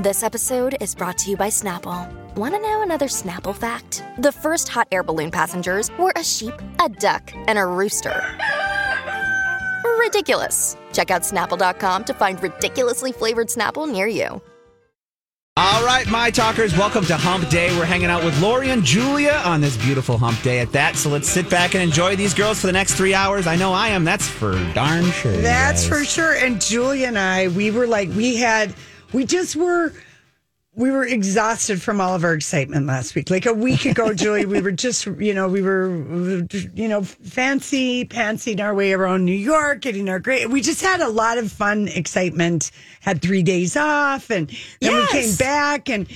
This 0.00 0.22
episode 0.22 0.78
is 0.80 0.94
brought 0.94 1.18
to 1.18 1.30
you 1.30 1.36
by 1.36 1.48
Snapple. 1.48 2.10
Want 2.34 2.54
to 2.54 2.60
know 2.62 2.80
another 2.80 3.04
Snapple 3.04 3.54
fact? 3.54 4.02
The 4.16 4.32
first 4.32 4.66
hot 4.66 4.88
air 4.90 5.02
balloon 5.02 5.30
passengers 5.30 5.90
were 5.98 6.14
a 6.16 6.24
sheep, 6.24 6.54
a 6.82 6.88
duck, 6.88 7.30
and 7.34 7.58
a 7.58 7.66
rooster. 7.66 8.24
Ridiculous. 9.98 10.78
Check 10.94 11.10
out 11.10 11.20
snapple.com 11.20 12.04
to 12.04 12.14
find 12.14 12.42
ridiculously 12.42 13.12
flavored 13.12 13.48
Snapple 13.48 13.92
near 13.92 14.06
you. 14.06 14.40
All 15.58 15.84
right, 15.84 16.06
my 16.08 16.30
talkers, 16.30 16.74
welcome 16.78 17.04
to 17.04 17.18
Hump 17.18 17.50
Day. 17.50 17.76
We're 17.76 17.84
hanging 17.84 18.08
out 18.08 18.24
with 18.24 18.40
Lori 18.40 18.70
and 18.70 18.82
Julia 18.82 19.42
on 19.44 19.60
this 19.60 19.76
beautiful 19.76 20.16
Hump 20.16 20.40
Day 20.40 20.60
at 20.60 20.72
that. 20.72 20.96
So 20.96 21.10
let's 21.10 21.28
sit 21.28 21.50
back 21.50 21.74
and 21.74 21.82
enjoy 21.82 22.16
these 22.16 22.32
girls 22.32 22.58
for 22.58 22.68
the 22.68 22.72
next 22.72 22.94
three 22.94 23.12
hours. 23.12 23.46
I 23.46 23.56
know 23.56 23.74
I 23.74 23.88
am. 23.88 24.04
That's 24.04 24.26
for 24.26 24.52
darn 24.72 25.04
sure. 25.10 25.36
That's 25.36 25.86
guys. 25.86 25.88
for 25.88 26.04
sure. 26.06 26.36
And 26.36 26.58
Julia 26.58 27.08
and 27.08 27.18
I, 27.18 27.48
we 27.48 27.70
were 27.70 27.86
like, 27.86 28.08
we 28.08 28.36
had, 28.36 28.74
we 29.12 29.24
just 29.24 29.56
were, 29.56 29.92
we 30.74 30.90
were 30.90 31.04
exhausted 31.04 31.82
from 31.82 32.00
all 32.00 32.14
of 32.14 32.24
our 32.24 32.34
excitement 32.34 32.86
last 32.86 33.14
week. 33.14 33.28
Like 33.30 33.46
a 33.46 33.52
week 33.52 33.84
ago, 33.84 34.14
Julie, 34.14 34.46
we 34.46 34.60
were 34.60 34.72
just, 34.72 35.06
you 35.06 35.34
know, 35.34 35.48
we 35.48 35.62
were, 35.62 35.88
you 36.74 36.88
know, 36.88 37.02
fancy 37.02 38.04
pantsing 38.04 38.60
our 38.60 38.74
way 38.74 38.92
around 38.92 39.24
New 39.24 39.32
York, 39.32 39.80
getting 39.80 40.08
our 40.08 40.18
great. 40.18 40.48
We 40.48 40.60
just 40.60 40.80
had 40.80 41.00
a 41.00 41.08
lot 41.08 41.38
of 41.38 41.50
fun, 41.50 41.88
excitement. 41.88 42.70
Had 43.00 43.22
three 43.22 43.42
days 43.42 43.76
off, 43.76 44.30
and 44.30 44.50
then 44.80 44.94
we 44.94 45.06
came 45.08 45.34
back, 45.36 45.88
and 45.88 46.06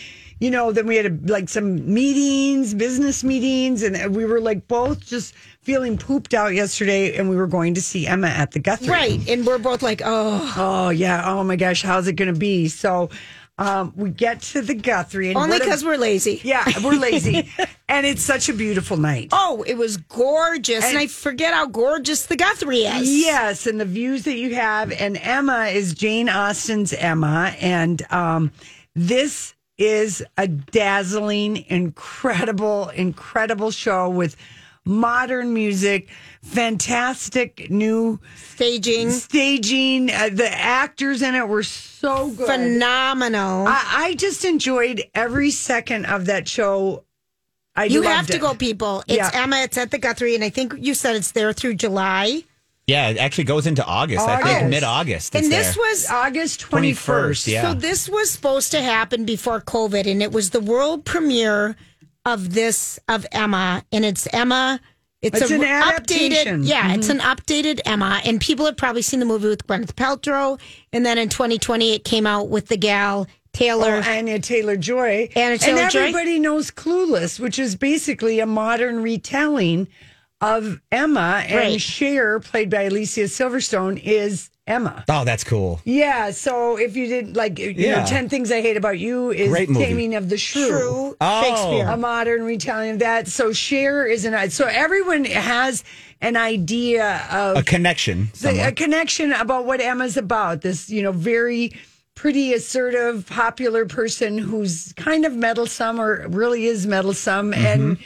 you 0.45 0.51
know, 0.51 0.73
then 0.73 0.87
we 0.87 0.97
had 0.97 1.07
a, 1.07 1.33
like 1.33 1.49
some 1.49 1.93
meetings, 1.93 2.75
business 2.75 3.25
meetings, 3.25 3.83
and 3.83 4.15
we 4.15 4.27
were 4.27 4.41
like 4.41 4.69
both 4.69 5.05
just 5.07 5.35
feeling 5.63 5.97
pooped 5.97 6.35
out 6.35 6.53
yesterday, 6.53 7.17
and 7.17 7.31
we 7.31 7.37
were 7.37 7.47
going 7.47 7.73
to 7.75 7.81
see 7.81 8.07
Emma 8.07 8.29
at 8.29 8.51
the 8.53 8.59
Guthrie. 8.59 8.89
Right. 8.91 9.29
And 9.29 9.47
we're 9.47 9.59
both 9.59 9.83
like, 9.83 10.03
oh, 10.05 10.55
Oh 10.57 10.89
yeah. 10.91 11.23
Oh 11.25 11.43
my 11.45 11.57
gosh. 11.57 11.83
How's 11.83 12.07
it 12.09 12.13
going 12.17 12.33
to 12.33 12.39
be? 12.39 12.69
So 12.69 13.09
um, 13.57 13.93
we 13.97 14.11
get 14.11 14.43
to 14.43 14.61
the 14.63 14.75
Guthrie, 14.75 15.29
and 15.29 15.39
only 15.39 15.59
because 15.61 15.85
we're 15.85 15.97
lazy. 15.97 16.41
yeah, 16.43 16.65
we're 16.83 16.99
lazy, 16.99 17.49
and 17.89 18.05
it's 18.05 18.23
such 18.23 18.49
a 18.49 18.53
beautiful 18.53 18.97
night. 18.97 19.29
Oh, 19.33 19.63
it 19.67 19.75
was 19.79 19.97
gorgeous. 19.97 20.85
And, 20.85 20.95
And- 20.95 20.99
I 20.99 21.07
forget 21.07 21.55
how 21.55 21.67
gorgeous 21.67 22.27
the 22.27 22.37
Guthrie 22.37 22.79
is. 22.81 23.09
Yes, 23.09 23.67
and 23.69 23.81
the 23.81 23.85
views 23.85 24.25
that 24.25 24.37
you 24.37 24.57
have, 24.57 24.91
and 24.93 25.17
Emma 25.17 25.67
is 25.67 25.95
Jane 25.95 26.29
Austen's 26.29 26.93
Emma, 26.93 27.55
and 27.61 28.03
um, 28.13 28.51
this 28.97 29.54
is 29.79 30.23
a 30.39 30.47
dazzling, 30.49 31.65
incredible, 31.69 32.89
incredible 32.91 33.71
show 33.71 34.09
with 34.09 34.37
modern 34.85 35.55
music, 35.55 36.09
fantastic 36.43 37.71
new 37.71 38.21
Staging. 38.37 39.11
staging. 39.11 40.11
Uh, 40.11 40.29
the 40.33 40.49
actors 40.51 41.23
in 41.23 41.35
it 41.35 41.49
were 41.49 41.63
so 41.63 42.31
good. 42.31 42.47
Phenomenal. 42.47 43.67
I, 43.67 43.83
I 44.11 44.15
just 44.15 44.45
enjoyed 44.45 45.03
every 45.15 45.51
second 45.51 46.07
of 46.07 46.27
that 46.27 46.47
show. 46.49 47.05
I 47.77 47.87
you 47.87 48.03
have 48.03 48.27
to 48.29 48.37
it. 48.37 48.41
go, 48.41 48.55
people. 48.55 49.03
It's 49.09 49.17
Yeah. 49.17 49.31
Emma. 49.33 49.57
It's 49.63 49.77
at 49.79 49.91
the 49.91 49.99
Guthrie. 49.99 50.35
And 50.35 50.45
I 50.45 50.51
think 50.51 50.75
you 50.79 50.95
said 50.95 51.17
it's 51.17 51.33
there 51.33 51.53
through 51.53 51.75
July. 51.75 52.45
Yeah, 52.87 53.09
it 53.09 53.17
actually 53.17 53.45
goes 53.45 53.67
into 53.67 53.85
August. 53.85 54.29
I 54.29 54.43
think 54.43 54.69
mid 54.71 54.83
August. 54.85 55.35
and 55.35 55.51
this 55.51 55.77
was 55.77 56.07
August 56.11 56.61
twenty 56.61 56.93
21st. 56.93 57.47
Yeah. 57.47 57.63
So 57.63 57.75
this 57.75 58.09
was 58.09 58.31
supposed 58.31 58.73
to 58.73 58.83
happen 58.83 59.25
before 59.25 59.61
COVID, 59.61 60.07
and 60.11 60.23
it 60.23 60.33
was 60.33 60.51
the 60.51 60.61
world 60.61 61.05
premiere 61.05 61.77
of 62.27 62.53
this 62.55 62.99
of 63.09 63.27
Emma, 63.33 63.85
and 63.93 64.05
it's 64.05 64.27
Emma. 64.33 64.81
It's, 65.23 65.41
It's 65.41 65.51
a 65.51 65.55
an 65.55 65.61
updated, 65.63 65.83
adaptation. 65.89 66.55
Mm-hmm. 66.61 66.63
yeah, 66.65 66.93
it's 66.95 67.09
an 67.09 67.21
updated 67.21 67.81
Emma, 67.87 68.21
and 68.27 68.39
people 68.39 68.67
have 68.67 68.77
probably 68.77 69.01
seen 69.01 69.21
the 69.21 69.27
movie 69.27 69.49
with 69.49 69.67
Gwyneth 69.67 69.95
Paltrow, 69.95 70.61
and 70.93 71.07
then 71.07 71.17
in 71.17 71.31
2020 71.31 71.95
it 71.95 72.05
came 72.05 72.27
out 72.27 72.51
with 72.51 72.67
the 72.69 72.77
gal 72.77 73.27
Taylor. 73.55 74.03
Oh, 74.05 74.11
Anya 74.11 74.39
Taylor 74.39 74.77
Joy. 74.77 75.31
Anya 75.35 75.53
and 75.53 75.61
Taylor-Joy. 75.61 75.99
everybody 76.01 76.39
knows 76.39 76.71
Clueless, 76.71 77.41
which 77.41 77.59
is 77.59 77.75
basically 77.77 78.41
a 78.41 78.45
modern 78.47 79.01
retelling 79.03 79.89
of 80.45 80.81
Emma. 80.93 81.43
And 81.47 81.55
Right. 81.57 81.81
Cher, 81.81 82.41
played 82.41 82.71
by 82.71 82.83
Alicia 82.83 83.25
Silverstone, 83.25 84.01
is 84.03 84.51
Emma. 84.67 85.05
Oh, 85.11 85.25
that's 85.25 85.45
cool. 85.45 85.81
Yeah, 85.85 86.31
so 86.31 86.79
if 86.79 86.97
you 86.97 87.07
did 87.07 87.37
like 87.37 87.59
you 87.59 87.75
Yeah. 87.77 88.01
know, 88.01 88.07
Ten 88.07 88.29
Things 88.31 88.51
I 88.51 88.63
Hate 88.63 88.77
About 88.79 88.99
You 88.99 89.31
is 89.31 89.51
Great 89.51 89.69
movie. 89.69 89.85
Taming 89.85 90.15
of 90.15 90.31
the 90.31 90.39
Shrew. 90.39 90.69
True 90.69 91.17
Oh. 91.21 91.43
Shakespeare. 91.43 91.87
A 91.93 91.97
modern 91.99 92.45
retelling 92.45 92.93
of 92.93 92.99
that. 93.01 93.29
So 93.29 93.53
Cher 93.53 94.07
is 94.07 94.25
an 94.25 94.51
so 94.51 94.67
everyone 94.67 95.25
has 95.27 95.85
an 96.23 96.37
idea 96.39 97.21
of 97.31 97.59
A 97.59 97.63
connection. 97.63 98.31
the- 98.41 98.69
a 98.69 98.73
connection 98.73 99.33
about 99.33 99.67
what 99.67 99.83
Emma's 99.83 100.17
about. 100.17 100.63
This, 100.63 100.89
you 100.89 101.03
know, 101.03 101.13
very 101.13 101.73
pretty, 102.15 102.55
assertive, 102.55 103.27
popular 103.27 103.85
person 103.85 104.39
who's 104.39 104.95
kind 104.97 105.27
of 105.27 105.35
meddlesome 105.35 106.01
or 106.01 106.25
really 106.29 106.65
is 106.67 106.87
meddlesome. 106.87 107.53
Mm-hmm. 107.53 107.67
And 107.67 107.97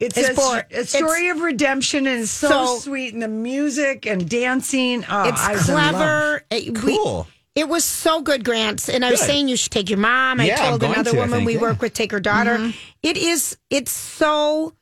it's, 0.00 0.16
It's 0.16 0.28
a, 0.30 0.34
for- 0.34 0.66
a 0.70 0.84
story 0.84 1.28
of 1.28 1.40
redemption 1.40 2.06
and 2.06 2.22
it's 2.22 2.30
so, 2.30 2.48
So- 2.48 2.78
sweet. 2.78 3.12
And 3.14 3.22
the 3.22 3.28
music 3.28 4.06
and 4.06 4.28
dancing. 4.28 5.04
Oh, 5.08 5.28
it's 5.28 5.40
I 5.40 5.52
was 5.52 5.68
in 5.68 5.74
love. 5.74 5.90
clever. 5.94 6.42
It- 6.50 6.78
we- 6.82 6.96
Cool. 6.96 7.26
it 7.54 7.68
was 7.68 7.84
so 7.84 8.20
good, 8.22 8.44
Grants. 8.44 8.88
And 8.88 9.04
I 9.04 9.10
was 9.10 9.20
Good. 9.20 9.26
saying 9.26 9.48
you 9.48 9.56
should 9.56 9.72
take 9.72 9.90
your 9.90 9.98
mom. 9.98 10.40
I 10.40 10.46
Yeah, 10.46 10.60
I'm 10.62 10.68
told 10.70 10.80
going 10.80 10.92
another 10.94 11.10
to, 11.12 11.16
woman 11.18 11.30
think, 11.40 11.46
we 11.46 11.54
yeah. 11.54 11.60
work 11.60 11.82
with 11.82 11.92
take 11.94 12.12
her 12.12 12.20
daughter. 12.20 12.56
Mm-hmm. 12.58 12.70
It 13.02 13.16
is. 13.16 13.56
It's 13.70 13.92
so. 13.92 14.74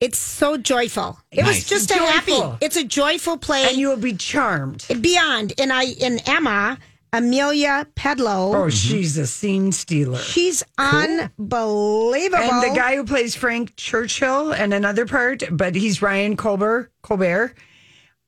It's 0.00 0.18
so 0.18 0.58
joyful. 0.58 1.18
It 1.30 1.44
was 1.46 1.54
Nice. 1.56 1.68
just 1.68 1.90
a 1.90 1.94
happy. 1.94 2.38
It's 2.60 2.76
a 2.76 2.84
joyful 2.84 3.38
play. 3.38 3.64
And 3.68 3.76
you 3.78 3.88
will 3.88 3.96
be 3.96 4.12
charmed. 4.12 4.84
beyond. 5.00 5.54
And 5.58 5.72
I 5.72 5.94
and 6.02 6.20
Emma 6.26 6.78
Amelia 7.14 7.86
Pedlow. 7.94 8.54
Oh, 8.54 8.58
mm-hmm. 8.62 8.68
she's 8.70 9.16
a 9.16 9.26
scene 9.26 9.70
stealer. 9.70 10.18
She's 10.18 10.64
unbelievable. 10.76 12.42
And 12.42 12.72
the 12.72 12.76
guy 12.76 12.96
who 12.96 13.04
plays 13.04 13.36
Frank 13.36 13.76
Churchill 13.76 14.52
and 14.52 14.74
another 14.74 15.06
part, 15.06 15.44
but 15.50 15.76
he's 15.76 16.02
Ryan 16.02 16.36
Colbert. 16.36 16.90
Colbert. 17.02 17.54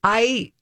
I, 0.05 0.53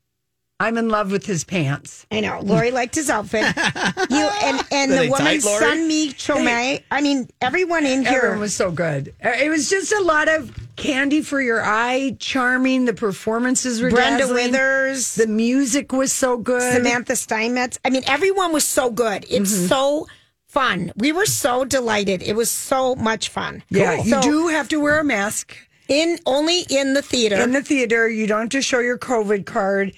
I'm 0.58 0.78
in 0.78 0.88
love 0.88 1.12
with 1.12 1.26
his 1.26 1.44
pants. 1.44 2.06
I 2.10 2.20
know. 2.20 2.40
Lori 2.40 2.70
liked 2.72 2.94
his 2.94 3.10
outfit. 3.10 3.42
you 3.42 4.28
and 4.42 4.64
and 4.72 4.90
Were 4.90 4.96
the 4.96 5.02
they 5.02 5.08
woman 5.10 5.26
tight, 5.26 5.44
Lori? 5.44 5.64
Sunmi 5.64 6.14
Chomei. 6.14 6.82
I 6.90 7.02
mean, 7.02 7.28
everyone 7.42 7.84
in 7.84 8.06
here. 8.06 8.16
Everyone 8.16 8.40
was 8.40 8.56
so 8.56 8.70
good. 8.70 9.14
It 9.20 9.50
was 9.50 9.68
just 9.68 9.92
a 9.92 10.00
lot 10.00 10.28
of 10.28 10.63
candy 10.76 11.22
for 11.22 11.40
your 11.40 11.62
eye, 11.64 12.16
charming. 12.18 12.84
The 12.84 12.94
performances 12.94 13.80
were 13.82 13.90
Brenda 13.90 14.20
dazzling. 14.24 14.52
Withers, 14.52 15.14
The 15.14 15.26
music 15.26 15.92
was 15.92 16.12
so 16.12 16.36
good. 16.36 16.72
Samantha 16.74 17.16
Steinmetz. 17.16 17.78
I 17.84 17.90
mean, 17.90 18.02
everyone 18.06 18.52
was 18.52 18.64
so 18.64 18.90
good. 18.90 19.24
It's 19.30 19.52
Mm-hmm. 19.54 19.66
so 19.66 20.06
fun. 20.46 20.92
We 20.96 21.12
were 21.12 21.26
so 21.26 21.64
delighted. 21.64 22.22
It 22.22 22.36
was 22.36 22.50
so 22.50 22.94
much 22.94 23.28
fun. 23.28 23.62
Yeah, 23.70 23.96
Cool. 23.96 24.04
you 24.06 24.10
So, 24.12 24.22
do 24.22 24.48
have 24.48 24.68
to 24.68 24.80
wear 24.80 24.98
a 25.00 25.04
mask 25.04 25.56
in 25.88 26.18
only 26.26 26.60
in 26.70 26.94
the 26.94 27.02
theater. 27.02 27.36
in 27.36 27.52
the 27.52 27.62
theater. 27.62 28.08
You 28.08 28.26
don't 28.26 28.42
have 28.42 28.48
to 28.50 28.62
show 28.62 28.78
your 28.80 28.98
COVID 28.98 29.46
card, 29.46 29.92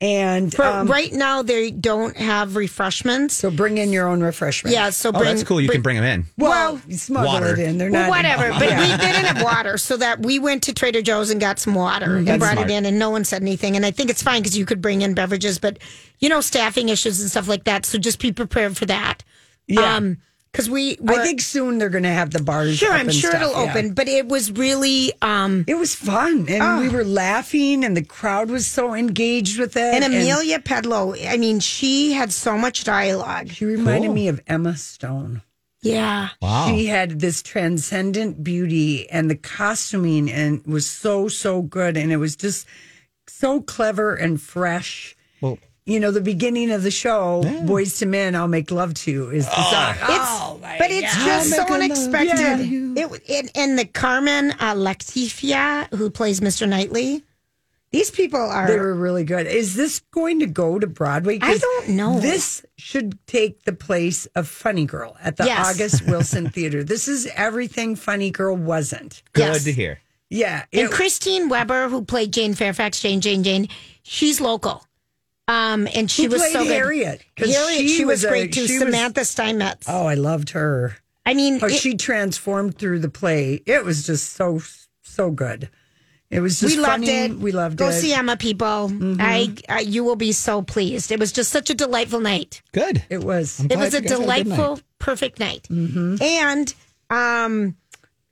and 0.00 0.52
For 0.52 0.62
um, 0.64 0.88
right 0.88 1.10
now, 1.12 1.42
they 1.42 1.70
don't 1.70 2.14
have 2.16 2.54
refreshments. 2.54 3.34
so 3.36 3.50
bring 3.50 3.78
in 3.78 3.92
your 3.92 4.06
own 4.08 4.20
refreshments. 4.22 4.74
Yeah, 4.74 4.90
so 4.90 5.10
oh, 5.14 5.24
that's 5.24 5.42
cool. 5.42 5.60
You 5.60 5.70
can 5.70 5.80
bring 5.80 5.96
them 5.96 6.04
in. 6.04 6.26
Well, 6.36 6.80
you 6.86 6.98
smuggle 6.98 7.32
water. 7.32 7.52
it 7.54 7.58
in. 7.60 7.78
They're 7.78 7.90
Well, 7.90 8.02
not 8.02 8.10
whatever. 8.10 8.50
But 8.50 8.68
Yeah. 8.68 8.80
we 8.80 8.86
didn't 8.88 9.24
have 9.24 9.42
water, 9.42 9.78
so 9.78 9.96
that 9.96 10.20
we 10.20 10.38
went 10.38 10.62
to 10.64 10.74
Trader 10.74 11.00
Joe's 11.00 11.30
and 11.30 11.40
got 11.40 11.58
some 11.58 11.74
water 11.74 12.16
and 12.16 12.26
brought 12.26 12.52
smart. 12.52 12.70
it 12.70 12.74
in, 12.74 12.84
and 12.84 12.98
no 12.98 13.08
one 13.08 13.24
said 13.24 13.40
anything. 13.40 13.74
And 13.74 13.86
I 13.86 13.90
think 13.90 14.10
it's 14.10 14.22
fine 14.22 14.42
because 14.42 14.56
you 14.58 14.66
could 14.66 14.82
bring 14.82 15.00
in 15.00 15.14
beverages, 15.14 15.58
but 15.58 15.78
you 16.18 16.28
know, 16.28 16.40
staffing 16.42 16.90
issues 16.90 17.20
and 17.20 17.30
stuff 17.30 17.48
like 17.48 17.64
that. 17.64 17.86
So 17.86 17.98
just 17.98 18.20
be 18.20 18.32
prepared 18.32 18.76
for 18.76 18.84
that. 18.86 19.22
Yeah. 19.66 20.00
Because 20.56 20.70
we. 20.70 20.96
I 21.06 21.18
think 21.22 21.42
soon 21.42 21.76
they're 21.76 21.90
going 21.90 22.04
to 22.04 22.08
have 22.08 22.30
the 22.30 22.42
bars. 22.42 22.78
Sure, 22.78 22.88
up 22.92 23.00
I'm 23.00 23.06
and 23.08 23.14
sure 23.14 23.30
stuff, 23.30 23.42
it'll 23.42 23.62
yeah. 23.64 23.70
open, 23.70 23.92
but 23.92 24.08
it 24.08 24.26
was 24.26 24.50
really. 24.50 25.12
um 25.20 25.64
It 25.68 25.74
was 25.74 25.94
fun, 25.94 26.46
and 26.48 26.62
Oh. 26.62 26.80
we 26.80 26.88
were 26.88 27.04
laughing, 27.04 27.84
and 27.84 27.94
the 27.96 28.02
crowd 28.04 28.48
was 28.50 28.66
so 28.66 28.94
engaged 28.94 29.58
with 29.60 29.76
it. 29.76 29.94
And 29.94 30.02
Amelia 30.04 30.58
Pedlow, 30.60 31.14
I 31.28 31.36
mean, 31.36 31.60
she 31.60 32.12
had 32.12 32.32
so 32.32 32.56
much 32.56 32.84
dialogue. 32.84 33.50
she 33.50 33.66
reminded 33.66 34.12
me 34.12 34.28
of 34.28 34.40
Emma 34.46 34.76
Stone. 34.76 35.42
Yeah. 35.82 36.30
Wow. 36.40 36.68
She 36.68 36.86
had 36.86 37.20
this 37.20 37.42
transcendent 37.42 38.42
beauty, 38.42 39.08
and 39.10 39.30
the 39.30 39.36
costuming 39.36 40.30
and 40.30 40.66
was 40.66 40.86
so 40.88 41.28
so 41.28 41.60
good, 41.62 41.96
and 41.98 42.10
it 42.10 42.16
was 42.16 42.34
just 42.34 42.66
so 43.28 43.60
clever 43.60 44.14
and 44.14 44.40
fresh. 44.40 45.14
Well, 45.42 45.58
you 45.86 46.00
know, 46.00 46.10
the 46.10 46.20
beginning 46.20 46.70
of 46.72 46.82
the 46.82 46.90
show, 46.90 47.42
Boyz 47.64 48.02
II 48.02 48.08
Men, 48.08 48.34
I'll 48.34 48.48
Make 48.48 48.70
Love 48.70 48.92
to 48.94 49.10
You 49.10 49.30
is 49.30 49.46
the 49.46 49.54
song. 49.54 49.94
It's, 49.94 50.08
oh, 50.10 50.58
my 50.60 50.76
but 50.78 50.90
it's 50.90 51.16
God. 51.16 51.26
just 51.26 51.50
so 51.50 51.62
I'll 51.62 51.78
make 51.78 51.90
love 51.92 52.14
unexpected. 52.14 52.68
to. 52.68 52.94
It, 52.96 53.22
it, 53.26 53.50
and 53.54 53.78
the 53.78 53.84
Carmen 53.84 54.50
uh, 54.58 54.74
Lactifia, 54.74 55.92
who 55.94 56.10
plays 56.10 56.40
Mr. 56.40 56.68
Knightley, 56.68 57.22
these 57.92 58.10
people 58.10 58.40
are. 58.40 58.66
They 58.66 58.78
were 58.78 58.94
really 58.94 59.22
good. 59.24 59.46
Is 59.46 59.74
this 59.76 60.00
going 60.10 60.40
to 60.40 60.46
go 60.46 60.78
to 60.78 60.86
Broadway? 60.88 61.38
I 61.40 61.56
don't 61.56 61.90
know. 61.90 62.18
This 62.18 62.66
should 62.76 63.16
take 63.28 63.62
the 63.62 63.72
place 63.72 64.26
of 64.34 64.48
Funny 64.48 64.86
Girl 64.86 65.16
at 65.22 65.36
the 65.36 65.44
Yes. 65.46 65.74
August 65.74 66.02
Wilson 66.08 66.50
Theater. 66.50 66.82
This 66.82 67.06
is 67.06 67.26
everything 67.36 67.94
Funny 67.94 68.30
Girl 68.32 68.56
wasn't. 68.56 69.22
Good 69.34 69.42
Yes. 69.54 69.64
to 69.64 69.72
hear. 69.72 70.00
Yeah. 70.28 70.64
and 70.72 70.90
Christine 70.90 71.48
Weber, 71.48 71.88
who 71.88 72.04
played 72.04 72.32
Jane 72.32 72.54
Fairfax, 72.54 73.00
Jane, 73.00 73.20
Jane, 73.20 73.44
Jane, 73.44 73.68
she's 74.02 74.40
local. 74.40 74.84
Um, 75.48 75.86
and 75.94 76.10
she 76.10 76.24
Who 76.24 76.30
was 76.30 76.40
played 76.42 76.52
so 76.52 76.64
good. 76.64 76.72
Harriet? 76.72 77.22
'Cause 77.36 77.54
Harriet, 77.54 77.80
she 77.82 77.88
she, 77.98 78.04
was, 78.04 78.22
was 78.22 78.24
a- 78.24 78.28
great 78.28 78.52
too. 78.52 78.66
she 78.66 78.78
was- 78.78 78.82
Samantha 78.82 79.24
Steinmetz. 79.24 79.86
oh, 79.88 80.06
I 80.06 80.14
loved 80.14 80.50
her. 80.50 80.96
I 81.24 81.34
mean, 81.34 81.60
How 81.60 81.66
it- 81.68 81.74
she 81.74 81.94
transformed 81.96 82.78
through 82.78 82.98
the 83.00 83.08
play. 83.08 83.62
It 83.66 83.84
was 83.84 84.04
just 84.06 84.32
so, 84.32 84.60
so 85.02 85.30
good. 85.30 85.68
It 86.28 86.40
was 86.40 86.58
just 86.58 86.74
we 86.76 86.82
loved 86.82 87.04
it. 87.06 87.38
We 87.38 87.52
loved 87.52 87.76
Go 87.76 87.86
it. 87.86 87.90
Mm-hmm. 87.90 88.00
see 88.00 88.12
Emma, 88.12 88.36
people. 88.36 88.90
I, 89.20 89.54
I, 89.68 89.80
you 89.80 90.02
will 90.02 90.16
be 90.16 90.32
so 90.32 90.60
pleased. 90.60 91.12
It 91.12 91.20
was 91.20 91.30
just 91.30 91.52
such 91.52 91.70
a 91.70 91.74
delightful 91.74 92.18
night. 92.18 92.62
Good. 92.72 93.04
It 93.08 93.22
was. 93.22 93.60
It 93.60 93.76
was 93.76 93.94
a 93.94 93.98
you 93.98 94.02
guys 94.02 94.02
had 94.02 94.04
a 94.04 94.08
good 94.08 94.08
delightful, 94.22 94.80
perfect 94.98 95.38
night. 95.38 95.68
And 95.70 96.74
um, 97.10 97.76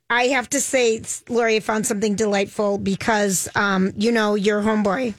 I 0.09 0.23
have 0.27 0.49
to 0.49 0.59
say, 0.59 1.01
Lori, 1.29 1.55
I 1.55 1.59
found 1.61 1.87
something 1.87 2.15
delightful 2.15 2.77
because, 2.79 3.47
um, 3.55 3.93
you 3.95 4.11
know, 4.11 4.35
your 4.35 4.61
homeboy, 4.61 5.13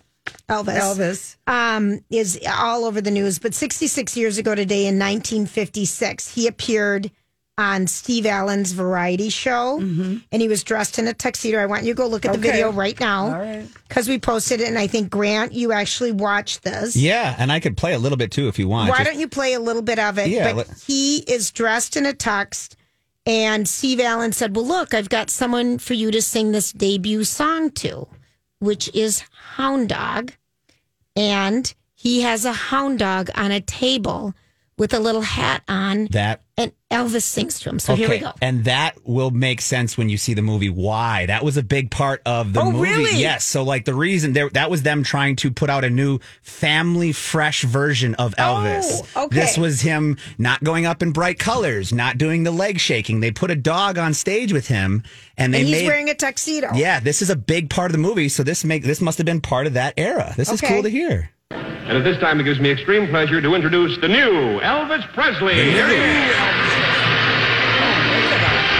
Elvis, 0.48 0.78
Elvis. 0.78 1.36
um, 1.46 2.00
is 2.10 2.38
all 2.48 2.84
over 2.84 3.00
the 3.00 3.10
news. 3.10 3.38
But 3.38 3.54
66 3.54 4.16
years 4.16 4.38
ago 4.38 4.54
today 4.54 4.86
in 4.86 4.98
1956, 4.98 6.32
he 6.34 6.46
appeared 6.46 7.10
on 7.58 7.86
Steve 7.86 8.26
Allen's 8.26 8.72
variety 8.72 9.30
show 9.30 9.78
and 9.80 10.22
he 10.30 10.46
was 10.46 10.62
dressed 10.62 10.98
in 10.98 11.08
a 11.08 11.14
tuxedo. 11.14 11.58
I 11.58 11.64
want 11.64 11.84
you 11.84 11.94
to 11.94 11.96
go 11.96 12.06
look 12.06 12.26
at 12.26 12.32
the 12.32 12.38
Okay. 12.38 12.50
video 12.50 12.70
right 12.70 12.98
now. 13.00 13.28
All 13.28 13.32
right. 13.40 13.66
Because 13.88 14.08
we 14.10 14.18
posted 14.18 14.60
it, 14.60 14.68
and 14.68 14.78
I 14.78 14.86
think, 14.86 15.08
Grant, 15.08 15.52
you 15.54 15.72
actually 15.72 16.12
watched 16.12 16.64
this. 16.64 16.94
Yeah, 16.94 17.34
and 17.38 17.50
I 17.50 17.58
could 17.60 17.76
play 17.76 17.94
a 17.94 17.98
little 17.98 18.18
bit 18.18 18.30
too 18.30 18.48
if 18.48 18.58
you 18.58 18.68
want. 18.68 18.90
Why 18.90 18.98
Just- 18.98 19.10
don't 19.10 19.18
you 19.20 19.26
play 19.28 19.54
a 19.54 19.60
little 19.60 19.80
bit 19.82 19.98
of 19.98 20.18
it? 20.18 20.28
Yeah, 20.28 20.52
but 20.52 20.56
let- 20.68 20.68
he 20.86 21.18
is 21.20 21.50
dressed 21.50 21.96
in 21.96 22.04
a 22.04 22.12
tux, 22.12 22.68
and 23.24 23.66
Steve 23.66 24.00
Allen 24.00 24.32
said, 24.32 24.54
"Well, 24.54 24.66
look, 24.66 24.92
I've 24.92 25.08
got 25.08 25.30
someone 25.30 25.78
for 25.78 25.94
you 25.94 26.10
to 26.10 26.20
sing 26.20 26.52
this 26.52 26.72
debut 26.72 27.24
song 27.24 27.70
to, 27.70 28.06
which 28.58 28.92
is 28.94 29.22
Hound 29.56 29.88
Dog, 29.88 30.32
and 31.14 31.72
he 31.94 32.20
has 32.20 32.44
a 32.44 32.52
hound 32.52 32.98
dog 32.98 33.30
on 33.34 33.50
a 33.50 33.60
table 33.60 34.34
with 34.76 34.92
a 34.92 35.00
little 35.00 35.22
hat 35.22 35.62
on, 35.66 36.06
that 36.10 36.42
and 36.58 36.72
Elvis 36.90 37.22
sings 37.22 37.60
to 37.60 37.68
him. 37.68 37.78
So 37.78 37.94
here 37.94 38.08
we 38.08 38.18
go. 38.18 38.32
And 38.40 38.64
that 38.64 38.96
will 39.04 39.30
make 39.30 39.60
sense 39.60 39.98
when 39.98 40.08
you 40.08 40.16
see 40.16 40.32
the 40.32 40.40
movie. 40.40 40.70
Why? 40.70 41.26
That 41.26 41.44
was 41.44 41.58
a 41.58 41.62
big 41.62 41.90
part 41.90 42.22
of 42.24 42.54
the 42.54 42.60
Oh, 42.60 42.70
movie. 42.72 42.90
really? 42.90 43.20
Yes. 43.20 43.44
So, 43.44 43.62
like, 43.62 43.84
the 43.84 43.92
reason 43.92 44.32
there, 44.32 44.48
that 44.50 44.70
was 44.70 44.82
them 44.82 45.02
trying 45.02 45.36
to 45.36 45.50
put 45.50 45.68
out 45.68 45.84
a 45.84 45.90
new 45.90 46.18
family 46.40 47.12
fresh 47.12 47.62
version 47.64 48.14
of 48.14 48.34
oh, 48.38 48.42
Elvis. 48.42 49.12
Oh, 49.16 49.24
okay. 49.24 49.36
This 49.40 49.58
was 49.58 49.82
him 49.82 50.16
not 50.38 50.64
going 50.64 50.86
up 50.86 51.02
in 51.02 51.12
bright 51.12 51.38
colors, 51.38 51.92
not 51.92 52.16
doing 52.16 52.44
the 52.44 52.52
leg 52.52 52.80
shaking. 52.80 53.20
They 53.20 53.32
put 53.32 53.50
a 53.50 53.56
dog 53.56 53.98
on 53.98 54.14
stage 54.14 54.52
with 54.54 54.68
him 54.68 55.02
and 55.36 55.52
they 55.52 55.60
And 55.60 55.68
he's 55.68 55.82
made. 55.82 55.86
wearing 55.88 56.08
a 56.08 56.14
tuxedo. 56.14 56.70
yeah, 56.74 57.00
this 57.00 57.20
is 57.20 57.28
a 57.28 57.36
big 57.36 57.68
part 57.68 57.90
of 57.90 57.92
the 57.92 57.98
movie. 57.98 58.30
So 58.30 58.42
this 58.42 58.64
make 58.64 58.82
this 58.82 59.02
must 59.02 59.18
have 59.18 59.26
been 59.26 59.42
part 59.42 59.66
of 59.66 59.74
that 59.74 59.92
era. 59.98 60.32
This 60.36 60.50
is 60.50 60.62
cool 60.62 60.82
to 60.84 60.88
hear. 60.88 61.30
And 61.56 61.96
at 61.96 62.02
this 62.04 62.18
time, 62.18 62.40
it 62.40 62.44
gives 62.44 62.58
me 62.58 62.70
extreme 62.70 63.06
pleasure 63.08 63.40
to 63.40 63.54
introduce 63.54 63.96
the 64.00 64.08
new 64.08 64.58
Elvis 64.60 65.06
Presley. 65.14 65.54
Here 65.54 65.86
he 65.88 65.94
is. 65.94 66.34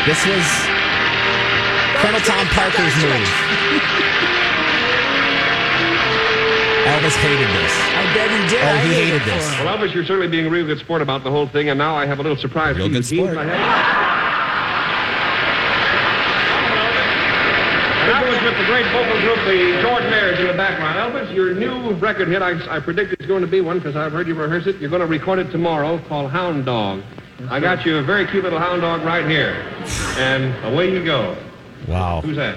This 0.06 0.26
was 0.26 0.44
Colonel 2.02 2.20
Tom 2.20 2.46
Parker's 2.48 2.94
move. 3.02 3.28
Elvis 6.86 7.16
hated 7.18 7.48
this. 7.54 7.72
I 7.94 8.14
bet 8.14 8.30
he 8.30 8.48
did. 8.48 8.62
Oh, 8.62 8.76
he 8.78 8.94
hated 8.94 9.22
this. 9.22 9.44
Well, 9.60 9.76
Elvis, 9.78 9.94
you're 9.94 10.04
certainly 10.04 10.28
being 10.28 10.46
a 10.46 10.50
real 10.50 10.66
good 10.66 10.78
sport 10.78 11.02
about 11.02 11.22
the 11.24 11.30
whole 11.30 11.46
thing, 11.48 11.68
and 11.68 11.78
now 11.78 11.96
I 11.96 12.06
have 12.06 12.18
a 12.18 12.22
little 12.22 12.38
surprise 12.38 12.76
Real 12.76 12.86
for 12.86 12.92
you. 12.92 12.98
good 12.98 13.04
sport. 13.06 13.36
I 13.38 13.44
have- 13.44 14.16
And 18.06 18.10
that 18.14 18.22
was 18.28 18.35
with 18.46 18.56
the 18.58 18.64
great 18.66 18.87
vocal 18.93 19.20
group, 19.22 19.38
the 19.44 19.82
Jordanaires 19.82 20.38
in 20.38 20.46
the 20.46 20.52
background. 20.52 20.96
Elvis, 20.96 21.34
your 21.34 21.52
new 21.52 21.94
record 21.94 22.28
hit, 22.28 22.43
I, 22.43 22.76
I 22.76 22.78
predict 22.78 23.14
it's 23.14 23.26
going 23.26 23.40
to 23.40 23.48
be 23.48 23.60
one 23.60 23.78
because 23.78 23.96
I've 23.96 24.12
heard 24.12 24.28
you 24.28 24.37
rehearse 24.37 24.69
it. 24.69 24.76
You're 24.76 24.88
going 24.88 25.00
to 25.00 25.06
record 25.08 25.40
it 25.40 25.50
tomorrow 25.50 25.98
called 26.06 26.31
Hound 26.31 26.64
Dog. 26.64 27.02
I 27.50 27.58
got 27.58 27.84
you 27.84 27.98
a 27.98 28.02
very 28.04 28.25
cute 28.25 28.44
little 28.44 28.60
hound 28.60 28.82
dog 28.82 29.02
right 29.02 29.28
here. 29.28 29.66
And 30.16 30.54
away 30.64 30.93
you 30.93 31.04
go. 31.04 31.37
Wow. 31.88 32.20
Who's 32.20 32.37
that? 32.37 32.56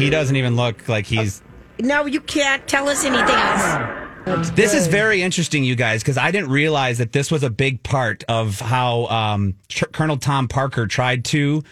He 0.00 0.08
doesn't 0.08 0.36
even 0.36 0.56
look 0.56 0.88
like 0.88 1.04
he's. 1.04 1.42
No, 1.80 2.06
you 2.06 2.22
can't 2.22 2.66
tell 2.66 2.88
us 2.88 3.04
anything 3.04 3.28
else. 3.28 4.50
This 4.50 4.72
is 4.72 4.86
very 4.86 5.20
interesting, 5.20 5.64
you 5.64 5.76
guys, 5.76 6.02
because 6.02 6.16
I 6.16 6.30
didn't 6.30 6.50
realize 6.50 6.96
that 6.96 7.12
this 7.12 7.30
was 7.30 7.42
a 7.42 7.50
big 7.50 7.82
part 7.82 8.24
of 8.26 8.58
how 8.58 9.04
um, 9.06 9.54
Ch- 9.68 9.84
Colonel 9.92 10.16
Tom 10.16 10.48
Parker 10.48 10.86
tried 10.86 11.26
to 11.26 11.62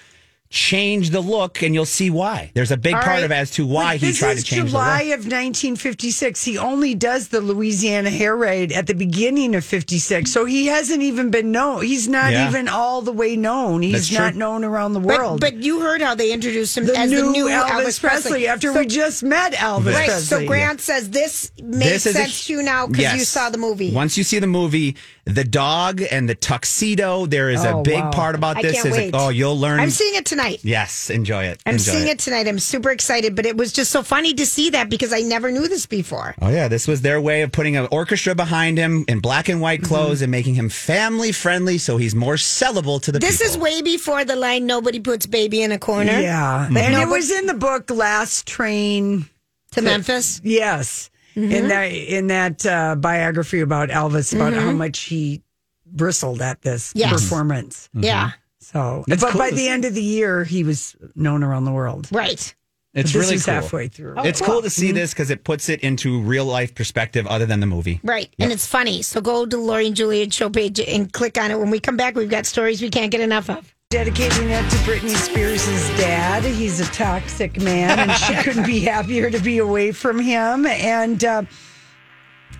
change 0.56 1.10
the 1.10 1.20
look, 1.20 1.62
and 1.62 1.74
you'll 1.74 1.84
see 1.84 2.08
why. 2.10 2.50
There's 2.54 2.70
a 2.70 2.76
big 2.76 2.94
All 2.94 3.02
part 3.02 3.16
right. 3.16 3.24
of 3.24 3.30
as 3.32 3.50
to 3.52 3.66
why 3.66 3.98
But 3.98 4.06
he 4.08 4.12
tried 4.14 4.38
to 4.38 4.42
change 4.42 4.70
July 4.70 5.04
the 5.04 5.10
look. 5.10 5.18
of 5.20 5.24
1956. 5.26 6.42
He 6.44 6.56
only 6.58 6.94
does 6.94 7.28
the 7.28 7.40
Louisiana 7.40 8.10
Hayride 8.10 8.74
at 8.74 8.86
the 8.86 8.94
beginning 8.94 9.54
of 9.54 9.64
56. 9.64 10.32
So 10.32 10.44
he 10.46 10.66
hasn't 10.66 11.02
even 11.02 11.30
been 11.30 11.52
known. 11.52 11.82
He's 11.84 12.08
not 12.08 12.32
Yeah. 12.32 12.48
even 12.48 12.68
all 12.68 13.02
the 13.02 13.12
way 13.12 13.36
known. 13.36 13.82
He's 13.82 13.92
That's 13.92 14.08
true. 14.08 14.18
not 14.18 14.34
known 14.34 14.64
around 14.64 14.94
the 14.94 15.00
world. 15.00 15.40
but 15.40 15.54
you 15.62 15.80
heard 15.80 16.00
how 16.00 16.14
they 16.14 16.32
introduced 16.32 16.76
him 16.78 16.86
the 16.86 16.96
as 16.98 17.10
new, 17.10 17.26
the 17.26 17.30
new 17.30 17.46
Elvis, 17.48 18.00
Presley, 18.00 18.46
after 18.48 18.72
So- 18.72 18.78
we 18.80 18.86
just 18.86 19.22
met 19.22 19.52
Elvis 19.54 19.94
Right. 19.94 20.06
Presley. 20.08 20.40
So 20.42 20.46
Grant 20.46 20.80
says 20.80 21.10
this 21.10 21.50
makes 21.62 21.84
This 22.04 22.06
is 22.06 22.14
a- 22.16 22.18
sense 22.20 22.46
to 22.46 22.52
you 22.54 22.62
now 22.62 22.86
because 22.86 23.14
you 23.14 23.24
saw 23.24 23.50
the 23.50 23.58
movie. 23.58 23.92
Once 23.92 24.16
you 24.16 24.24
see 24.24 24.38
the 24.38 24.46
movie, 24.46 24.96
the 25.24 25.44
dog 25.44 26.02
and 26.10 26.28
the 26.28 26.34
tuxedo, 26.34 27.26
there 27.26 27.50
is 27.50 27.64
Oh, 27.64 27.80
a 27.80 27.82
big 27.82 28.00
wow. 28.00 28.10
part 28.10 28.34
about 28.34 28.58
I 28.58 28.62
this. 28.62 28.74
can't 28.76 28.86
is 28.86 28.92
wait. 28.92 29.10
oh, 29.14 29.28
you'll 29.28 29.58
learn. 29.58 29.80
I'm 29.80 29.90
seeing 29.90 30.14
it 30.14 30.24
tonight. 30.24 30.45
Yes, 30.62 31.10
enjoy 31.10 31.44
it. 31.44 31.60
I'm 31.66 31.74
enjoy 31.74 31.92
seeing 31.92 32.06
it. 32.08 32.10
it 32.12 32.18
tonight. 32.18 32.46
I'm 32.48 32.58
super 32.58 32.90
excited, 32.90 33.34
but 33.36 33.46
it 33.46 33.56
was 33.56 33.72
just 33.72 33.90
so 33.90 34.02
funny 34.02 34.34
to 34.34 34.46
see 34.46 34.70
that 34.70 34.88
because 34.90 35.12
I 35.12 35.20
never 35.20 35.50
knew 35.50 35.68
this 35.68 35.86
before. 35.86 36.34
Oh 36.40 36.48
yeah, 36.50 36.68
this 36.68 36.86
was 36.88 37.02
their 37.02 37.20
way 37.20 37.42
of 37.42 37.52
putting 37.52 37.76
an 37.76 37.88
orchestra 37.90 38.34
behind 38.34 38.78
him 38.78 39.04
in 39.08 39.20
black 39.20 39.48
and 39.48 39.56
Mm-hmm. 39.56 39.62
white 39.62 39.82
clothes 39.82 40.22
and 40.22 40.30
making 40.30 40.54
him 40.54 40.68
family 40.68 41.32
friendly, 41.32 41.78
so 41.78 41.96
he's 41.96 42.14
more 42.14 42.34
sellable 42.34 43.00
to 43.02 43.10
the 43.12 43.18
This 43.18 43.38
people. 43.38 43.52
is 43.52 43.58
way 43.58 43.82
before 43.82 44.24
the 44.24 44.36
line 44.36 44.66
"Nobody 44.66 45.00
puts 45.00 45.26
baby 45.26 45.62
in 45.62 45.72
a 45.72 45.78
corner." 45.78 46.12
Yeah. 46.20 46.68
But 46.70 46.82
And 46.82 46.92
no, 46.94 47.00
it 47.00 47.04
but- 47.06 47.10
was 47.12 47.30
in 47.30 47.46
the 47.46 47.54
book 47.54 47.90
Last 47.90 48.46
Train. 48.46 49.26
to 49.72 49.82
Memphis. 49.82 50.40
Yes. 50.44 51.10
Mm-hmm. 51.36 51.52
In 51.52 51.68
that 51.68 51.84
in 51.92 52.26
that 52.28 52.64
uh, 52.64 52.94
biography 52.96 53.60
about 53.60 53.90
Elvis, 53.90 54.34
about 54.34 54.54
how 54.54 54.72
much 54.72 55.00
he 55.00 55.42
bristled 55.84 56.40
at 56.42 56.62
this 56.62 56.90
Mm-hmm. 56.90 56.98
Yes. 57.00 57.12
performance. 57.12 57.88
Yeah, 57.94 58.30
So, 58.66 59.04
That's 59.06 59.22
but 59.22 59.30
cool 59.30 59.38
by 59.38 59.50
to 59.50 59.54
the 59.54 59.62
see. 59.62 59.68
end 59.68 59.84
of 59.84 59.94
the 59.94 60.02
year, 60.02 60.42
he 60.42 60.64
was 60.64 60.96
known 61.14 61.44
around 61.44 61.66
the 61.66 61.70
world. 61.72 62.08
right. 62.10 62.52
It's 62.94 63.12
this 63.12 63.22
really 63.22 63.34
is 63.34 63.44
cool. 63.44 63.54
halfway 63.54 63.88
through. 63.88 64.14
It's 64.24 64.40
cool 64.40 64.62
to 64.62 64.70
see 64.70 64.90
this 64.90 65.12
because 65.12 65.28
it 65.30 65.44
puts 65.44 65.68
it 65.68 65.80
into 65.80 66.18
real 66.22 66.46
life 66.46 66.74
perspective 66.74 67.26
other 67.26 67.44
than 67.44 67.60
the 67.60 67.66
movie. 67.66 68.00
Right. 68.02 68.34
And 68.38 68.50
it's 68.50 68.66
funny. 68.66 69.02
So 69.02 69.20
go 69.20 69.44
to 69.44 69.56
Lori 69.58 69.86
and 69.88 69.94
Julia 69.94 70.30
show 70.30 70.48
page 70.48 70.80
and 70.80 71.12
click 71.12 71.36
on 71.36 71.50
it. 71.50 71.58
When 71.58 71.68
we 71.70 71.78
come 71.78 71.98
back, 71.98 72.14
we've 72.14 72.30
got 72.30 72.46
stories 72.46 72.80
we 72.80 72.88
can't 72.88 73.10
get 73.12 73.20
enough 73.20 73.50
of. 73.50 73.72
Dedicating 73.90 74.48
it 74.48 74.62
to 74.70 74.76
Britney 74.78 75.14
Spears' 75.14 75.66
dad. 75.98 76.42
He's 76.42 76.80
a 76.80 76.86
toxic 76.86 77.60
man, 77.60 77.98
and 77.98 78.12
she 78.12 78.34
couldn't 78.42 78.64
be 78.66 78.80
happier 78.80 79.30
to 79.30 79.40
be 79.40 79.58
away 79.58 79.92
from 79.92 80.18
him. 80.18 80.64
And 80.64 81.22
uh, 81.22 81.42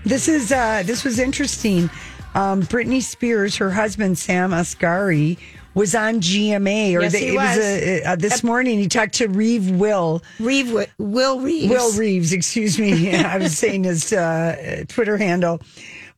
this 0.05 0.29
is 0.29 0.53
uh, 0.53 0.83
this 0.85 1.03
was 1.03 1.19
interesting. 1.19 1.89
Um, 2.35 2.63
Britney 2.65 3.03
Spears, 3.03 3.57
her 3.57 3.71
husband 3.71 4.19
Sam 4.19 4.51
Asghari, 4.51 5.39
was 5.77 5.95
on 5.95 6.21
GMA, 6.21 6.97
or 6.97 7.03
Yes, 7.03 7.13
the- 7.13 7.19
he 7.19 7.29
it 7.29 7.35
was 7.37 7.57
was. 7.57 7.65
a, 7.67 8.03
uh, 8.03 8.17
this 8.17 8.43
morning. 8.43 8.79
He 8.81 8.89
talked 8.89 9.15
to 9.17 9.29
Reeve 9.29 9.71
Will, 9.71 10.23
Reeve, 10.41 10.73
Will 10.99 11.39
Reeves. 11.41 11.69
Will 11.71 11.93
Reeves, 11.93 12.33
excuse 12.33 12.79
me. 12.79 13.15
I 13.15 13.37
was 13.39 13.57
saying 13.57 13.85
his 13.85 14.13
uh, 14.13 14.85
Twitter 14.89 15.17
handle. 15.19 15.61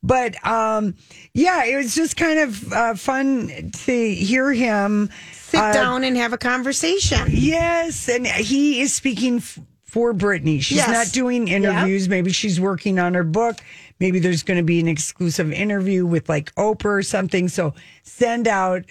But 0.00 0.37
um, 0.47 0.95
yeah, 1.35 1.65
it 1.65 1.77
was 1.77 1.93
just 1.97 2.17
kind 2.17 2.38
of 2.38 2.73
uh, 2.73 2.95
fun 2.95 3.73
to 3.85 4.15
hear 4.15 4.53
him. 4.53 5.11
Sit 5.33 5.59
uh, 5.61 5.73
down 5.73 6.05
and 6.05 6.17
have 6.17 6.33
a 6.33 6.38
conversation. 6.38 7.19
Yes, 7.29 8.09
and 8.09 8.25
he 8.27 8.81
is 8.81 8.95
speaking 8.95 9.38
f- 9.38 9.59
for 9.85 10.15
Britney. 10.15 10.62
She's 10.62 10.77
Yes. 10.77 10.88
not 10.88 11.12
doing 11.12 11.49
interviews. 11.49 12.09
Maybe 12.09 12.31
she's 12.31 12.61
working 12.61 13.00
on 13.00 13.15
her 13.15 13.25
book. 13.25 13.57
Maybe 13.99 14.21
there's 14.21 14.45
going 14.45 14.59
to 14.59 14.62
be 14.65 14.79
an 14.79 14.87
exclusive 14.87 15.50
interview 15.53 16.07
with 16.07 16.29
like 16.29 16.55
Oprah 16.55 16.85
or 16.99 17.03
something. 17.03 17.49
So 17.49 17.75
send 18.05 18.47
out 18.47 18.85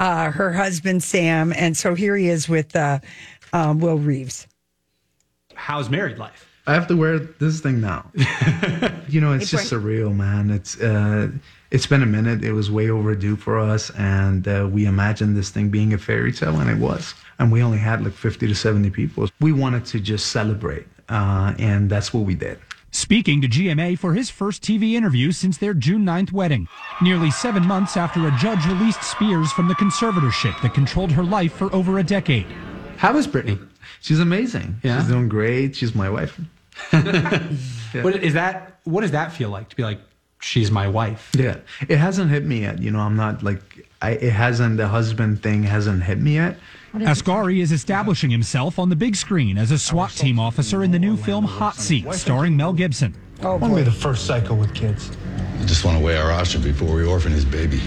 uh, 0.00 0.30
her 0.32 0.52
husband 0.52 1.02
Sam, 1.04 1.52
and 1.52 1.76
so 1.76 1.94
here 1.94 2.16
he 2.16 2.28
is 2.28 2.48
with 2.48 2.74
uh, 2.74 2.98
um, 3.52 3.78
Will 3.78 3.98
Reeves. 3.98 4.48
how's 5.54 5.88
married 5.90 6.18
life? 6.18 6.48
I 6.66 6.74
have 6.74 6.86
to 6.88 6.96
wear 6.96 7.18
this 7.18 7.60
thing 7.60 7.80
now. 7.80 8.10
you 9.08 9.20
know, 9.20 9.32
it's 9.32 9.50
just 9.50 9.72
surreal, 9.72 10.14
man. 10.14 10.50
It's 10.50 10.80
uh, 10.80 11.30
it's 11.70 11.86
been 11.86 12.02
a 12.02 12.06
minute. 12.06 12.44
It 12.44 12.52
was 12.52 12.70
way 12.70 12.90
overdue 12.90 13.36
for 13.36 13.58
us, 13.58 13.90
and 13.90 14.46
uh, 14.46 14.68
we 14.70 14.86
imagined 14.86 15.36
this 15.36 15.50
thing 15.50 15.68
being 15.68 15.92
a 15.92 15.98
fairy 15.98 16.32
tale, 16.32 16.58
and 16.60 16.70
it 16.70 16.78
was. 16.78 17.14
And 17.38 17.50
we 17.50 17.62
only 17.62 17.78
had 17.78 18.04
like 18.04 18.12
fifty 18.12 18.46
to 18.46 18.54
seventy 18.54 18.90
people. 18.90 19.28
We 19.40 19.52
wanted 19.52 19.84
to 19.86 20.00
just 20.00 20.28
celebrate, 20.28 20.86
uh, 21.08 21.54
and 21.58 21.90
that's 21.90 22.14
what 22.14 22.24
we 22.24 22.34
did. 22.34 22.58
Speaking 22.92 23.40
to 23.40 23.48
GMA 23.48 23.98
for 23.98 24.14
his 24.14 24.30
first 24.30 24.62
TV 24.62 24.94
interview 24.94 25.30
since 25.30 25.56
their 25.56 25.74
June 25.74 26.04
9th 26.04 26.32
wedding, 26.32 26.66
nearly 27.00 27.30
seven 27.30 27.64
months 27.64 27.96
after 27.96 28.26
a 28.26 28.36
judge 28.38 28.66
released 28.66 29.04
Spears 29.04 29.52
from 29.52 29.68
the 29.68 29.74
conservatorship 29.74 30.60
that 30.62 30.74
controlled 30.74 31.12
her 31.12 31.22
life 31.22 31.52
for 31.52 31.72
over 31.72 32.00
a 32.00 32.02
decade. 32.02 32.46
How 32.96 33.16
is 33.16 33.28
Britney? 33.28 33.64
She's 34.00 34.18
amazing. 34.18 34.80
Yeah? 34.82 34.98
She's 34.98 35.08
doing 35.08 35.28
great. 35.28 35.76
She's 35.76 35.94
my 35.94 36.10
wife. 36.10 36.40
What 37.92 38.22
is 38.22 38.34
that? 38.34 38.78
What 38.84 39.00
does 39.00 39.10
that 39.10 39.32
feel 39.32 39.50
like 39.50 39.68
to 39.70 39.76
be 39.76 39.82
like? 39.82 39.98
She's 40.40 40.70
my 40.70 40.86
wife. 40.86 41.30
Yeah, 41.36 41.56
it 41.88 41.98
hasn't 41.98 42.30
hit 42.30 42.44
me 42.44 42.60
yet. 42.60 42.78
You 42.80 42.92
know, 42.92 43.00
I'm 43.00 43.16
not 43.16 43.42
like 43.42 43.60
I. 44.00 44.12
It 44.12 44.32
hasn't. 44.32 44.76
The 44.76 44.86
husband 44.86 45.42
thing 45.42 45.64
hasn't 45.64 46.04
hit 46.04 46.18
me 46.20 46.36
yet. 46.36 46.56
Asghari 46.94 47.60
is 47.60 47.70
establishing 47.70 48.30
himself 48.30 48.78
on 48.78 48.88
the 48.88 48.96
big 48.96 49.14
screen 49.14 49.56
as 49.58 49.70
a 49.70 49.78
SWAT 49.78 50.10
team 50.10 50.40
officer 50.40 50.82
in 50.82 50.90
the 50.90 50.98
new 50.98 51.16
film 51.16 51.44
Hot 51.44 51.76
Seat, 51.76 52.12
starring 52.12 52.56
Mel 52.56 52.72
Gibson. 52.72 53.14
Oh, 53.42 53.56
want 53.56 53.72
to 53.72 53.76
be 53.76 53.82
the 53.82 53.92
first 53.92 54.26
psycho 54.26 54.54
with 54.54 54.74
kids. 54.74 55.16
I 55.60 55.64
just 55.64 55.84
want 55.84 55.96
to 55.98 56.04
weigh 56.04 56.16
our 56.16 56.32
option 56.32 56.62
before 56.62 56.94
we 56.94 57.04
orphan 57.06 57.32
his 57.32 57.44
baby. 57.44 57.80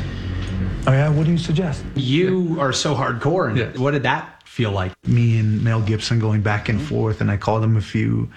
Oh 0.87 0.91
yeah, 0.91 1.09
what 1.09 1.25
do 1.25 1.31
you 1.31 1.37
suggest? 1.37 1.83
You 1.95 2.57
are 2.59 2.71
so 2.71 2.95
hardcore. 2.95 3.49
And 3.49 3.57
Yeah. 3.57 3.81
What 3.81 3.91
did 3.91 4.03
that 4.03 4.41
feel 4.45 4.71
like? 4.71 4.93
Me 5.05 5.37
and 5.37 5.61
Mel 5.63 5.81
Gibson 5.81 6.19
going 6.19 6.41
back 6.41 6.69
and 6.69 6.81
forth, 6.81 7.19
and 7.19 7.29
I 7.29 7.37
called 7.37 7.63
him 7.63 7.75
a 7.75 7.81
few, 7.81 8.29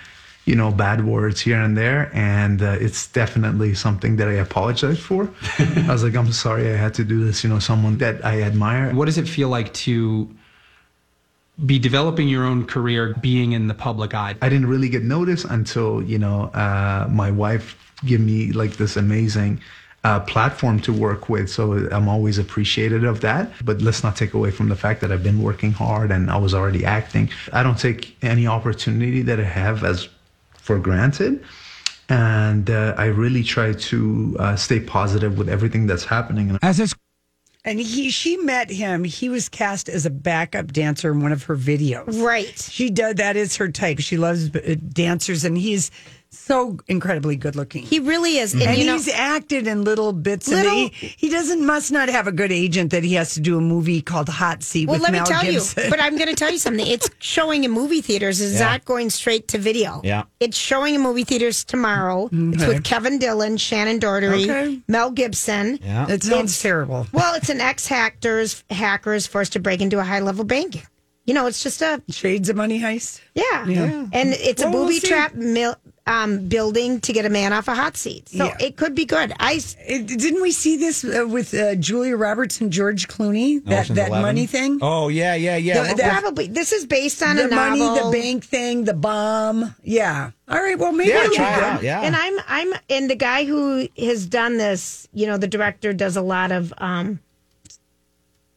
you 0.46 0.56
know, 0.56 0.70
bad 0.72 1.04
words 1.04 1.40
here 1.40 1.60
and 1.60 1.76
there, 1.76 2.10
and 2.12 2.60
uh, 2.60 2.76
it's 2.80 3.06
definitely 3.06 3.74
something 3.74 4.16
that 4.16 4.26
I 4.28 4.34
apologize 4.34 4.98
for. 4.98 5.30
I 5.58 5.86
was 5.88 6.02
like, 6.02 6.16
I'm 6.16 6.32
sorry, 6.32 6.72
I 6.72 6.76
had 6.76 6.94
to 6.94 7.04
do 7.04 7.24
this. 7.24 7.44
You 7.44 7.50
know, 7.50 7.60
someone 7.60 7.98
that 7.98 8.24
I 8.24 8.42
admire. 8.42 8.92
What 8.94 9.04
does 9.06 9.18
it 9.18 9.28
feel 9.28 9.48
like 9.48 9.72
to 9.74 10.28
be 11.64 11.78
developing 11.78 12.28
your 12.28 12.44
own 12.44 12.66
career, 12.66 13.14
being 13.20 13.52
in 13.52 13.68
the 13.68 13.74
public 13.74 14.14
eye? 14.14 14.34
I 14.42 14.48
didn't 14.48 14.66
really 14.66 14.88
get 14.88 15.02
noticed 15.02 15.46
until 15.46 16.02
you 16.02 16.18
know 16.18 16.44
uh, 16.54 17.08
my 17.10 17.30
wife 17.30 17.76
gave 18.04 18.20
me 18.20 18.52
like 18.52 18.76
this 18.76 18.96
amazing 18.96 19.60
uh, 20.06 20.20
platform 20.20 20.78
to 20.80 20.92
work 20.92 21.28
with. 21.28 21.50
So 21.50 21.88
I'm 21.90 22.08
always 22.08 22.38
appreciated 22.38 23.02
of 23.04 23.22
that. 23.22 23.50
But 23.64 23.82
let's 23.82 24.04
not 24.04 24.14
take 24.14 24.34
away 24.34 24.52
from 24.52 24.68
the 24.68 24.76
fact 24.76 25.00
that 25.00 25.10
I've 25.10 25.24
been 25.24 25.42
working 25.42 25.72
hard 25.72 26.12
and 26.12 26.30
I 26.30 26.36
was 26.36 26.54
already 26.54 26.84
acting. 26.84 27.28
I 27.52 27.64
don't 27.64 27.78
take 27.78 28.16
any 28.22 28.46
opportunity 28.46 29.22
that 29.22 29.40
I 29.40 29.44
have 29.44 29.82
as 29.82 30.08
for 30.58 30.78
granted. 30.78 31.42
And 32.08 32.70
uh, 32.70 32.94
I 32.96 33.06
really 33.06 33.42
try 33.42 33.72
to 33.72 34.36
uh, 34.38 34.54
stay 34.54 34.78
positive 34.78 35.38
with 35.38 35.48
everything 35.48 35.88
that's 35.88 36.04
happening. 36.04 36.56
As 36.62 36.78
his 36.78 36.94
And 37.66 37.80
he, 37.80 38.10
she 38.10 38.36
met 38.36 38.70
him. 38.70 39.02
He 39.02 39.28
was 39.28 39.48
cast 39.48 39.88
as 39.88 40.06
a 40.06 40.10
backup 40.10 40.72
dancer 40.72 41.10
in 41.10 41.20
one 41.20 41.32
of 41.32 41.42
her 41.42 41.56
videos. 41.56 42.22
Right. 42.22 42.56
She 42.56 42.90
does. 42.90 43.16
That 43.16 43.36
is 43.36 43.56
her 43.56 43.68
type. 43.68 43.98
She 43.98 44.16
loves 44.16 44.54
uh, 44.54 44.76
dancers, 44.88 45.44
and 45.44 45.58
he's 45.58 45.90
so 46.38 46.78
incredibly 46.88 47.36
good 47.36 47.56
looking. 47.56 47.82
He 47.82 47.98
really 48.00 48.38
is. 48.38 48.52
And, 48.54 48.62
and 48.62 48.78
you 48.78 48.86
know, 48.86 48.94
he's 48.94 49.08
acted 49.08 49.66
in 49.66 49.84
little 49.84 50.12
bits. 50.12 50.48
Little- 50.48 50.70
and 50.72 50.92
he, 50.92 51.08
he 51.16 51.28
doesn't 51.28 51.64
must 51.64 51.90
not 51.92 52.08
have 52.08 52.26
a 52.26 52.32
good 52.32 52.52
agent 52.52 52.90
that 52.92 53.04
he 53.04 53.14
has 53.14 53.34
to 53.34 53.40
do 53.40 53.58
a 53.58 53.60
movie 53.60 54.00
called 54.02 54.28
Hot 54.28 54.62
Seat 54.62 54.86
well, 54.88 54.94
with 54.96 55.02
let 55.02 55.12
Mel 55.12 55.22
me 55.22 55.28
tell 55.28 55.42
Gibson. 55.42 55.84
you, 55.84 55.90
but 55.90 56.00
I'm 56.00 56.16
going 56.16 56.28
to 56.28 56.34
tell 56.34 56.50
you 56.50 56.58
something. 56.58 56.86
It's 56.86 57.08
showing 57.18 57.64
in 57.64 57.70
movie 57.70 58.00
theaters. 58.00 58.40
It's 58.40 58.54
Yeah. 58.60 58.66
not 58.66 58.84
going 58.84 59.10
straight 59.10 59.48
to 59.48 59.58
video. 59.58 60.00
Yeah. 60.04 60.24
It's 60.40 60.56
showing 60.56 60.94
in 60.94 61.00
movie 61.00 61.24
theaters 61.24 61.64
tomorrow. 61.64 62.28
It's 62.32 62.66
with 62.66 62.84
Kevin 62.84 63.18
Dillon, 63.18 63.56
Shannen 63.56 64.00
Doherty, 64.00 64.44
Okay. 64.50 64.80
Mel 64.88 65.10
Gibson. 65.10 65.78
Yeah. 65.82 66.06
it 66.10 66.22
sounds 66.22 66.60
terrible. 66.60 67.06
Well, 67.12 67.34
it's 67.34 67.48
an 67.48 67.60
ex 67.60 67.86
hackers 67.86 68.64
hackers 68.70 69.26
forced 69.26 69.52
to 69.54 69.60
break 69.60 69.80
into 69.80 69.98
a 69.98 70.04
high 70.04 70.20
level 70.20 70.44
bank. 70.44 70.84
You 71.24 71.34
know, 71.34 71.46
it's 71.46 71.60
just 71.62 71.82
a 71.82 72.00
Shades 72.08 72.48
of 72.50 72.54
Money 72.56 72.80
Heist. 72.80 73.20
yeah, 73.34 73.66
Yeah. 73.66 74.06
and 74.12 74.32
it's 74.32 74.62
Well, 74.62 74.72
a 74.72 74.76
we'll 74.76 74.84
booby 74.86 75.00
see. 75.00 75.08
trap 75.08 75.34
mil, 75.34 75.74
um, 76.08 76.46
building 76.48 77.00
to 77.00 77.12
get 77.12 77.24
a 77.24 77.28
man 77.28 77.52
off 77.52 77.66
a 77.66 77.74
hot 77.74 77.96
seat. 77.96 78.28
So 78.28 78.44
Yeah. 78.44 78.56
it 78.60 78.76
could 78.76 78.94
be 78.94 79.04
good. 79.04 79.32
I 79.40 79.60
It, 79.88 80.06
didn't 80.06 80.40
we 80.40 80.52
see 80.52 80.76
this 80.76 81.04
uh, 81.04 81.26
with 81.26 81.52
uh, 81.52 81.74
Julia 81.74 82.16
Roberts 82.16 82.60
and 82.60 82.72
George 82.72 83.08
Clooney? 83.08 83.64
That 83.64 83.88
that 83.88 84.08
11? 84.08 84.22
money 84.22 84.46
thing. 84.46 84.78
Oh 84.82 85.08
yeah, 85.08 85.34
yeah, 85.34 85.56
yeah. 85.56 85.74
The- 85.82 85.88
What- 85.88 85.96
that- 85.96 86.20
probably 86.22 86.46
this 86.46 86.72
is 86.72 86.86
based 86.86 87.22
on 87.22 87.36
the 87.36 87.46
a 87.46 87.54
money, 87.54 87.80
novel. 87.80 88.10
the 88.10 88.18
bank 88.18 88.44
thing, 88.44 88.84
the 88.84 88.94
bomb. 88.94 89.74
Yeah. 89.82 90.30
All 90.48 90.58
right. 90.62 90.78
Well, 90.78 90.92
maybe 90.92 91.10
yeah, 91.10 91.26
try 91.34 91.56
it 91.58 91.62
out. 91.64 91.82
Yeah. 91.82 92.02
And 92.02 92.14
I'm 92.14 92.38
I'm 92.46 92.72
and 92.88 93.10
the 93.10 93.16
guy 93.16 93.44
who 93.44 93.88
has 93.98 94.26
done 94.26 94.58
this, 94.58 95.08
you 95.12 95.26
know, 95.26 95.38
the 95.38 95.48
director 95.48 95.92
does 95.92 96.16
a 96.16 96.22
lot 96.22 96.52
of 96.52 96.72
um 96.78 97.18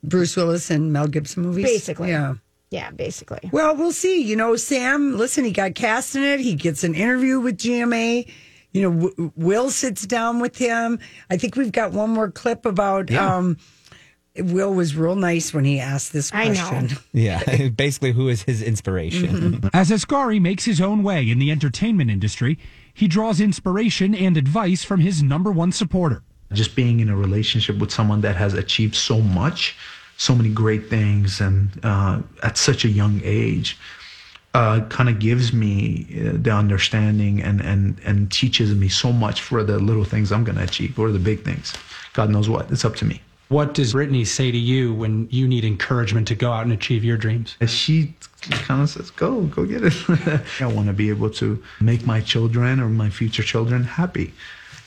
Bruce 0.04 0.36
Willis 0.36 0.70
and 0.70 0.94
Mel 0.94 1.08
Gibson 1.08 1.44
movies. 1.44 1.66
Basically. 1.66 2.10
Yeah. 2.10 2.36
Yeah, 2.72 2.92
basically. 2.92 3.50
Well, 3.52 3.76
we'll 3.76 3.92
see. 3.92 4.22
You 4.22 4.36
know, 4.36 4.56
Sam, 4.56 5.18
listen, 5.18 5.44
he 5.46 5.52
got 5.52 5.76
cast 5.76 6.16
in 6.16 6.24
it. 6.24 6.40
He 6.40 6.56
gets 6.56 6.84
an 6.84 6.94
interview 6.96 7.40
with 7.40 7.58
GMA. 7.58 8.30
You 8.72 8.82
know, 8.84 9.10
w- 9.10 9.32
Will 9.36 9.70
sits 9.72 10.06
down 10.06 10.40
with 10.40 10.58
him. 10.58 11.00
I 11.32 11.38
think 11.38 11.56
we've 11.56 11.72
got 11.72 11.92
one 11.92 12.12
more 12.12 12.30
clip 12.30 12.66
about. 12.66 13.10
Yeah. 13.10 13.36
Um, 13.38 13.58
Will 14.38 14.74
was 14.74 14.96
real 14.96 15.16
nice 15.16 15.54
when 15.54 15.66
he 15.66 15.80
asked 15.80 16.14
this 16.14 16.32
I 16.34 16.50
know. 16.50 16.68
question. 16.68 16.98
yeah. 17.14 17.68
Basically, 17.76 18.12
who 18.12 18.30
is 18.30 18.44
his 18.44 18.62
inspiration? 18.62 19.68
as 19.74 19.90
Asghari 19.90 20.40
makes 20.40 20.64
his 20.66 20.80
own 20.80 21.02
way 21.04 21.28
in 21.30 21.40
the 21.40 21.52
entertainment 21.52 22.12
industry, 22.12 22.58
he 22.94 23.08
draws 23.08 23.42
inspiration 23.42 24.14
and 24.14 24.38
advice 24.38 24.84
from 24.84 25.00
his 25.02 25.24
number 25.24 25.52
one 25.52 25.72
supporter. 25.72 26.22
just 26.54 26.76
being 26.76 27.00
in 27.00 27.10
a 27.10 27.16
relationship 27.18 27.80
with 27.80 27.92
someone 27.92 28.22
that 28.22 28.36
has 28.36 28.54
achieved 28.54 28.96
so 28.96 29.20
much, 29.20 29.76
so 30.20 30.36
many 30.36 30.50
great 30.50 30.90
things, 30.90 31.40
and 31.40 31.70
uh, 31.82 32.20
at 32.44 32.58
such 32.58 32.84
a 32.84 32.90
young 32.90 33.22
age, 33.24 33.78
uh, 34.54 34.82
kind 34.90 35.08
of 35.08 35.18
gives 35.18 35.54
me 35.54 36.06
uh, 36.12 36.34
the 36.34 36.52
understanding 36.52 37.42
and, 37.42 37.62
and, 37.62 38.00
and 38.04 38.30
teaches 38.30 38.76
me 38.76 38.90
so 38.90 39.14
much 39.14 39.42
for 39.42 39.64
the 39.64 39.80
little 39.80 40.04
things 40.04 40.34
I'm 40.34 40.44
going 40.44 40.58
to 40.58 40.64
achieve 40.64 41.00
or 41.00 41.12
the 41.12 41.20
big 41.20 41.46
things. 41.46 41.74
God 42.14 42.30
knows 42.30 42.50
what. 42.50 42.70
It's 42.70 42.84
up 42.84 42.96
to 42.98 43.06
me. 43.06 43.22
What 43.48 43.74
does 43.74 43.94
Britney 43.94 44.28
say 44.28 44.52
to 44.52 44.58
you 44.58 44.94
when 44.94 45.30
you 45.32 45.48
need 45.48 45.64
encouragement 45.64 46.28
to 46.28 46.36
go 46.36 46.52
out 46.52 46.64
and 46.64 46.74
achieve 46.74 47.06
your 47.06 47.18
dreams? 47.18 47.56
She 47.66 48.14
kind 48.52 48.84
of 48.84 48.90
says, 48.90 49.10
"Go, 49.10 49.44
go 49.44 49.66
get 49.66 49.84
it." 49.84 49.94
I 50.62 50.68
want 50.68 50.88
to 50.88 50.94
be 50.94 51.10
able 51.10 51.32
to 51.32 51.64
make 51.80 52.06
my 52.06 52.22
children 52.22 52.80
or 52.80 52.90
my 52.90 53.10
future 53.10 53.42
children 53.42 53.84
happy, 53.84 54.34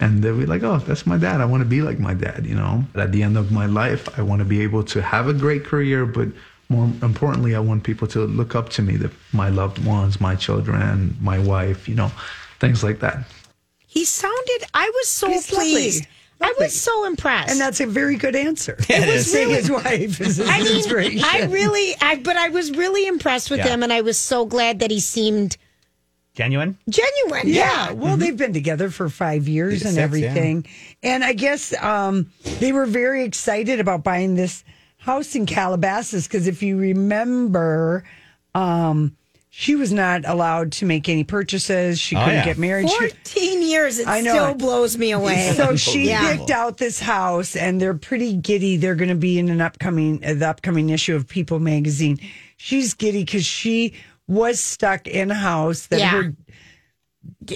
and 0.03 0.11
they'll 0.23 0.39
be 0.45 0.51
like, 0.55 0.63
"Oh, 0.71 0.79
that's 0.89 1.05
my 1.13 1.19
dad. 1.27 1.37
I 1.41 1.47
want 1.53 1.63
to 1.67 1.71
be 1.77 1.81
like 1.89 1.99
my 2.09 2.15
dad." 2.27 2.41
You 2.51 2.57
know. 2.63 2.75
But 2.93 3.01
at 3.07 3.11
the 3.13 3.23
end 3.27 3.37
of 3.43 3.47
my 3.61 3.67
life, 3.83 4.03
I 4.19 4.23
want 4.29 4.41
to 4.45 4.49
be 4.55 4.61
able 4.69 4.83
to 4.95 4.99
have 5.15 5.27
a 5.29 5.37
great 5.45 5.65
career, 5.71 6.01
but 6.19 6.29
more 6.69 6.87
importantly, 7.11 7.53
I 7.55 7.61
want 7.71 7.81
people 7.91 8.09
to 8.09 8.21
look 8.41 8.53
up 8.61 8.67
to 8.77 8.83
me, 8.83 8.95
that 9.03 9.13
my 9.33 9.49
loved 9.61 9.79
ones, 9.97 10.21
my 10.21 10.35
children, 10.47 11.17
my 11.21 11.39
wife, 11.39 11.81
you 11.91 11.95
know, 12.01 12.11
things 12.61 12.83
like 12.83 12.99
that. 13.01 13.19
He 13.87 14.05
sounded 14.07 14.61
I 14.75 14.87
was 14.99 15.09
so 15.09 15.29
He's 15.29 15.53
lovely. 15.53 15.71
pleased. 15.73 16.07
I 16.41 16.53
was 16.59 16.73
so 16.89 17.05
impressed. 17.05 17.51
And 17.53 17.61
that's 17.61 17.81
a 17.81 17.87
very 17.87 18.17
good 18.17 18.35
answer. 18.35 18.75
it 18.89 19.07
was 19.07 19.15
is. 19.27 19.31
saying 19.33 19.51
his 19.51 19.71
wife 19.71 20.21
is 20.21 20.39
his 20.39 20.41
I 20.49 20.59
mean, 20.59 20.77
inspiration. 20.79 21.23
I 21.25 21.45
really, 21.45 21.95
I 22.01 22.17
but 22.17 22.37
I 22.37 22.49
was 22.49 22.73
really 22.73 23.07
impressed 23.07 23.49
with 23.51 23.61
Yeah. 23.61 23.69
him, 23.75 23.83
and 23.85 23.93
I 23.93 24.01
was 24.01 24.19
so 24.19 24.45
glad 24.47 24.81
that 24.81 24.91
he 24.91 24.99
seemed 24.99 25.57
Genuine. 26.35 26.79
genuine. 26.89 27.47
Yeah, 27.49 27.89
Yeah, 27.89 27.93
well, 27.93 28.17
they've 28.17 28.37
been 28.37 28.55
together 28.55 28.89
for 28.91 29.09
five 29.11 29.49
years 29.49 29.83
and 29.83 29.95
Six, 29.95 29.97
yeah. 29.97 30.03
everything, 30.03 30.67
and 31.03 31.23
I 31.23 31.35
guess 31.35 31.75
um, 31.83 32.31
they 32.59 32.73
were 32.73 32.87
very 32.87 33.25
excited 33.25 33.81
about 33.81 34.03
buying 34.03 34.35
this 34.35 34.65
house 34.97 35.35
in 35.35 35.45
Calabasas 35.47 36.27
because 36.27 36.47
if 36.47 36.63
you 36.63 36.79
remember, 36.79 38.05
um, 38.55 39.15
she 39.51 39.75
was 39.75 39.93
not 39.93 40.23
allowed 40.25 40.73
to 40.73 40.87
make 40.87 41.07
any 41.11 41.25
purchases. 41.25 41.99
She 42.01 42.17
Oh, 42.17 42.21
couldn't 42.21 42.37
yeah. 42.37 42.45
get 42.47 42.57
married. 42.59 42.89
She- 42.89 42.97
fourteen 42.97 43.61
years. 43.63 43.99
It 43.99 44.09
I 44.09 44.23
know 44.23 44.33
still 44.33 44.55
blows 44.55 44.97
me 44.97 45.11
away. 45.11 45.53
so 45.55 45.77
she 45.77 46.09
Yeah. 46.09 46.35
picked 46.37 46.51
out 46.51 46.79
this 46.79 46.99
house, 47.01 47.55
and 47.57 47.79
they're 47.79 47.93
pretty 47.93 48.35
giddy. 48.35 48.79
They're 48.79 48.95
going 48.95 49.11
to 49.11 49.15
be 49.15 49.39
in 49.39 49.51
an 49.51 49.61
upcoming 49.61 50.23
uh, 50.25 50.33
the 50.35 50.49
upcoming 50.49 50.89
issue 50.89 51.15
of 51.15 51.29
People 51.29 51.59
magazine. 51.61 52.19
She's 52.57 52.95
giddy 52.95 53.25
because 53.25 53.45
she 53.45 53.93
was 54.29 54.61
stuck 54.61 55.07
in 55.07 55.31
a 55.31 55.35
house 55.35 55.87
that 55.89 55.99
Yeah. 56.01 56.09
her 56.11 56.35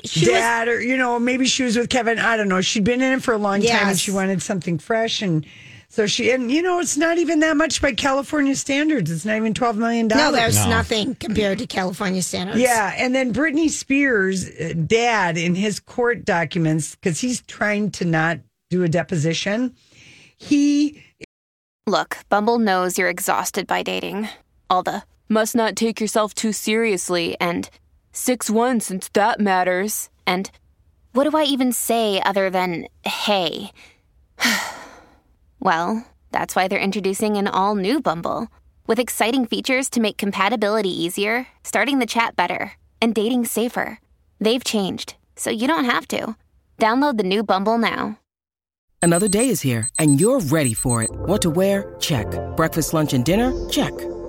she 0.04 0.20
was 0.20 0.28
dad 0.28 0.68
or 0.68 0.80
you 0.80 0.96
know 0.96 1.18
maybe 1.18 1.46
she 1.46 1.62
was 1.62 1.76
with 1.76 1.88
Kevin. 1.88 2.18
I 2.18 2.36
don't 2.36 2.48
know. 2.48 2.60
She'd 2.60 2.84
been 2.84 3.00
in 3.02 3.14
it 3.18 3.22
for 3.22 3.32
a 3.34 3.38
long 3.38 3.60
time 3.62 3.88
and 3.88 3.98
she 3.98 4.10
wanted 4.10 4.42
something 4.42 4.78
fresh 4.78 5.22
and. 5.22 5.46
So 5.88 6.06
she 6.08 6.32
and 6.32 6.50
you 6.50 6.62
know 6.62 6.80
it's 6.80 6.96
not 6.96 7.16
even 7.16 7.38
that 7.40 7.56
much 7.56 7.80
by 7.80 7.92
California 7.92 8.56
standards. 8.56 9.08
It's 9.10 9.24
not 9.24 9.36
even 9.36 9.54
twelve 9.54 9.76
million 9.78 10.08
dollars. 10.08 10.24
no, 10.24 10.32
there's 10.32 10.56
No. 10.64 10.68
nothing 10.68 11.14
compared 11.14 11.58
to 11.60 11.66
California 11.66 12.20
standards. 12.22 12.58
Yeah, 12.58 12.92
and 12.98 13.14
then 13.14 13.32
Britney 13.32 13.70
Spears' 13.70 14.50
uh, 14.50 14.74
dad 14.84 15.38
in 15.38 15.54
his 15.54 15.78
court 15.78 16.24
documents 16.24 16.96
because 16.96 17.20
he's 17.20 17.40
trying 17.42 17.92
to 17.92 18.04
not 18.04 18.40
do 18.68 18.82
a 18.82 18.88
deposition. 18.88 19.74
He 20.36 21.02
Look, 21.86 22.18
Bumble 22.28 22.58
knows 22.58 22.98
you're 22.98 23.08
exhausted 23.08 23.66
by 23.68 23.84
dating. 23.84 24.28
All 24.68 24.82
the 24.82 25.04
must 25.28 25.54
not 25.54 25.76
take 25.76 26.00
yourself 26.00 26.34
too 26.34 26.52
seriously 26.52 27.36
and 27.40 27.68
Six 28.16 28.48
one 28.48 28.80
since 28.80 29.10
that 29.10 29.40
matters. 29.40 30.08
And 30.26 30.50
what 31.12 31.30
do 31.30 31.36
I 31.36 31.44
even 31.44 31.70
say 31.70 32.18
other 32.22 32.48
than 32.48 32.86
hey? 33.04 33.72
well, 35.60 36.06
that's 36.32 36.56
why 36.56 36.66
they're 36.66 36.78
introducing 36.78 37.36
an 37.36 37.46
all 37.46 37.74
new 37.74 38.00
Bumble 38.00 38.48
with 38.86 38.98
exciting 38.98 39.44
features 39.44 39.90
to 39.90 40.00
make 40.00 40.16
compatibility 40.16 40.88
easier, 40.88 41.46
starting 41.62 41.98
the 41.98 42.06
chat 42.06 42.36
better, 42.36 42.72
and 43.02 43.14
dating 43.14 43.44
safer. 43.44 44.00
They've 44.40 44.64
changed, 44.64 45.16
so 45.36 45.50
you 45.50 45.68
don't 45.68 45.84
have 45.84 46.08
to. 46.08 46.36
Download 46.78 47.18
the 47.18 47.22
new 47.22 47.44
Bumble 47.44 47.76
now. 47.76 48.18
Another 49.02 49.28
day 49.28 49.50
is 49.50 49.60
here, 49.60 49.90
and 49.98 50.18
you're 50.18 50.40
ready 50.40 50.72
for 50.72 51.02
it. 51.02 51.10
What 51.12 51.42
to 51.42 51.50
wear? 51.50 51.94
Check. 52.00 52.26
Breakfast, 52.56 52.94
lunch, 52.94 53.12
and 53.12 53.26
dinner? 53.26 53.52
Check. 53.68 53.92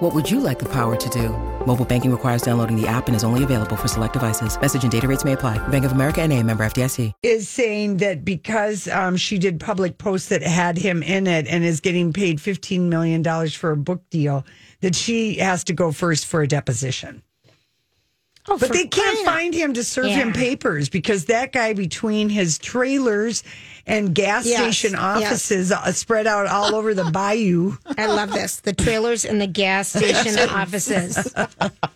What 0.00 0.12
would 0.12 0.28
you 0.28 0.40
like 0.40 0.58
the 0.58 0.68
power 0.68 0.96
to 0.96 1.08
do? 1.10 1.28
Mobile 1.66 1.84
banking 1.84 2.10
requires 2.10 2.42
downloading 2.42 2.74
the 2.74 2.86
app 2.88 3.06
and 3.06 3.14
is 3.14 3.22
only 3.22 3.44
available 3.44 3.76
for 3.76 3.86
select 3.86 4.12
devices. 4.12 4.60
Message 4.60 4.82
and 4.82 4.90
data 4.90 5.06
rates 5.06 5.24
may 5.24 5.32
apply. 5.32 5.56
Bank 5.68 5.84
of 5.84 5.92
America 5.92 6.20
and 6.20 6.32
a 6.32 6.42
member 6.42 6.64
FDIC. 6.64 7.12
is 7.22 7.48
saying 7.48 7.98
that 7.98 8.24
because 8.24 8.88
um, 8.88 9.16
she 9.16 9.38
did 9.38 9.60
public 9.60 9.98
posts 9.98 10.30
that 10.30 10.42
had 10.42 10.78
him 10.78 11.02
in 11.04 11.28
it 11.28 11.46
and 11.46 11.62
is 11.62 11.78
getting 11.78 12.12
paid 12.12 12.38
$15 12.38 12.80
million 12.88 13.22
for 13.50 13.70
a 13.70 13.76
book 13.76 14.02
deal, 14.10 14.44
that 14.80 14.96
she 14.96 15.36
has 15.36 15.62
to 15.64 15.72
go 15.72 15.92
first 15.92 16.26
for 16.26 16.42
a 16.42 16.48
deposition. 16.48 17.22
Oh, 18.46 18.58
but 18.58 18.72
they 18.72 18.86
can't 18.86 19.24
find 19.24 19.54
him 19.54 19.72
to 19.74 19.82
serve 19.82 20.06
him 20.10 20.32
papers 20.34 20.90
because 20.90 21.24
that 21.26 21.50
guy 21.52 21.72
between 21.72 22.28
his 22.28 22.58
trailers 22.58 23.42
and 23.86 24.14
gas 24.14 24.44
Yes, 24.46 24.60
station 24.60 24.94
offices 24.98 25.72
uh, 25.72 25.92
spread 25.92 26.26
out 26.26 26.46
all 26.46 26.74
over 26.74 26.92
the 26.94 27.04
bayou. 27.10 27.76
I 27.98 28.06
love 28.06 28.32
this. 28.32 28.56
The 28.60 28.72
trailers 28.74 29.24
and 29.24 29.40
the 29.40 29.46
gas 29.46 29.88
station 29.96 30.38
offices. 30.50 31.32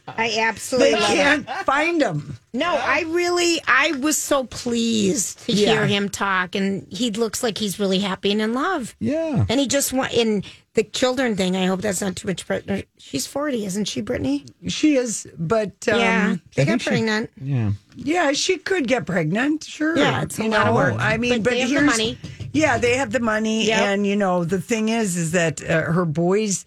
I 0.07 0.37
absolutely 0.40 0.93
They 0.95 1.00
love 1.00 1.11
can't 1.11 1.49
it. 1.49 1.64
find 1.67 2.00
him. 2.00 2.37
No, 2.55 2.75
I 2.75 3.02
really, 3.09 3.61
I 3.67 3.93
was 3.93 4.17
so 4.17 4.45
pleased 4.45 5.40
to 5.47 5.52
Yeah. 5.52 5.73
hear 5.73 5.87
him 5.87 6.09
talk, 6.09 6.55
and 6.55 6.87
he 6.90 7.11
looks 7.11 7.43
like 7.43 7.59
he's 7.59 7.78
really 7.78 7.99
happy 7.99 8.33
and 8.33 8.40
in 8.40 8.52
love. 8.55 8.95
Yeah. 9.00 9.45
And 9.49 9.61
he 9.61 9.67
just 9.67 9.93
want 9.93 10.12
in 10.12 10.45
the 10.78 10.85
children 10.85 11.35
thing. 11.37 11.56
I 11.56 11.66
hope 11.66 11.80
that's 11.82 12.00
not 12.00 12.14
too 12.14 12.28
much. 12.28 12.47
But 12.47 12.87
she's 12.99 13.26
forty, 13.26 13.64
isn't 13.64 13.87
she, 13.87 14.00
Britney? 14.02 14.49
She 14.68 14.94
is, 14.94 15.26
but 15.37 15.73
um, 15.88 15.99
yeah, 15.99 16.37
they 16.54 16.62
I 16.62 16.64
got 16.64 16.70
think 16.70 16.82
she- 16.82 16.88
pregnant. 16.90 17.30
Yeah. 17.40 17.73
Yeah, 17.97 18.32
she 18.32 18.58
could 18.58 18.87
get 18.87 19.04
pregnant. 19.06 19.64
Sure. 19.64 19.97
Yeah, 19.99 20.23
it's 20.23 20.38
a 20.38 20.44
You 20.44 20.50
lot 20.50 20.68
of 20.68 20.75
work. 20.76 20.94
I 20.99 21.16
mean, 21.16 21.30
But 21.32 21.42
but, 21.42 21.50
they 21.50 21.61
have 21.61 21.68
the 21.70 21.75
here's 21.75 21.87
money. 21.90 22.18
Yeah, 22.52 22.78
they 22.78 22.94
have 22.97 23.11
the 23.11 23.18
money, 23.20 23.66
Yep. 23.66 23.80
and 23.80 24.06
you 24.06 24.14
know 24.16 24.44
the 24.44 24.61
thing 24.61 24.88
is, 24.88 25.16
is 25.16 25.32
that 25.32 25.61
uh, 25.68 25.82
her 25.92 26.04
boys 26.04 26.64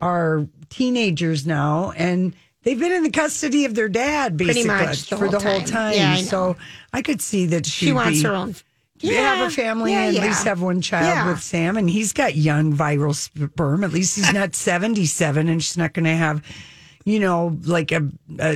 are 0.00 0.46
teenagers 0.68 1.46
now, 1.46 1.92
and 1.96 2.34
they've 2.64 2.78
been 2.78 2.92
in 2.92 3.02
the 3.02 3.10
custody 3.10 3.64
of 3.64 3.74
their 3.74 3.88
dad 3.88 4.36
Pretty 4.36 4.52
basically 4.64 4.86
much 4.86 5.08
the 5.08 5.16
for 5.16 5.24
whole 5.26 5.38
the 5.40 5.40
whole 5.40 5.58
time. 5.60 5.66
time. 5.66 5.94
Yeah, 5.94 6.12
I 6.12 6.20
know. 6.20 6.26
So 6.26 6.56
I 6.92 7.00
could 7.02 7.22
see 7.22 7.46
that 7.46 7.64
she'd 7.66 7.86
She 7.86 7.92
wants 7.92 8.18
be- 8.22 8.28
her 8.28 8.34
own. 8.34 8.54
Have 9.02 9.48
a 9.48 9.50
family 9.50 9.92
yeah, 9.92 10.04
and 10.06 10.14
yeah. 10.14 10.22
at 10.22 10.26
least 10.28 10.44
have 10.44 10.62
one 10.62 10.80
child 10.80 11.06
Yeah. 11.06 11.28
with 11.30 11.42
Sam, 11.42 11.76
and 11.76 11.88
he's 11.90 12.12
got 12.12 12.36
young 12.36 12.72
viral 12.76 13.14
sperm. 13.14 13.84
At 13.84 13.92
least 13.92 14.16
he's 14.16 14.32
not 14.32 14.54
seventy-seven, 14.54 15.48
and 15.48 15.62
she's 15.62 15.76
not 15.76 15.92
going 15.92 16.04
to 16.04 16.14
have, 16.14 16.42
you 17.04 17.18
know, 17.20 17.58
like 17.64 17.92
a, 17.92 18.08
a 18.38 18.52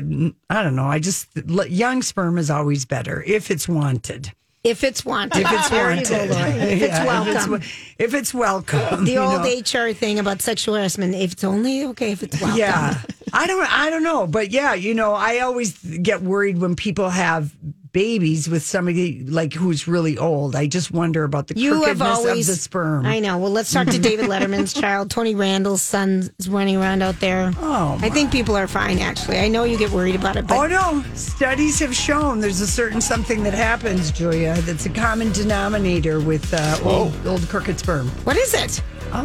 I 0.51 0.63
don't 0.63 0.77
know. 0.77 0.87
I 0.87 0.99
just 1.01 1.29
young 1.69 2.03
sperm 2.03 2.39
is 2.39 2.51
always 2.51 2.85
better 2.85 3.23
if 3.27 3.51
it's 3.51 3.69
wanted. 3.69 4.33
If 4.65 4.83
it's 4.83 5.05
wanted, 5.05 5.41
If 5.43 5.53
it's 5.53 5.69
There 5.71 5.95
you 5.95 6.05
go, 6.05 6.35
wanted, 6.35 6.63
If 6.73 6.83
it's 6.83 6.93
Yeah, 6.99 7.05
welcome. 7.07 7.63
if 7.99 8.13
it's 8.13 8.35
welcome. 8.35 9.05
the 9.05 9.17
old 9.17 9.43
know. 9.45 9.89
HR 9.89 9.93
thing 9.95 10.19
about 10.19 10.43
sexual 10.43 10.75
harassment. 10.75 11.15
If 11.15 11.33
it's 11.33 11.45
only 11.45 11.85
okay, 11.87 12.11
if 12.11 12.25
it's 12.25 12.41
welcome. 12.41 12.59
Yeah, 12.59 13.01
I 13.33 13.47
don't. 13.47 13.73
I 13.73 13.89
don't 13.89 14.03
know, 14.03 14.27
but 14.27 14.51
yeah, 14.51 14.75
you 14.75 14.95
know, 14.95 15.15
I 15.15 15.39
always 15.39 15.79
get 15.79 16.23
worried 16.23 16.59
when 16.59 16.75
people 16.75 17.09
have 17.09 17.55
babies 17.93 18.49
with 18.49 18.63
somebody 18.63 19.25
like 19.25 19.53
who's 19.53 19.89
really 19.89 20.19
old. 20.19 20.55
I 20.57 20.67
just 20.67 20.91
wonder 20.91 21.25
about 21.25 21.47
the 21.49 21.59
You 21.59 21.85
have 21.85 22.03
always 22.03 22.49
of 22.49 22.55
the 22.55 22.61
sperm. 22.61 23.07
I 23.07 23.19
know. 23.21 23.39
Well, 23.39 23.51
let's 23.51 23.73
talk 23.73 23.87
to 23.89 23.99
David 23.99 24.27
Letterman's 24.31 24.73
child. 24.73 25.11
Tony 25.11 25.35
Randall's 25.35 25.83
son 25.83 26.31
is 26.39 26.49
running 26.49 26.77
around 26.77 27.03
out 27.03 27.19
there. 27.21 27.53
Oh, 27.59 27.99
I 28.03 28.11
think 28.11 28.31
people 28.33 28.57
are 28.57 28.67
fine. 28.69 28.99
Actually, 28.99 29.39
I 29.39 29.49
know 29.49 29.65
you 29.65 29.79
get 29.79 29.91
worried 29.91 30.15
about 30.15 30.37
it, 30.37 30.47
but 30.47 30.57
Oh 30.57 30.67
no! 30.67 31.05
Studies 31.15 31.79
have 31.81 31.95
shown 31.95 32.41
there's 32.41 32.61
a 32.61 32.67
certain 32.67 33.01
something 33.01 33.43
that 33.45 33.55
happens, 33.55 34.11
Julia, 34.11 34.55
that's 34.63 34.87
a 34.87 34.91
common 34.91 35.33
denominator 35.33 36.21
with 36.21 36.53
uh, 36.53 36.79
old, 36.85 37.15
old 37.27 37.49
crooked 37.49 37.79
sperm. 37.79 38.09
what 38.25 38.37
is 38.37 38.55
it? 38.55 38.83
Oh. 39.13 39.25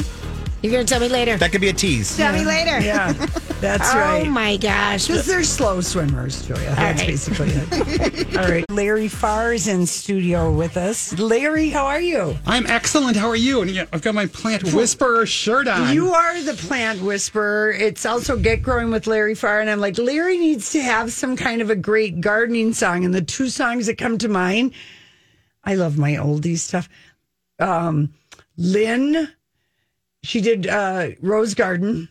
You're 0.64 0.72
going 0.72 0.86
to 0.86 0.90
tell 0.90 1.02
me 1.02 1.10
later. 1.10 1.36
That 1.36 1.52
could 1.52 1.60
be 1.60 1.68
a 1.68 1.74
tease. 1.74 2.16
tell 2.16 2.32
me 2.32 2.46
later. 2.46 2.80
Yeah, 2.80 3.12
that's 3.60 3.94
right. 3.94 4.26
oh 4.26 4.30
my 4.30 4.56
gosh. 4.56 5.08
Because 5.08 5.26
they're 5.26 5.44
slow 5.44 5.82
swimmers, 5.82 6.48
Julia. 6.48 6.74
That's 6.74 7.02
right. 7.02 7.08
basically 7.10 7.50
it. 7.50 8.38
All 8.38 8.48
right. 8.50 8.64
Larry 8.72 9.08
Pfarr 9.10 9.54
is 9.54 9.68
in 9.68 9.86
studio 9.86 10.54
with 10.54 10.78
us. 10.78 11.20
Larry, 11.20 11.68
how 11.70 11.86
are 11.86 12.00
you? 12.00 12.38
I'm 12.46 12.66
excellent. 12.68 13.18
How 13.18 13.28
are 13.28 13.36
you? 13.36 13.62
And 13.62 13.72
yeah, 13.72 13.88
I've 13.92 14.02
got 14.02 14.16
my 14.16 14.26
plant 14.28 14.74
whisperer 14.74 15.26
shirt 15.26 15.68
on. 15.68 15.94
You 15.94 16.14
are 16.14 16.42
the 16.42 16.54
plant 16.54 17.02
whisperer. 17.02 17.72
It's 17.72 18.06
also 18.06 18.38
Get 18.38 18.64
Growing 18.64 18.90
with 18.90 19.06
Larry 19.06 19.34
Pfarr. 19.34 19.60
And 19.60 19.70
I'm 19.70 19.82
like, 19.82 19.98
Larry 19.98 20.38
needs 20.38 20.72
to 20.72 20.82
have 20.82 21.12
some 21.12 21.36
kind 21.36 21.62
of 21.62 21.70
a 21.70 21.76
great 21.76 22.22
gardening 22.22 22.72
song. 22.72 23.04
And 23.04 23.14
the 23.14 23.22
two 23.22 23.50
songs 23.50 23.88
that 23.88 23.98
come 23.98 24.18
to 24.20 24.30
mind, 24.30 24.72
I 25.66 25.76
love 25.76 25.98
my 25.98 26.12
oldies 26.14 26.60
stuff. 26.60 26.88
Um, 27.60 28.14
Lynn, 28.56 29.28
she 30.24 30.42
did 30.42 30.68
uh, 30.68 31.10
Rose 31.22 31.54
Garden. 31.54 32.10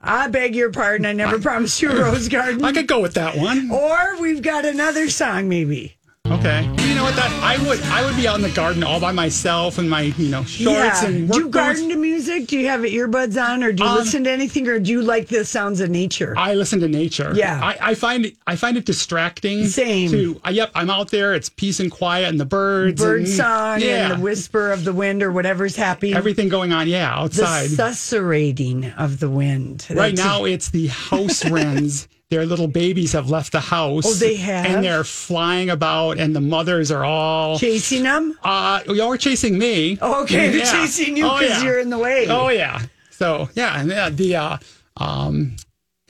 I 0.00 0.28
beg 0.28 0.56
your 0.56 0.70
pardon. 0.70 1.06
I 1.06 1.12
never 1.12 1.38
promised 1.38 1.80
you 1.80 1.90
a 1.90 1.94
Rose 1.94 2.28
Garden. 2.28 2.64
I 2.64 2.72
could 2.72 2.88
go 2.88 3.00
with 3.00 3.14
that 3.14 3.36
one. 3.36 3.70
Or 3.70 4.20
we've 4.20 4.42
got 4.42 4.64
another 4.64 5.08
song, 5.08 5.48
maybe. 5.48 5.96
Okay. 6.30 6.62
You 6.62 6.94
know 6.94 7.02
what? 7.02 7.16
That 7.16 7.30
I 7.42 7.58
would 7.68 7.80
I 7.82 8.04
would 8.06 8.14
be 8.16 8.28
out 8.28 8.36
in 8.36 8.42
the 8.42 8.50
garden 8.50 8.84
all 8.84 9.00
by 9.00 9.10
myself 9.10 9.78
in 9.80 9.88
my 9.88 10.02
you 10.02 10.28
know 10.30 10.44
shorts 10.44 11.02
and 11.02 11.26
Do 11.26 11.32
work 11.32 11.36
you 11.36 11.42
boots. 11.44 11.54
garden 11.54 11.88
to 11.90 11.96
music? 11.96 12.46
Do 12.46 12.56
you 12.58 12.68
have 12.68 12.80
earbuds 12.82 13.36
on, 13.44 13.62
or 13.64 13.72
do 13.72 13.82
you 13.82 13.88
Um, 13.90 13.96
listen 13.96 14.24
to 14.24 14.30
anything, 14.30 14.68
or 14.68 14.78
do 14.78 14.92
you 14.92 15.02
like 15.02 15.26
the 15.26 15.44
sounds 15.44 15.80
of 15.80 15.90
nature? 15.90 16.32
I 16.38 16.54
listen 16.54 16.78
to 16.80 16.88
nature. 16.88 17.32
Yeah. 17.34 17.60
I, 17.62 17.76
I 17.90 17.94
find 17.96 18.24
it 18.26 18.36
I 18.46 18.54
find 18.54 18.76
it 18.76 18.84
distracting. 18.86 19.66
Same. 19.66 20.10
To 20.12 20.40
uh, 20.46 20.50
yep, 20.50 20.70
I'm 20.76 20.90
out 20.90 21.10
there. 21.10 21.34
It's 21.34 21.48
peace 21.48 21.80
and 21.80 21.90
quiet 21.90 22.28
and 22.28 22.38
the 22.38 22.46
birds. 22.46 23.02
Bird 23.02 23.20
and, 23.22 23.28
song 23.28 23.80
Yeah. 23.80 24.12
and 24.12 24.20
the 24.20 24.24
whisper 24.24 24.70
of 24.70 24.84
the 24.84 24.92
wind, 24.92 25.24
or 25.24 25.32
whatever's 25.32 25.74
happening. 25.74 26.14
Everything 26.14 26.48
going 26.48 26.72
on. 26.72 26.86
Yeah, 26.88 27.12
outside. 27.14 27.70
the 27.70 27.92
susurrating 27.92 28.92
of 28.96 29.18
the 29.18 29.28
wind. 29.28 29.86
Right 29.90 30.14
That's- 30.14 30.18
now, 30.18 30.44
it's 30.44 30.70
the 30.70 30.86
house 30.86 31.44
wrens. 31.50 32.06
Their 32.32 32.46
little 32.46 32.66
babies 32.66 33.12
have 33.12 33.28
left 33.28 33.52
the 33.52 33.60
house. 33.60 34.06
Oh, 34.06 34.14
they 34.14 34.36
have? 34.36 34.64
and 34.64 34.82
they're 34.82 35.04
flying 35.04 35.68
about, 35.68 36.16
and 36.18 36.34
the 36.34 36.40
mothers 36.40 36.90
are 36.90 37.04
all 37.04 37.58
chasing 37.58 38.04
them. 38.04 38.38
Uh, 38.42 38.80
y'all 38.86 39.10
were 39.10 39.18
chasing 39.18 39.58
me. 39.58 39.98
Oh, 40.00 40.22
okay, 40.22 40.48
they're 40.48 40.60
Yeah. 40.60 40.72
chasing 40.72 41.14
you 41.18 41.26
Oh, 41.26 41.38
because 41.38 41.58
yeah. 41.58 41.62
you're 41.62 41.78
in 41.78 41.90
the 41.90 41.98
way. 41.98 42.26
Oh 42.30 42.48
yeah. 42.48 42.80
So 43.10 43.50
yeah, 43.54 43.78
and 43.78 43.92
uh, 43.92 44.08
the 44.08 44.36
uh, 44.36 44.56
um, 44.96 45.56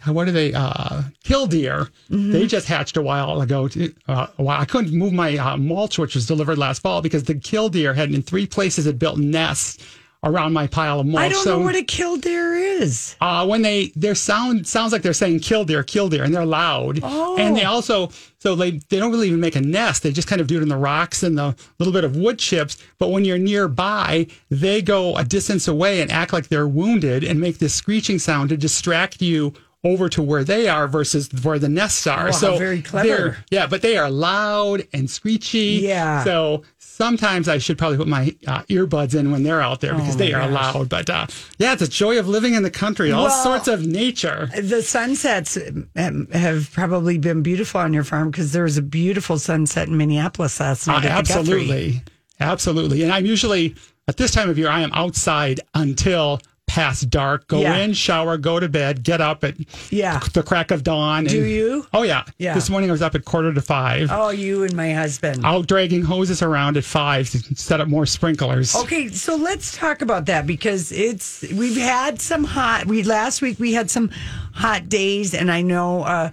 what 0.07 0.29
are 0.29 0.31
they? 0.33 0.53
Uh, 0.55 1.03
killdeer. 1.25 1.89
Mm-hmm. 2.09 2.31
They 2.31 2.47
just 2.47 2.69
hatched 2.69 2.97
a 2.97 3.03
while 3.03 3.41
ago. 3.43 3.67
To, 3.67 3.93
uh, 4.07 4.29
a 4.39 4.43
while. 4.45 4.61
I 4.61 4.65
couldn't 4.65 4.97
move 4.97 5.13
my 5.13 5.37
uh, 5.37 5.57
mulch, 5.57 5.99
which 5.99 6.15
was 6.15 6.27
delivered 6.29 6.57
last 6.57 6.83
fall, 6.83 7.03
because 7.03 7.25
the 7.25 7.35
killdeer 7.35 7.95
had 7.95 8.13
in 8.13 8.23
three 8.23 8.47
places 8.47 8.85
had 8.85 8.99
built 9.01 9.19
nests 9.19 9.79
around 10.25 10.53
my 10.53 10.67
pile 10.67 11.01
of 11.01 11.07
mulch. 11.07 11.23
I 11.23 11.29
don't 11.29 11.45
so, 11.45 11.59
know 11.59 11.65
what 11.65 11.75
a 11.75 11.83
killdeer 11.83 12.55
is. 12.55 13.17
uh, 13.21 13.45
when 13.47 13.63
they 13.63 13.93
their 13.97 14.15
sound 14.15 14.67
sounds 14.67 14.93
like 14.93 15.03
they're 15.03 15.13
saying 15.13 15.41
killdeer, 15.41 15.83
killdeer, 15.83 16.23
and 16.23 16.35
they're 16.35 16.47
loud. 16.47 17.01
Oh. 17.03 17.37
And 17.39 17.57
they 17.57 17.65
also 17.65 18.11
so 18.39 18.55
they 18.55 18.73
they 18.73 18.99
don't 18.99 19.11
really 19.11 19.29
even 19.29 19.41
make 19.41 19.57
a 19.57 19.61
nest. 19.61 20.03
They 20.03 20.13
just 20.13 20.29
kind 20.29 20.41
of 20.41 20.47
do 20.47 20.59
it 20.59 20.63
in 20.63 20.69
the 20.69 20.77
rocks 20.77 21.23
and 21.23 21.37
the 21.37 21.57
little 21.79 21.93
bit 21.93 22.05
of 22.05 22.17
wood 22.17 22.39
chips. 22.39 22.77
But 22.99 23.11
when 23.11 23.25
you're 23.25 23.39
nearby, 23.39 24.27
they 24.49 24.81
go 24.83 25.17
a 25.17 25.25
distance 25.25 25.67
away 25.67 26.01
and 26.01 26.11
act 26.11 26.33
like 26.33 26.49
they're 26.49 26.69
wounded 26.69 27.25
and 27.25 27.41
make 27.41 27.59
this 27.59 27.75
screeching 27.75 28.19
sound 28.19 28.51
to 28.51 28.57
distract 28.57 29.21
you 29.23 29.55
over 29.85 30.09
to 30.09 30.23
where 30.23 30.45
they 30.45 30.69
are 30.69 30.87
versus 30.87 31.29
where 31.43 31.59
the 31.59 31.69
nests 31.69 32.07
are. 32.07 32.33
So 32.33 32.57
very 32.57 32.83
clever. 32.83 33.39
Yeah, 33.51 33.67
but 33.67 33.83
they 33.83 33.97
are 33.97 34.11
loud 34.11 34.87
and 34.93 35.11
screechy. 35.11 35.81
Yeah. 35.83 36.23
So 36.23 36.63
sometimes 36.79 37.49
I 37.49 37.59
should 37.59 37.79
probably 37.79 37.97
put 37.99 38.07
my 38.07 38.37
uh, 38.47 38.63
earbuds 38.65 39.19
in 39.19 39.33
when 39.33 39.43
they're 39.43 39.61
out 39.61 39.81
there 39.81 39.95
because 39.95 40.15
Oh, 40.15 40.19
they 40.19 40.33
are 40.33 40.49
gosh. 40.49 40.75
loud. 40.75 40.89
But 40.89 41.11
uh, 41.11 41.27
yeah, 41.59 41.73
it's 41.73 41.83
a 41.83 41.89
joy 41.89 42.19
of 42.21 42.29
living 42.29 42.55
in 42.55 42.63
the 42.63 42.71
country. 42.71 43.11
All 43.11 43.25
Well, 43.25 43.43
sorts 43.43 43.67
of 43.67 43.85
nature. 43.85 44.49
The 44.57 44.83
sunsets 44.83 45.59
um, 45.97 46.29
have 46.33 46.71
probably 46.73 47.19
been 47.19 47.43
beautiful 47.43 47.81
on 47.81 47.93
your 47.93 48.05
farm 48.05 48.31
because 48.31 48.53
there 48.53 48.63
was 48.65 48.77
a 48.79 48.83
beautiful 48.83 49.37
sunset 49.39 49.89
in 49.89 49.97
Minneapolis 49.97 50.61
last 50.61 50.87
Uh, 50.87 50.93
night. 50.93 51.03
Guthrie. 51.03 51.19
absolutely, 51.19 52.03
absolutely. 52.39 53.03
And 53.03 53.13
I'm 53.13 53.27
usually 53.27 53.75
at 54.07 54.17
this 54.17 54.31
time 54.31 54.49
of 54.49 54.59
year 54.59 54.69
I 54.69 54.81
am 54.81 54.93
outside 54.93 55.61
until 55.75 56.41
past 56.73 57.11
dark. 57.11 57.47
Go 57.49 57.61
Yeah. 57.61 57.77
in, 57.77 57.93
shower, 57.93 58.39
go 58.39 58.59
to 58.59 58.67
bed, 58.67 59.03
get 59.03 59.21
up 59.21 59.45
at 59.45 59.57
Yeah. 59.91 60.21
the 60.33 60.43
crack 60.43 60.71
of 60.71 60.83
dawn. 60.83 61.25
Do 61.25 61.43
and- 61.43 61.51
you? 61.51 61.87
Oh 61.93 62.03
yeah. 62.03 62.23
Yeah. 62.39 62.55
This 62.55 62.71
morning 62.71 62.89
I 62.89 62.93
was 62.93 63.03
up 63.03 63.15
at 63.15 63.27
quarter 63.27 63.53
to 63.53 63.61
five. 63.61 64.09
Oh, 64.11 64.31
you 64.31 64.65
and 64.65 64.75
my 64.75 64.95
husband. 64.95 65.45
Out 65.45 65.67
dragging 65.67 66.03
hoses 66.03 66.41
around 66.41 66.79
at 66.79 66.85
five 66.85 67.29
to 67.31 67.39
set 67.57 67.83
up 67.83 67.89
more 67.89 68.07
sprinklers. 68.07 68.75
Okay, 68.75 69.09
so 69.09 69.37
let's 69.37 69.77
talk 69.77 70.01
about 70.01 70.25
that 70.27 70.47
because 70.47 70.91
it's 70.93 71.43
we've 71.53 71.77
had 71.77 72.23
some 72.23 72.43
hot. 72.45 72.87
We 72.87 73.03
last 73.03 73.43
week 73.43 73.61
we 73.61 73.75
had 73.75 73.91
some 73.91 74.09
hot 74.55 74.89
days, 74.89 75.35
and 75.35 75.53
I 75.53 75.61
know, 75.61 76.03
uh, 76.05 76.31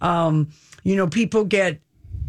um, 0.00 0.48
you 0.84 0.96
know, 0.96 1.06
people 1.06 1.44
get 1.44 1.80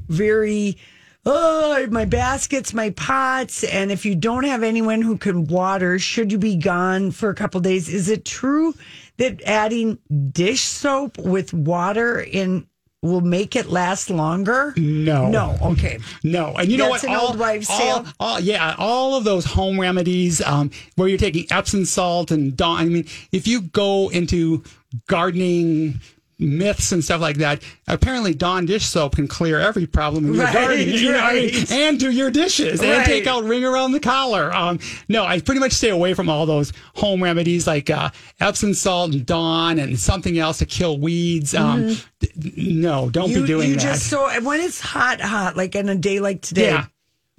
very. 0.10 0.78
Oh, 1.26 1.88
my 1.90 2.04
baskets, 2.06 2.74
my 2.74 2.90
pots, 2.92 3.64
and 3.64 3.92
if 3.94 4.06
you 4.06 4.14
don't 4.14 4.44
have 4.44 4.62
anyone 4.62 5.02
who 5.02 5.18
can 5.18 5.46
water, 5.46 5.98
should 5.98 6.32
you 6.34 6.38
be 6.38 6.58
gone 6.58 7.12
for 7.12 7.30
a 7.30 7.36
couple 7.36 7.62
days? 7.62 7.88
Is 7.88 8.10
it 8.10 8.26
true 8.26 8.74
that 9.18 9.42
adding 9.44 10.00
dish 10.32 10.62
soap 10.62 11.18
with 11.18 11.54
water 11.54 12.20
in 12.20 12.68
will 13.02 13.22
make 13.22 13.56
it 13.56 13.68
last 13.70 14.10
longer? 14.10 14.74
No. 14.76 15.30
No. 15.30 15.58
Okay. 15.62 16.00
No, 16.26 16.56
and 16.58 16.70
you 16.70 16.78
know 16.78 16.92
That's 16.92 17.04
what? 17.04 17.12
an 17.14 17.18
old 17.20 17.40
wives' 17.40 17.70
all, 17.70 17.78
tale. 17.80 18.06
all- 18.20 18.40
yeah, 18.42 18.76
all 18.78 19.16
of 19.16 19.24
those 19.24 19.46
home 19.46 19.80
remedies 19.80 20.42
um, 20.42 20.72
where 20.96 21.08
you're 21.08 21.18
taking 21.18 21.46
Epsom 21.52 21.86
salt 21.86 22.32
and 22.32 22.56
Dawn. 22.58 22.80
I 22.82 22.86
mean, 22.86 23.06
if 23.32 23.48
you 23.48 23.62
go 23.62 24.10
into 24.10 24.64
gardening 25.08 26.02
myths 26.39 26.91
and 26.91 27.04
stuff 27.04 27.22
like 27.22 27.38
that, 27.38 27.62
apparently 27.88 28.34
Dawn 28.34 28.65
dish 28.65 28.86
soap 28.86 29.15
can 29.15 29.28
clear 29.28 29.60
every 29.60 29.86
problem 29.86 30.26
in 30.28 30.34
your 30.34 30.43
Right, 30.46 30.54
garden. 30.54 30.89
You 30.89 31.12
know, 31.12 31.19
right. 31.19 31.72
and 31.72 32.00
do 32.00 32.12
your 32.12 32.32
dishes 32.32 32.82
and 32.82 33.06
take 33.06 33.28
out 33.28 33.43
ring 33.43 33.63
around 33.63 33.91
the 33.93 34.00
collar. 34.00 34.54
Um, 34.54 34.80
no, 35.10 35.26
I 35.26 35.39
pretty 35.39 35.60
much 35.60 35.74
stay 35.74 35.89
away 35.89 36.13
from 36.13 36.30
all 36.30 36.46
those 36.46 36.74
home 36.96 37.24
remedies 37.24 37.67
like 37.67 37.89
uh, 37.89 38.10
Epsom 38.39 38.74
salt 38.74 39.13
and 39.13 39.26
Dawn 39.26 39.80
and 39.80 40.00
something 40.00 40.38
else 40.39 40.58
to 40.60 40.65
kill 40.65 41.00
weeds. 41.00 41.54
Um, 41.56 41.96
d- 42.19 42.54
no, 42.58 43.10
don't 43.10 43.30
Mm-hmm. 43.30 43.36
you, 43.36 43.41
be 43.41 43.48
doing 43.48 43.69
you 43.69 43.76
that. 43.76 43.82
just 43.82 44.10
so 44.10 44.28
when 44.41 44.60
it's 44.60 44.80
hot, 44.80 45.22
hot, 45.22 45.56
like 45.58 45.76
in 45.76 45.88
a 45.89 45.96
day 45.96 46.19
like 46.19 46.41
today. 46.41 46.65
Yeah. 46.72 46.86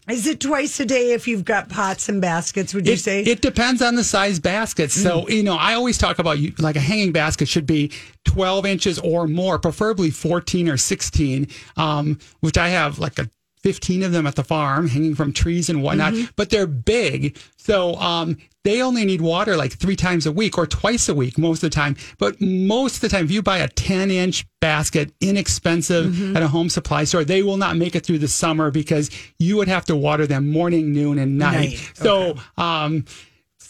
Is 0.09 0.27
it 0.27 0.41
twice 0.41 0.79
a 0.81 0.85
day 0.85 1.13
if 1.13 1.27
you've 1.27 1.45
got 1.45 1.71
pots 1.71 2.09
and 2.11 2.21
baskets? 2.21 2.75
Would 2.75 2.87
you 2.87 2.95
it, 2.95 3.01
say? 3.01 3.23
it 3.23 3.41
depends 3.41 3.81
on 3.81 3.95
the 3.95 4.05
size 4.05 4.39
basket. 4.39 4.91
So, 4.91 5.27
you 5.29 5.43
know, 5.43 5.57
I 5.57 5.75
always 5.75 5.97
talk 5.97 6.19
about 6.19 6.39
you 6.39 6.53
like 6.59 6.77
a 6.77 6.81
hanging 6.81 7.13
basket 7.13 7.49
should 7.49 7.67
be 7.67 7.91
12 8.27 8.67
inches 8.67 8.99
or 8.99 9.27
more, 9.27 9.59
preferably 9.59 10.11
14 10.11 10.69
or 10.69 10.77
16, 10.77 11.49
um, 11.77 12.19
which 12.41 12.59
I 12.59 12.69
have 12.69 12.99
like 12.99 13.19
a 13.19 13.31
15 13.65 14.03
of 14.03 14.13
them 14.13 14.27
at 14.27 14.35
the 14.37 14.45
farm 14.45 14.89
hanging 14.89 15.15
from 15.15 15.33
trees 15.33 15.71
and 15.71 15.83
whatnot, 15.83 16.13
but 16.37 16.51
they're 16.51 16.67
big. 16.67 17.37
So, 17.57 17.95
um, 17.97 18.37
they 18.63 18.81
only 18.83 19.05
need 19.05 19.21
water 19.21 19.57
like 19.57 19.73
three 19.73 19.97
times 19.97 20.25
a 20.27 20.33
week 20.33 20.57
or 20.57 20.67
twice 20.67 21.09
a 21.09 21.15
week 21.15 21.37
most 21.37 21.63
of 21.63 21.71
the 21.71 21.75
time. 21.75 21.97
But 22.19 22.41
most 22.41 22.97
of 22.97 23.01
the 23.03 23.09
time, 23.11 23.25
if 23.27 23.31
you 23.31 23.43
buy 23.43 23.59
a 23.59 23.69
10 23.69 24.11
inch 24.11 24.47
basket, 24.61 25.13
inexpensive 25.21 26.35
at 26.37 26.43
a 26.43 26.49
home 26.49 26.69
supply 26.71 27.05
store, 27.05 27.25
they 27.25 27.43
will 27.43 27.57
not 27.59 27.77
make 27.77 27.95
it 27.95 28.05
through 28.07 28.19
the 28.21 28.29
summer 28.29 28.71
because 28.71 29.11
you 29.39 29.57
would 29.57 29.69
have 29.69 29.85
to 29.87 29.97
water 29.97 30.27
them 30.27 30.51
morning, 30.51 30.93
noon, 30.93 31.19
and 31.19 31.39
night. 31.39 31.71
Night, 31.71 31.91
So, 31.95 32.37
um, 32.57 33.05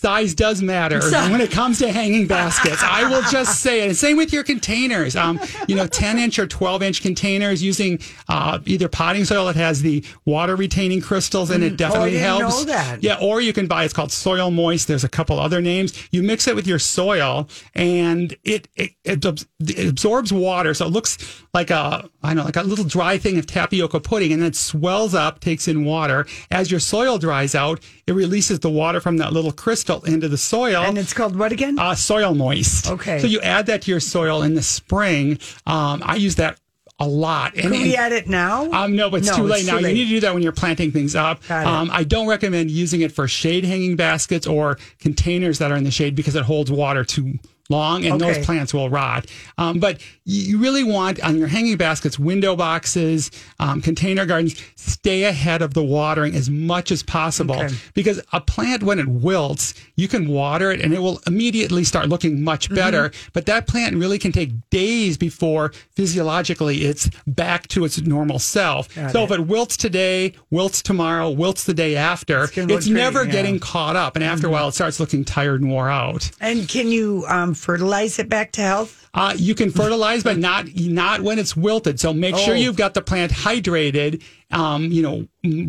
size 0.05 0.35
does 0.35 0.61
matter 0.61 1.01
when 1.31 1.41
it 1.41 1.51
comes 1.51 1.79
to 1.79 1.91
hanging 1.91 2.27
baskets. 2.27 2.83
I 2.83 3.09
will 3.09 3.23
just 3.31 3.61
say 3.63 3.81
it. 3.81 3.89
And 3.89 3.97
same 3.97 4.19
with 4.19 4.35
your 4.35 4.45
containers. 4.45 5.17
Um, 5.17 5.41
you 5.67 5.75
know, 5.75 5.87
10 5.87 6.19
inch 6.19 6.39
or 6.39 6.47
12 6.47 6.83
inch 6.83 7.01
containers 7.01 7.63
using 7.63 7.99
uh, 8.29 8.59
either 8.67 8.87
potting 8.87 9.25
soil 9.25 9.47
that 9.47 9.57
has 9.57 9.81
the 9.81 10.05
water 10.27 10.57
retaining 10.57 11.01
crystals 11.01 11.51
in 11.51 11.63
it 11.63 11.79
definitely 11.79 12.11
didn't 12.11 12.25
helps. 12.41 12.59
know 12.59 12.65
that. 12.65 13.03
Yeah, 13.03 13.17
or 13.19 13.41
you 13.41 13.55
can 13.55 13.67
buy 13.67 13.85
it's 13.85 13.95
called 13.95 14.13
soil 14.13 14.51
moist. 14.51 14.89
There's 14.89 15.05
a 15.05 15.09
couple 15.09 15.41
other 15.41 15.63
names. 15.63 15.95
You 16.11 16.23
mix 16.23 16.47
it 16.49 16.55
with 16.55 16.67
your 16.67 16.79
soil 16.79 17.49
and 17.75 18.37
it 18.45 18.69
it, 18.77 18.93
it, 19.05 19.25
it 19.25 19.89
absorbs 19.89 20.35
water. 20.35 20.75
So 20.75 20.85
it 20.85 20.91
looks 20.91 21.17
like 21.55 21.71
a 21.71 22.11
I 22.23 22.29
don't 22.29 22.37
know, 22.37 22.45
like 22.45 22.57
a 22.57 22.63
little 22.63 22.85
dry 22.85 23.17
thing 23.17 23.39
of 23.39 23.47
tapioca 23.47 24.01
pudding 24.01 24.35
and 24.35 24.43
then 24.43 24.49
it 24.49 24.57
swells 24.57 25.15
up, 25.15 25.41
takes 25.41 25.67
in 25.67 25.87
water. 25.87 26.27
As 26.51 26.71
your 26.71 26.81
soil 26.81 27.17
dries 27.17 27.55
out, 27.55 27.81
it 28.07 28.13
releases 28.13 28.61
the 28.61 28.71
water 28.71 29.01
from 29.01 29.17
that 29.19 29.33
little 29.33 29.53
crystal 29.53 30.03
into 30.05 30.29
the 30.29 30.39
soil. 30.39 30.83
and 30.83 30.99
it's 30.99 31.13
called 31.13 31.37
what 31.39 31.53
again? 31.53 31.79
Uh, 31.79 31.95
soil 31.95 32.35
moist. 32.35 32.89
Okay. 32.91 33.19
So 33.19 33.27
you 33.27 33.41
add 33.41 33.67
that 33.67 33.83
to 33.83 33.91
your 33.91 34.01
soil 34.01 34.43
in 34.43 34.55
the 34.55 34.63
spring. 34.63 35.39
Um, 35.67 36.03
I 36.05 36.17
use 36.17 36.35
that 36.37 36.59
a 37.01 37.09
lot. 37.09 37.55
Can 37.55 37.71
we 37.71 37.97
add 37.97 38.13
it 38.13 38.29
now? 38.29 38.71
Um, 38.71 38.95
no, 38.95 39.11
but 39.11 39.19
it's 39.19 39.27
No, 39.31 39.37
too 39.37 39.43
it's 39.47 39.51
late 39.53 39.61
too 39.67 39.73
now. 39.73 39.79
late. 39.81 39.97
You 39.97 40.05
need 40.05 40.09
to 40.11 40.15
do 40.17 40.21
that 40.21 40.35
when 40.35 40.43
you're 40.45 40.53
planting 40.53 40.93
things 40.93 41.17
up. 41.17 41.49
Um, 41.51 41.91
I 41.93 42.05
don't 42.05 42.29
recommend 42.29 42.71
using 42.71 43.01
it 43.01 43.11
for 43.11 43.27
shade 43.27 43.65
hanging 43.65 43.97
baskets 43.97 44.47
or 44.47 44.79
containers 45.01 45.59
that 45.59 45.73
are 45.73 45.77
in 45.77 45.83
the 45.85 45.91
shade 45.91 46.15
because 46.15 46.37
it 46.37 46.45
holds 46.45 46.71
water 46.71 47.05
too 47.05 47.39
long 47.71 48.05
and 48.05 48.21
Okay. 48.23 48.35
those 48.35 48.45
plants 48.45 48.75
will 48.75 48.91
rot. 48.91 49.27
Um, 49.59 49.79
but 49.79 50.01
you 50.25 50.59
really 50.59 50.85
want 50.85 51.21
on 51.23 51.39
your 51.39 51.49
hanging 51.49 51.77
baskets, 51.77 52.19
window 52.19 52.55
boxes, 52.57 53.31
um, 53.59 53.81
container 53.81 54.27
gardens, 54.27 54.55
stay 54.77 55.25
ahead 55.25 55.63
of 55.63 55.73
the 55.75 55.83
watering 55.83 56.35
as 56.35 56.51
much 56.51 56.91
as 56.93 57.03
possible 57.03 57.57
Okay. 57.63 57.75
because 57.95 58.21
a 58.33 58.41
plant, 58.41 58.83
when 58.83 58.99
it 58.99 59.09
wilts, 59.09 59.75
you 59.97 60.09
can 60.09 60.29
water 60.29 60.71
it 60.73 60.81
and 60.81 60.93
it 60.93 61.01
will 61.01 61.21
immediately 61.27 61.85
start 61.85 62.09
looking 62.09 62.43
much 62.43 62.67
Mm-hmm. 62.67 62.75
better. 62.77 63.13
But 63.33 63.47
that 63.47 63.67
plant 63.67 63.97
really 63.97 64.19
can 64.19 64.33
take 64.33 64.51
days 64.71 65.17
before 65.17 65.73
physiologically 65.97 66.85
it's 66.85 67.09
back 67.27 67.67
to 67.69 67.85
its 67.85 68.01
normal 68.03 68.39
self. 68.39 68.95
Got 68.95 69.13
so 69.13 69.21
it. 69.23 69.25
if 69.25 69.31
it 69.33 69.41
wilts 69.47 69.77
today, 69.77 70.35
wilts 70.51 70.83
tomorrow, 70.83 71.31
wilts 71.31 71.65
the 71.65 71.75
day 71.75 71.97
after, 71.97 72.45
It's 72.45 72.57
it's, 72.59 72.67
pretty, 72.67 72.93
never 72.93 73.21
yeah. 73.21 73.23
Mm-hmm. 73.25 73.33
getting 73.33 73.59
caught 73.59 73.97
up. 73.97 74.17
And 74.17 74.25
after 74.25 74.47
a 74.47 74.51
while, 74.51 74.69
it 74.69 74.75
starts 74.75 75.01
looking 75.01 75.25
tired 75.25 75.61
and 75.63 75.71
wore 75.71 75.89
out. 75.89 76.31
and 76.41 76.69
can 76.69 76.89
you 76.89 77.25
um, 77.29 77.54
fertilize 77.55 78.19
it 78.19 78.29
back 78.29 78.53
to 78.53 78.61
health? 78.63 79.09
Uh, 79.15 79.33
you 79.37 79.55
can 79.55 79.71
fertilize, 79.71 80.23
but 80.25 80.39
not 80.39 80.67
not 80.77 81.21
when 81.21 81.39
it's 81.39 81.57
wilted. 81.57 82.01
So 82.01 82.13
make 82.13 82.37
sure 82.37 82.55
Oh. 82.55 82.59
you've 82.59 82.77
got 82.77 82.95
the 82.95 83.03
plant 83.03 83.31
hydrated. 83.33 84.23
Um, 84.51 84.85
you 84.93 85.03
know, 85.03 85.27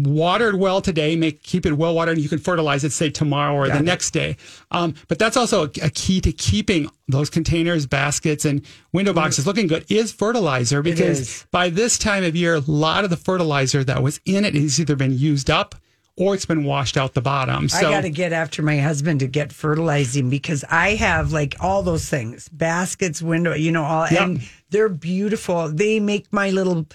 watered 0.09 0.55
well 0.55 0.81
today. 0.81 1.15
Make 1.15 1.41
keep 1.43 1.65
it 1.65 1.73
well 1.73 1.95
watered, 1.95 2.15
and 2.15 2.23
you 2.23 2.29
can 2.29 2.39
fertilize 2.39 2.83
it 2.83 2.91
say 2.91 3.09
tomorrow 3.09 3.55
or 3.55 3.67
the 3.67 3.77
it. 3.77 3.83
next 3.83 4.11
day. 4.11 4.37
Um, 4.71 4.93
but 5.07 5.17
that's 5.19 5.37
also 5.37 5.63
a, 5.65 5.69
a 5.83 5.89
key 5.89 6.21
to 6.21 6.31
keeping 6.31 6.89
those 7.07 7.29
containers, 7.29 7.85
baskets, 7.87 8.45
and 8.45 8.63
window 8.93 9.13
boxes 9.13 9.45
looking 9.47 9.67
good. 9.67 9.85
Is 9.89 10.11
fertilizer 10.11 10.81
because 10.81 11.19
is. 11.19 11.45
by 11.51 11.69
this 11.69 11.97
time 11.97 12.23
of 12.23 12.35
year, 12.35 12.55
a 12.55 12.59
lot 12.59 13.03
of 13.03 13.09
the 13.09 13.17
fertilizer 13.17 13.83
that 13.83 14.01
was 14.03 14.19
in 14.25 14.43
it 14.45 14.53
has 14.55 14.79
either 14.79 14.95
been 14.95 15.17
used 15.17 15.49
up 15.49 15.75
or 16.17 16.34
it's 16.34 16.45
been 16.45 16.63
washed 16.63 16.95
out 16.95 17.13
the 17.13 17.21
bottom. 17.21 17.67
So 17.67 17.78
I 17.78 17.91
got 17.91 18.01
to 18.01 18.10
get 18.10 18.32
after 18.32 18.62
my 18.62 18.78
husband 18.78 19.19
to 19.19 19.28
get 19.28 19.51
fertilizing 19.51 20.30
because 20.30 20.63
I 20.69 20.95
have 20.95 21.34
like 21.34 21.56
all 21.60 21.84
those 21.84 22.08
things 22.08 22.47
baskets, 22.49 23.21
window, 23.21 23.54
you 23.54 23.71
know, 23.71 23.84
all, 23.84 24.08
Yep. 24.10 24.21
and 24.21 24.49
they're 24.69 24.89
beautiful. 24.89 25.69
They 25.69 25.99
make 25.99 26.32
my 26.32 26.51
little 26.51 26.86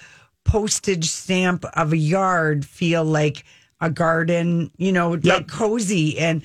postage 0.43 1.09
stamp 1.09 1.65
of 1.73 1.93
a 1.93 1.97
yard 1.97 2.65
feel 2.65 3.03
like 3.03 3.43
a 3.79 3.91
garden, 3.91 4.71
you 4.77 4.91
know, 4.91 5.11
like 5.23 5.47
cozy. 5.47 6.17
And, 6.17 6.41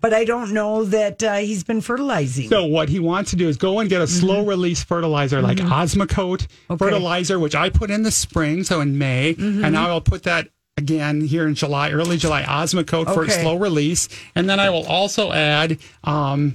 but 0.00 0.14
I 0.14 0.24
don't 0.24 0.52
know 0.52 0.84
that 0.84 1.22
uh, 1.22 1.36
he's 1.36 1.64
been 1.64 1.82
fertilizing. 1.82 2.48
So 2.48 2.64
what 2.64 2.88
he 2.88 3.00
wants 3.00 3.30
to 3.30 3.36
do 3.36 3.48
is 3.48 3.58
go 3.58 3.80
and 3.80 3.90
get 3.90 4.00
a 4.00 4.04
mm-hmm. 4.04 4.20
slow 4.20 4.46
release 4.46 4.82
fertilizer 4.82 5.42
like 5.42 5.58
mm-hmm. 5.58 5.72
Osmocote 5.72 6.46
fertilizer, 6.78 7.38
which 7.38 7.54
I 7.54 7.68
put 7.68 7.90
in 7.90 8.02
the 8.02 8.10
spring, 8.10 8.64
so 8.64 8.80
in 8.80 8.96
May, 8.96 9.34
mm-hmm. 9.34 9.64
and 9.64 9.74
now 9.74 9.90
I 9.90 9.92
will 9.92 10.00
put 10.00 10.22
that 10.22 10.48
again 10.78 11.20
here 11.20 11.46
in 11.46 11.54
July, 11.54 11.90
early 11.90 12.16
July, 12.16 12.42
Osmocote 12.42 13.12
for 13.12 13.28
slow 13.28 13.56
release, 13.56 14.08
and 14.34 14.48
then 14.48 14.58
I 14.58 14.70
will 14.70 14.86
also 14.86 15.32
add. 15.32 15.78
Um, 16.04 16.54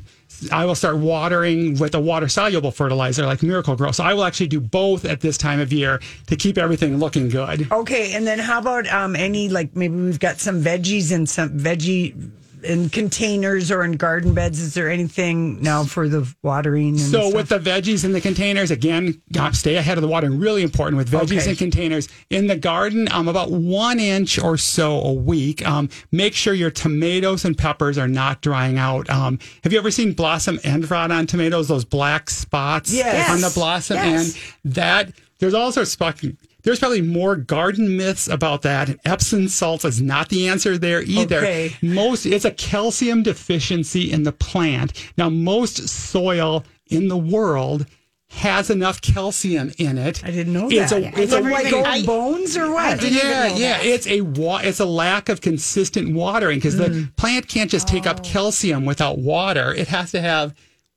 I 0.51 0.65
will 0.65 0.75
start 0.75 0.97
watering 0.97 1.77
with 1.77 1.95
a 1.95 2.01
water 2.01 2.27
soluble 2.27 2.71
fertilizer 2.71 3.25
like 3.25 3.43
Miracle-Gro. 3.43 3.91
So 3.91 4.03
I 4.03 4.13
will 4.13 4.25
actually 4.25 4.47
do 4.47 4.59
both 4.59 5.05
at 5.05 5.21
this 5.21 5.37
time 5.37 5.59
of 5.61 5.71
year 5.71 6.01
to 6.27 6.35
keep 6.35 6.57
everything 6.57 6.97
looking 6.97 7.29
good. 7.29 7.71
Okay, 7.71 8.13
and 8.13 8.25
then 8.27 8.39
how 8.39 8.59
about 8.59 8.87
um 8.87 9.15
any 9.15 9.49
like 9.49 9.75
maybe 9.75 9.95
we've 9.95 10.19
got 10.19 10.39
some 10.39 10.61
veggies 10.61 11.11
and 11.13 11.29
some 11.29 11.51
veggie 11.57 12.31
in 12.63 12.89
containers 12.89 13.71
or 13.71 13.83
in 13.83 13.93
garden 13.93 14.33
beds. 14.33 14.59
Is 14.59 14.73
there 14.73 14.89
anything 14.89 15.61
now 15.61 15.83
for 15.83 16.07
the 16.07 16.31
watering? 16.41 16.89
And 16.89 16.99
So 16.99 17.29
stuff? 17.29 17.33
with 17.33 17.49
the 17.49 17.59
veggies 17.59 18.03
in 18.05 18.11
the 18.13 18.21
containers, 18.21 18.71
again, 18.71 19.21
stay 19.51 19.75
ahead 19.75 19.97
of 19.97 20.01
the 20.01 20.07
watering. 20.07 20.39
Really 20.39 20.63
important 20.63 20.97
with 20.97 21.09
veggies 21.11 21.41
Okay. 21.41 21.51
in 21.51 21.55
containers. 21.55 22.07
In 22.29 22.47
the 22.47 22.55
garden, 22.55 23.07
um, 23.11 23.27
about 23.27 23.51
one 23.51 23.99
inch 23.99 24.39
or 24.39 24.57
so 24.57 24.99
a 25.01 25.13
week. 25.13 25.65
Um, 25.67 25.89
make 26.11 26.33
sure 26.33 26.53
your 26.53 26.71
tomatoes 26.71 27.45
and 27.45 27.57
peppers 27.57 27.97
are 27.97 28.07
not 28.07 28.41
drying 28.41 28.77
out. 28.77 29.09
Um, 29.09 29.39
have 29.63 29.71
you 29.73 29.79
ever 29.79 29.91
seen 29.91 30.13
blossom 30.13 30.59
end 30.63 30.89
rot 30.89 31.11
on 31.11 31.27
tomatoes? 31.27 31.67
Those 31.67 31.85
black 31.85 32.29
spots 32.29 32.93
Yes. 32.93 33.29
on 33.29 33.41
the 33.41 33.49
blossom, 33.53 33.97
Yes. 33.97 34.35
and 34.63 34.73
that 34.75 35.11
there's 35.39 35.53
all 35.53 35.71
sorts 35.71 35.95
of. 35.95 36.21
There's 36.63 36.79
probably 36.79 37.01
more 37.01 37.35
garden 37.35 37.97
myths 37.97 38.27
about 38.27 38.61
that. 38.63 38.97
Epsom 39.05 39.47
salts 39.49 39.83
is 39.85 40.01
not 40.01 40.29
the 40.29 40.47
answer 40.47 40.77
there 40.77 41.01
either. 41.03 41.37
Okay. 41.39 41.75
Most 41.81 42.25
it's 42.25 42.45
a 42.45 42.51
calcium 42.51 43.23
deficiency 43.23 44.11
in 44.11 44.23
the 44.23 44.31
plant. 44.31 44.93
Now, 45.17 45.29
most 45.29 45.87
soil 45.89 46.63
in 46.87 47.07
the 47.09 47.17
world 47.17 47.85
has 48.29 48.69
enough 48.71 48.99
calcium 49.01 49.71
in 49.77 49.97
it. 49.97 50.23
I 50.23 50.31
didn't 50.31 50.53
know 50.53 50.67
it's 50.71 50.91
that. 50.91 51.03
A, 51.03 51.21
it's 51.21 51.33
a, 51.33 51.39
like 51.41 51.71
old 51.71 52.05
bones 52.07 52.57
or 52.57 52.71
what? 52.71 53.03
yeah, 53.03 53.47
yeah. 53.55 53.79
It's 53.81 54.07
a 54.07 54.21
wa- 54.21 54.61
it's 54.63 54.79
a 54.79 54.85
lack 54.85 55.29
of 55.29 55.39
consistent 55.41 56.15
watering 56.15 56.57
because 56.57 56.73
Mm. 56.75 56.79
the 56.79 57.11
plant 57.15 57.47
can't 57.47 57.69
just 57.69 57.87
take 57.87 58.07
Oh. 58.07 58.11
up 58.11 58.23
calcium 58.23 58.85
without 58.85 59.19
water. 59.19 59.71
It 59.73 59.89
has 59.89 60.11
to 60.13 60.21
have 60.21 60.55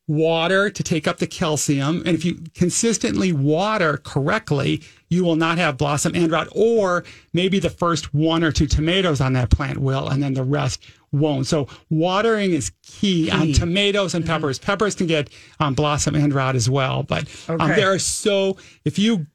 water 0.08 0.70
to 0.70 0.82
take 0.82 1.08
up 1.08 1.18
the 1.18 1.26
calcium. 1.26 2.02
And 2.06 2.14
if 2.14 2.24
you 2.24 2.44
consistently 2.54 3.32
water 3.32 3.98
correctly, 3.98 4.82
you 5.08 5.24
will 5.24 5.36
not 5.36 5.58
have 5.58 5.76
blossom 5.76 6.14
end 6.14 6.30
rot, 6.30 6.48
or 6.52 7.04
maybe 7.32 7.58
the 7.58 7.70
first 7.70 8.14
one 8.14 8.44
or 8.44 8.52
two 8.52 8.66
tomatoes 8.66 9.20
on 9.20 9.32
that 9.34 9.50
plant 9.50 9.78
will, 9.78 10.08
and 10.08 10.22
then 10.22 10.34
the 10.34 10.44
rest 10.44 10.84
won't. 11.12 11.46
So 11.46 11.68
watering 11.90 12.52
is 12.52 12.72
key, 12.82 13.30
on 13.30 13.52
tomatoes 13.52 14.14
and 14.14 14.24
peppers. 14.24 14.58
Peppers 14.58 14.94
can 14.94 15.06
get 15.06 15.30
um, 15.60 15.74
blossom 15.74 16.14
end 16.14 16.34
rot 16.34 16.56
as 16.56 16.68
well, 16.70 17.02
but 17.02 17.28
um, 17.48 17.58
there 17.76 17.92
are 17.92 17.98
so 17.98 18.56
if 18.84 18.98
you 18.98 19.26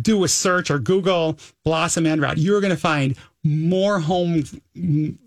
do 0.00 0.24
a 0.24 0.28
search 0.28 0.70
or 0.70 0.78
Google 0.78 1.38
blossom 1.64 2.06
end 2.06 2.20
rot, 2.20 2.38
you're 2.38 2.60
going 2.60 2.72
to 2.72 2.76
find 2.76 3.16
more 3.44 4.00
home 4.00 4.42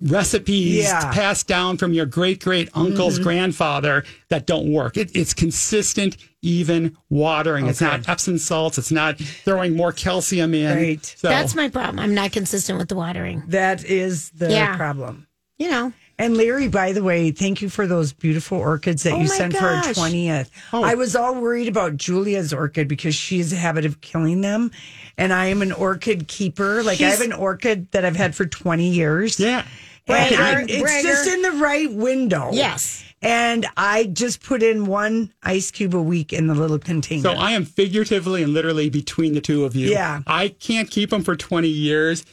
recipes 0.02 0.84
Yeah. 0.86 1.12
passed 1.12 1.48
down 1.48 1.78
from 1.78 1.94
your 1.94 2.06
great 2.06 2.44
great 2.44 2.70
uncle's 2.74 3.20
Mhm. 3.20 3.24
grandfather 3.24 4.04
that 4.30 4.46
don't 4.48 4.72
work. 4.72 4.98
It, 4.98 5.12
it's 5.14 5.34
consistent, 5.34 6.18
even 6.42 6.96
watering. 7.10 7.68
It's 7.68 7.82
not 7.82 8.08
Epsom 8.10 8.38
salts. 8.38 8.78
It's 8.78 8.92
not 8.92 9.18
throwing 9.20 9.76
more 9.76 9.92
calcium 9.92 10.54
in. 10.54 10.76
Right. 10.76 11.06
So, 11.18 11.28
That's 11.30 11.56
my 11.56 11.70
problem. 11.70 12.00
I'm 12.00 12.14
not 12.14 12.32
consistent 12.32 12.80
with 12.80 12.90
the 12.90 12.96
watering. 12.96 13.44
That 13.48 13.86
is 13.86 14.30
the 14.32 14.50
Yeah. 14.52 14.76
problem. 14.76 15.28
You 15.60 15.70
know. 15.72 15.94
And 16.20 16.36
Larry, 16.36 16.68
by 16.68 16.94
the 16.94 17.04
way, 17.04 17.30
thank 17.32 17.62
you 17.62 17.70
for 17.70 17.86
those 17.86 18.12
beautiful 18.12 18.58
orchids 18.58 19.04
that 19.04 19.14
Oh 19.14 19.20
you 19.22 19.28
sent 19.28 19.56
for 19.56 19.66
our 19.66 19.84
gosh. 19.84 19.96
20th. 19.96 20.50
I 20.74 20.96
was 20.96 21.16
all 21.16 21.36
worried 21.36 21.68
about 21.68 21.96
Julia's 21.96 22.52
orchid 22.54 22.88
because 22.88 23.14
she 23.14 23.38
has 23.38 23.54
a 23.54 23.56
habit 23.56 23.86
of 23.86 24.02
killing 24.02 24.42
them. 24.42 24.72
And 25.18 25.32
I 25.32 25.48
am 25.48 25.62
an 25.62 25.72
orchid 25.72 26.28
keeper. 26.28 26.82
Like 26.82 27.02
I 27.02 27.06
have 27.10 27.22
an 27.22 27.34
orchid 27.34 27.92
that 27.92 28.04
I've 28.04 28.16
had 28.16 28.36
for 28.36 28.46
20 28.46 28.90
years. 28.90 29.40
Yeah. 29.40 29.64
And 30.08 30.36
I'm- 30.36 30.66
it's 30.70 31.04
just 31.04 31.28
in 31.28 31.42
the 31.44 31.52
right 31.52 31.92
window. 31.92 32.50
Yes. 32.54 33.04
And 33.22 33.66
I 33.76 34.06
just 34.06 34.42
put 34.44 34.62
in 34.64 34.86
one 34.86 35.34
ice 35.44 35.70
cube 35.72 35.96
a 35.96 36.02
week 36.02 36.32
in 36.34 36.48
the 36.48 36.54
little 36.56 36.78
container. 36.80 37.24
So 37.24 37.32
I 37.32 37.52
am 37.52 37.66
figuratively 37.66 38.42
and 38.44 38.54
literally 38.54 38.90
between 38.90 39.34
the 39.34 39.42
two 39.42 39.66
of 39.66 39.76
you. 39.76 39.90
Yeah. 39.90 40.22
I 40.28 40.50
can't 40.50 40.90
keep 40.90 41.10
them 41.10 41.24
for 41.24 41.36
20 41.36 41.68
years, 41.68 42.26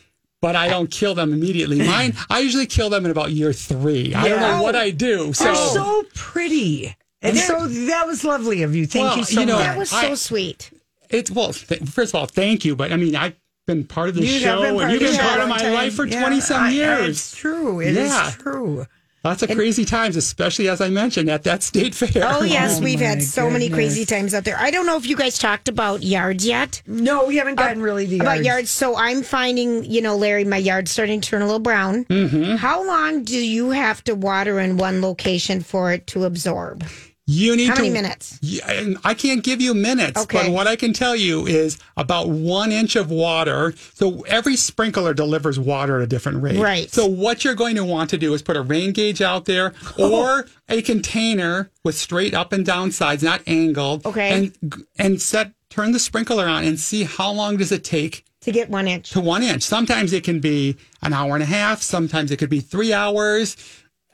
but 0.45 0.55
I 0.55 0.69
don't 0.69 0.91
kill 0.91 1.15
them 1.15 1.33
immediately. 1.33 1.79
Mine, 1.87 2.13
I 2.29 2.41
usually 2.41 2.67
kill 2.67 2.91
them 2.91 3.07
in 3.07 3.11
about 3.11 3.31
year 3.31 3.51
three. 3.55 4.15
I 4.15 4.29
don't 4.29 4.41
know 4.41 4.63
what 4.63 4.77
I 4.77 4.91
do. 4.91 5.33
So, 5.33 5.45
They're 5.45 5.55
so 5.55 6.03
pretty. 6.15 6.95
And 7.23 7.35
so 7.39 7.67
that 7.67 8.07
was 8.07 8.25
lovely 8.25 8.63
of 8.63 8.75
you. 8.75 8.87
Thank 8.87 9.07
Well, 9.09 9.17
you 9.17 9.25
so 9.25 9.41
you 9.41 9.47
know, 9.47 9.57
much. 9.57 9.65
That 9.65 9.79
was 9.79 9.89
so 9.89 9.97
I- 9.97 10.15
sweet. 10.17 10.71
it's, 11.09 11.31
well, 11.31 11.55
th- 11.55 11.81
first 11.85 12.11
of 12.15 12.21
all, 12.21 12.27
thank 12.27 12.63
you. 12.67 12.77
But 12.77 12.93
I 12.93 12.97
mean, 12.97 13.17
I've 13.17 13.37
been 13.67 13.85
part 13.85 14.11
of 14.11 14.17
the 14.17 14.27
You 14.27 14.39
show 14.39 14.63
and 14.81 14.93
you've 14.93 15.01
of 15.01 15.09
been 15.17 15.19
part 15.19 15.41
of 15.41 15.49
my 15.49 15.57
long 15.63 15.73
life 15.73 15.95
for 15.95 16.07
time. 16.07 16.21
20 16.21 16.41
some 16.43 16.63
I- 16.63 16.67
I- 16.67 16.71
years. 16.73 17.09
It's 17.09 17.35
true. 17.35 17.81
It 17.81 17.97
is 17.97 18.11
Yeah. 18.11 18.31
true. 18.39 18.87
Lots 19.25 19.43
of 19.43 19.51
crazy 19.51 19.87
times, 19.87 20.17
especially 20.17 20.69
as 20.69 20.83
I 20.83 20.91
mentioned 20.91 21.31
at 21.31 21.45
that 21.45 21.63
state 21.63 21.95
fair. 21.95 22.23
Oh 22.27 22.43
yes, 22.45 22.79
Oh, 22.79 22.85
we've 22.85 23.01
had 23.01 23.23
so 23.23 23.49
many 23.49 23.71
crazy 23.71 24.05
times 24.05 24.35
out 24.35 24.45
there. 24.45 24.59
I 24.59 24.71
don't 24.71 24.85
know 24.87 24.97
if 24.99 25.07
you 25.07 25.17
guys 25.17 25.39
talked 25.39 25.69
about 25.69 26.03
yards 26.03 26.47
yet. 26.47 26.83
No, 26.87 27.25
we 27.27 27.37
haven't 27.37 27.55
gotten 27.55 27.81
really 27.81 28.05
the 28.05 28.21
about 28.21 28.35
yards. 28.37 28.47
yards. 28.47 28.71
So 28.71 28.97
I'm 28.97 29.23
finding, 29.23 29.85
you 29.85 30.03
know, 30.03 30.17
Larry, 30.17 30.45
my 30.45 30.59
yard's 30.59 30.91
starting 30.91 31.23
to 31.23 31.29
turn 31.29 31.41
a 31.41 31.47
little 31.47 31.59
brown. 31.59 32.05
Mm-hmm. 32.05 32.57
How 32.57 32.87
long 32.87 33.25
do 33.25 33.39
you 33.39 33.71
have 33.71 34.05
to 34.05 34.15
water 34.15 34.61
in 34.61 34.77
one 34.77 35.01
location 35.01 35.63
for 35.63 35.91
it 35.93 36.07
to 36.09 36.25
absorb? 36.25 36.85
You 37.27 37.57
need 37.57 37.69
How 37.69 37.77
to, 37.77 37.83
many 37.83 37.93
minutes? 37.93 38.39
Yeah, 38.43 38.95
I 39.03 39.15
can't 39.15 39.43
give 39.43 39.63
you 39.63 39.73
minutes, 39.73 40.21
Okay. 40.23 40.43
but 40.43 40.53
what 40.53 40.67
I 40.67 40.77
can 40.77 40.93
tell 40.93 41.17
you 41.17 41.47
is 41.47 41.79
about 41.97 42.29
one 42.29 42.71
inch 42.71 42.97
of 42.97 43.11
water. 43.11 43.73
So 43.95 44.21
every 44.23 44.57
sprinkler 44.57 45.15
delivers 45.15 45.59
water 45.59 45.97
at 45.97 46.03
a 46.03 46.07
different 46.07 46.43
rate. 46.43 46.59
Right. 46.59 46.91
So 46.91 47.07
what 47.07 47.43
you're 47.43 47.55
going 47.55 47.77
to 47.77 47.85
want 47.85 48.11
to 48.11 48.19
do 48.19 48.35
is 48.35 48.43
put 48.43 48.59
a 48.59 48.63
rain 48.63 48.93
gauge 48.93 49.23
out 49.23 49.47
there 49.47 49.73
oh. 49.99 50.23
or 50.23 50.47
a 50.69 50.83
container 50.83 51.71
with 51.83 51.95
straight 51.95 52.35
up 52.35 52.53
and 52.53 52.65
down 52.67 52.93
sides, 52.93 53.23
not 53.23 53.41
angled. 53.47 54.05
Okay. 54.05 54.53
And 54.63 54.85
and 54.99 55.23
set 55.23 55.53
turn 55.71 55.93
the 55.93 55.99
sprinkler 55.99 56.47
on 56.47 56.63
and 56.65 56.79
see 56.79 57.05
how 57.05 57.33
long 57.33 57.57
does 57.57 57.73
it 57.73 57.83
take 57.85 58.25
To 58.43 58.53
get 58.53 58.69
one 58.69 58.87
inch. 58.87 59.11
to 59.11 59.21
one 59.21 59.43
inch. 59.43 59.63
Sometimes 59.63 60.13
it 60.13 60.25
can 60.25 60.41
be 60.41 60.77
an 61.03 61.15
hour 61.15 61.35
and 61.35 61.43
a 61.43 61.47
half. 61.47 61.81
Sometimes 61.81 62.31
it 62.31 62.37
could 62.37 62.51
be 62.51 62.61
three 62.61 62.93
hours. 62.93 63.57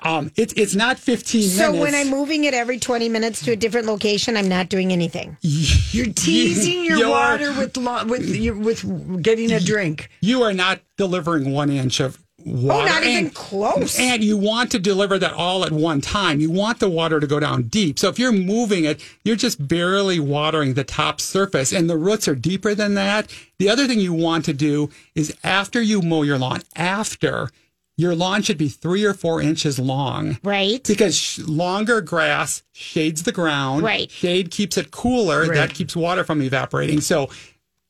Um, 0.03 0.31
it's 0.37 0.53
it's 0.55 0.75
not 0.75 0.99
15 0.99 1.43
So 1.43 1.63
minutes. 1.73 1.77
So 1.79 1.81
when 1.83 1.95
I'm 1.95 2.09
moving 2.11 2.45
it 2.45 2.55
every 2.55 2.79
20 2.79 3.09
minutes 3.09 3.43
to 3.45 3.53
a 3.53 3.57
different 3.57 3.87
location, 3.87 4.37
I'm 4.37 4.49
not 4.49 4.69
doing 4.69 4.93
anything. 4.93 5.37
You're 5.43 6.13
teasing 6.13 6.85
your 6.85 6.99
You're- 6.99 7.11
water 7.11 7.53
with 7.53 7.77
lo- 7.77 8.05
with 8.07 8.29
with 8.57 9.23
getting 9.23 9.53
a 9.53 9.61
drink. 9.61 10.09
you 10.21 10.43
are 10.43 10.53
not 10.53 10.81
delivering 10.97 11.53
one 11.53 11.71
inch 11.71 12.01
of 12.01 12.19
water. 12.45 12.83
Oh, 12.83 12.87
not 12.87 13.03
even 13.05 13.27
and- 13.27 13.35
close. 13.35 13.99
And 14.01 14.25
you 14.25 14.39
want 14.39 14.71
to 14.71 14.79
deliver 14.79 15.19
that 15.19 15.35
all 15.35 15.65
at 15.67 15.73
one 15.73 16.01
time. 16.01 16.41
You 16.41 16.51
want 16.51 16.79
the 16.79 16.89
water 16.89 17.21
to 17.21 17.27
go 17.27 17.39
down 17.39 17.65
deep. 17.65 17.99
So 17.99 18.09
if 18.09 18.19
you're 18.19 18.33
moving 18.33 18.85
it, 18.87 19.05
you're 19.25 19.37
just 19.37 19.69
barely 19.69 20.19
watering 20.19 20.73
the 20.73 20.85
top 20.85 21.21
surface 21.21 21.71
and 21.73 21.91
the 21.91 21.99
roots 21.99 22.27
are 22.29 22.35
deeper 22.35 22.75
than 22.75 22.95
that. 22.95 23.31
The 23.59 23.69
other 23.69 23.87
thing 23.87 24.01
you 24.01 24.15
want 24.15 24.47
to 24.47 24.55
do 24.55 24.89
is 25.15 25.37
after 25.45 25.83
you 25.83 26.01
mow 26.01 26.23
your 26.23 26.39
lawn, 26.39 26.63
after 26.77 27.51
your 27.97 28.15
lawn 28.15 28.43
should 28.43 28.59
be 28.59 28.69
three 28.69 29.05
or 29.05 29.13
four 29.15 29.43
inches 29.43 29.79
long. 29.79 30.39
Right. 30.43 30.83
Because 30.85 31.17
sh- 31.19 31.39
longer 31.41 32.01
grass 32.01 32.63
shades 32.73 33.25
the 33.25 33.33
ground. 33.33 33.83
Right. 33.83 34.11
Shade 34.11 34.51
keeps 34.51 34.79
it 34.79 34.91
cooler. 34.91 35.43
Right. 35.43 35.55
That 35.55 35.75
keeps 35.75 35.95
water 35.95 36.25
from 36.25 36.41
evaporating. 36.43 37.01
So 37.01 37.29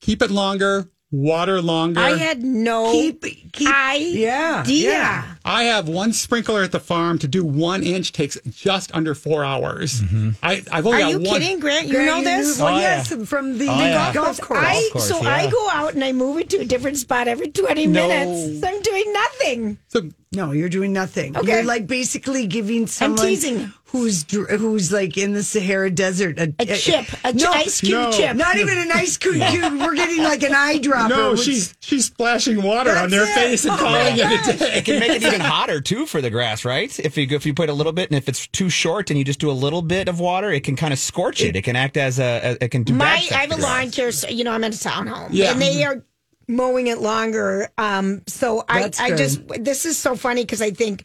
keep 0.00 0.20
it 0.22 0.30
longer, 0.30 0.88
water 1.10 1.60
longer. 1.60 2.00
I 2.00 2.10
had 2.16 2.42
no 2.42 2.92
Keep 2.92 3.22
keep 3.52 3.68
idea. 3.68 4.62
yeah 4.64 4.64
yeah. 4.66 5.34
I 5.44 5.64
have 5.64 5.88
one 5.88 6.12
sprinkler 6.12 6.62
at 6.62 6.70
the 6.72 6.78
farm 6.80 7.18
to 7.18 7.26
do 7.28 7.44
one 7.44 7.82
inch 7.82 8.12
takes 8.12 8.38
just 8.50 8.94
under 8.94 9.14
four 9.14 9.44
hours. 9.44 10.02
Mm-hmm. 10.02 10.30
I, 10.42 10.62
I've 10.70 10.86
only 10.86 10.98
Are 10.98 11.00
got 11.00 11.10
you 11.10 11.18
one. 11.30 11.40
kidding, 11.40 11.58
Grant? 11.60 11.86
You 11.88 11.94
Grant, 11.94 12.06
know 12.06 12.22
this? 12.22 12.58
Well, 12.60 12.68
Oh, 12.76 12.78
yeah. 12.78 13.04
yes, 13.04 13.28
from 13.28 13.58
the, 13.58 13.66
Oh, 13.68 13.76
the 13.78 13.82
yeah. 13.84 14.12
golf 14.12 14.40
course. 14.40 14.60
I, 14.62 14.88
course, 14.92 15.08
so 15.08 15.20
yeah. 15.22 15.34
I 15.34 15.50
go 15.50 15.68
out 15.72 15.94
and 15.94 16.04
I 16.04 16.12
move 16.12 16.38
it 16.38 16.50
to 16.50 16.58
a 16.58 16.64
different 16.64 16.98
spot 16.98 17.26
every 17.26 17.48
20 17.50 17.86
No. 17.86 18.06
minutes. 18.06 18.64
I'm 18.64 18.80
doing 18.82 19.12
nothing. 19.12 19.78
So 19.88 20.02
no, 20.32 20.52
you're 20.52 20.68
doing 20.68 20.92
nothing. 20.92 21.36
Okay. 21.36 21.50
You're 21.50 21.64
like 21.64 21.86
basically 21.88 22.46
giving 22.46 22.86
someone 22.86 23.18
I'm 23.20 23.26
teasing. 23.26 23.72
Who's 23.92 24.24
who's 24.30 24.92
like 24.92 25.16
in 25.18 25.32
the 25.32 25.42
Sahara 25.42 25.90
Desert 25.90 26.38
a, 26.38 26.54
A 26.58 26.66
chip, 26.66 27.06
a 27.24 27.32
no, 27.32 27.50
ice 27.50 27.80
cube 27.80 27.92
no. 27.92 28.12
chip. 28.12 28.36
Not 28.36 28.56
even 28.56 28.78
an 28.78 28.90
ice 28.92 29.16
cube. 29.16 29.36
cube. 29.50 29.80
We're 29.80 29.94
getting 29.94 30.22
like 30.22 30.42
an 30.42 30.52
eyedropper. 30.52 31.08
no, 31.08 31.30
which- 31.32 31.40
she's 31.40 31.74
she's 31.80 32.04
splashing 32.06 32.62
water 32.62 32.90
on 32.92 33.10
their 33.10 33.24
it. 33.24 33.34
face 33.34 33.64
and 33.64 33.74
Oh 33.74 33.76
calling 33.78 34.16
it 34.16 34.54
a 34.54 34.58
day. 34.58 34.78
It 34.78 34.84
can 34.84 35.00
make 35.00 35.10
it 35.10 35.22
even 35.22 35.40
hotter 35.40 35.80
too 35.80 36.06
for 36.06 36.20
the 36.20 36.30
grass, 36.30 36.64
right? 36.64 36.96
If 37.00 37.16
you 37.16 37.26
if 37.30 37.44
you 37.44 37.52
put 37.54 37.68
a 37.68 37.72
little 37.74 37.92
bit, 37.92 38.10
and 38.10 38.16
if 38.16 38.28
it's 38.28 38.46
too 38.48 38.70
short, 38.70 39.10
and 39.10 39.18
you 39.18 39.24
just 39.24 39.40
do 39.40 39.50
a 39.50 39.52
little 39.52 39.82
bit 39.82 40.08
of 40.08 40.20
water, 40.20 40.50
it 40.50 40.64
can 40.64 40.76
kind 40.76 40.92
of 40.92 40.98
scorch 40.98 41.42
it. 41.42 41.56
It 41.56 41.62
can 41.62 41.76
act 41.76 41.96
as 41.96 42.18
a, 42.18 42.56
a 42.60 42.64
it 42.64 42.70
can 42.70 42.82
do 42.84 42.94
My, 42.94 43.04
bad 43.28 43.32
I 43.32 43.40
have 43.42 43.52
a 43.52 43.56
lawn 43.62 43.90
care, 43.90 44.12
so, 44.12 44.28
you 44.28 44.44
know, 44.44 44.52
I'm 44.52 44.62
in 44.64 44.72
a 44.72 44.76
townhome. 44.76 45.28
Yeah. 45.32 45.52
And 45.52 45.60
they 45.60 45.84
are 45.84 46.04
mowing 46.48 46.86
it 46.88 46.98
longer. 46.98 47.68
Um, 47.78 48.22
so 48.26 48.64
I, 48.68 48.90
I 48.98 49.10
good. 49.10 49.18
just, 49.18 49.48
this 49.60 49.86
is 49.86 49.96
so 49.98 50.16
funny 50.16 50.42
because 50.42 50.60
I 50.62 50.70
think 50.70 51.04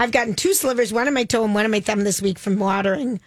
I've 0.00 0.12
gotten 0.12 0.34
two 0.34 0.54
slivers, 0.54 0.94
one 0.94 1.06
on 1.06 1.12
my 1.14 1.24
toe 1.24 1.44
and 1.44 1.54
one 1.54 1.66
on 1.66 1.70
my 1.70 1.80
thumb 1.80 2.04
this 2.04 2.22
week 2.22 2.38
from 2.38 2.58
watering. 2.58 3.20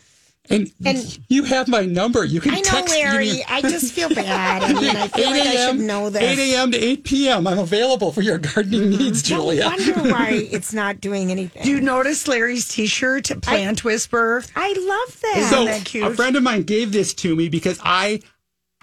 And, 0.49 0.71
And- 0.83 1.19
you 1.29 1.43
have 1.43 1.67
my 1.67 1.85
number. 1.85 2.25
You 2.25 2.41
can 2.41 2.51
I 2.53 2.57
know, 2.57 2.63
text 2.63 2.93
Larry. 2.93 3.31
me. 3.31 3.45
I 3.47 3.61
just 3.61 3.93
feel 3.93 4.09
bad. 4.15 4.63
I 4.63 4.73
mean, 4.73 4.95
I 4.95 5.07
feel 5.07 5.29
like 5.29 5.43
I 5.43 5.67
should 5.67 5.79
know 5.79 6.09
this. 6.09 6.21
8 6.21 6.53
a.m. 6.53 6.71
to 6.71 6.77
8 6.77 7.03
p.m. 7.03 7.47
I'm 7.47 7.59
available 7.59 8.11
for 8.11 8.21
your 8.21 8.39
gardening 8.39 8.81
mm-hmm. 8.91 8.97
needs, 9.03 9.29
No 9.29 9.37
Julia. 9.37 9.65
I 9.65 9.67
wonder 9.67 9.93
why 10.11 10.29
it's 10.51 10.73
not 10.73 10.99
doing 10.99 11.31
anything. 11.31 11.63
Do 11.63 11.69
you 11.69 11.79
notice 11.79 12.27
Larry's 12.27 12.67
T-shirt, 12.67 13.31
Plant 13.41 13.83
Whisperer? 13.85 14.43
I 14.55 14.73
love 14.73 15.21
that. 15.21 15.37
Isn't 15.37 15.49
so 15.49 15.65
that 15.65 15.85
cute? 15.85 16.11
a 16.11 16.15
friend 16.15 16.35
of 16.35 16.43
mine 16.43 16.63
gave 16.63 16.91
this 16.91 17.13
to 17.13 17.35
me 17.35 17.47
because 17.49 17.79
I, 17.81 18.07
I 18.15 18.19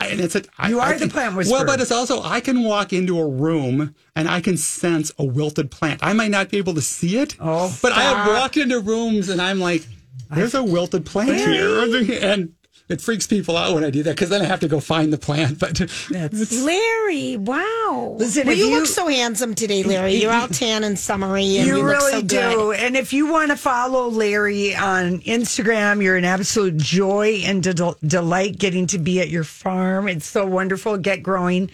and 0.09 0.21
it's 0.21 0.35
a 0.35 0.43
I- 0.59 0.69
You 0.69 0.81
I 0.81 0.93
are 0.95 0.99
the 0.99 1.09
plant 1.09 1.37
whisperer. 1.37 1.59
Well, 1.59 1.67
but 1.67 1.81
it's 1.81 1.93
also 1.93 2.23
I 2.23 2.41
can 2.41 2.63
walk 2.65 2.93
into 2.93 3.19
a 3.19 3.27
room 3.29 3.95
and 4.17 4.29
I 4.29 4.41
can 4.41 4.57
sense 4.57 5.13
a 5.19 5.25
wilted 5.25 5.71
plant. 5.71 6.01
I 6.03 6.13
might 6.13 6.31
not 6.31 6.49
be 6.51 6.59
able 6.59 6.75
to 6.75 6.83
see 6.83 7.19
it. 7.19 7.37
Oh, 7.41 7.77
but 7.83 7.93
I 7.93 8.03
have 8.03 8.27
walked 8.29 8.57
into 8.57 8.81
rooms 8.81 9.29
and 9.29 9.41
I'm 9.41 9.61
like, 9.61 9.87
there's 10.31 10.55
a 10.55 10.63
wilted 10.63 11.05
plant 11.07 11.37
here, 11.37 12.19
and 12.23 12.55
it 12.90 13.00
freaks 13.00 13.26
people 13.26 13.57
out 13.57 13.72
when 13.74 13.85
I 13.85 13.90
do 13.90 14.03
that 14.03 14.11
because 14.16 14.29
then 14.29 14.42
I 14.42 14.44
have 14.44 14.61
to 14.61 14.68
go 14.68 14.81
find 14.81 15.12
the 15.12 15.18
plant. 15.18 15.59
But 15.59 15.74
That's 16.11 16.62
Larry, 16.62 17.37
wow. 17.38 18.16
Listen, 18.18 18.46
well, 18.46 18.57
you, 18.57 18.66
you- 18.66 18.76
look 18.76 18.87
so 18.87 19.07
handsome 19.09 19.55
today, 19.55 19.83
Larry. 19.83 20.14
You're 20.16 20.33
all 20.33 20.48
tan 20.48 20.85
and 20.85 20.98
summery, 20.98 21.57
and 21.57 21.66
you, 21.66 21.76
you 21.76 21.83
look 21.83 21.87
really 21.98 22.12
so 22.12 22.20
do. 22.22 22.37
good. 22.37 22.81
And 22.81 22.96
if 22.96 23.12
you 23.12 23.31
want 23.31 23.50
to 23.50 23.57
follow 23.57 24.09
Larry 24.09 24.74
on 24.74 25.20
Instagram, 25.20 26.03
you're 26.03 26.16
an 26.16 26.24
absolute 26.24 26.76
joy 26.76 27.42
and 27.44 27.62
de- 27.62 27.94
delight 28.05 28.59
getting 28.59 28.87
to 28.88 28.98
be 28.98 29.20
at 29.20 29.29
your 29.31 29.44
farm. 29.44 30.09
It's 30.09 30.26
so 30.26 30.44
wonderful. 30.44 30.96
Get 30.98 31.22
growing 31.22 31.70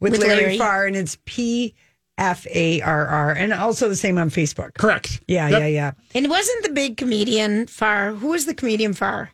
with, 0.00 0.12
With 0.12 0.20
Larry, 0.22 0.42
Larry. 0.42 0.58
Pfarr, 0.58 0.86
and 0.88 0.96
it's 0.96 1.16
P 1.24 1.74
F 2.18 2.46
A 2.48 2.80
R 2.80 3.06
R, 3.06 3.30
and 3.32 3.52
also 3.52 3.88
the 3.88 3.96
same 3.96 4.18
on 4.18 4.30
Facebook. 4.30 4.74
correct. 4.74 5.20
Yeah, 5.28 5.48
Yep. 5.48 5.60
yeah, 5.60 5.66
yeah. 5.66 5.92
And 6.14 6.28
wasn't 6.30 6.64
the 6.64 6.70
big 6.72 6.96
comedian 6.96 7.66
Far? 7.66 8.12
Who 8.14 8.28
was 8.28 8.46
the 8.46 8.54
comedian 8.54 8.94
Far? 8.94 9.30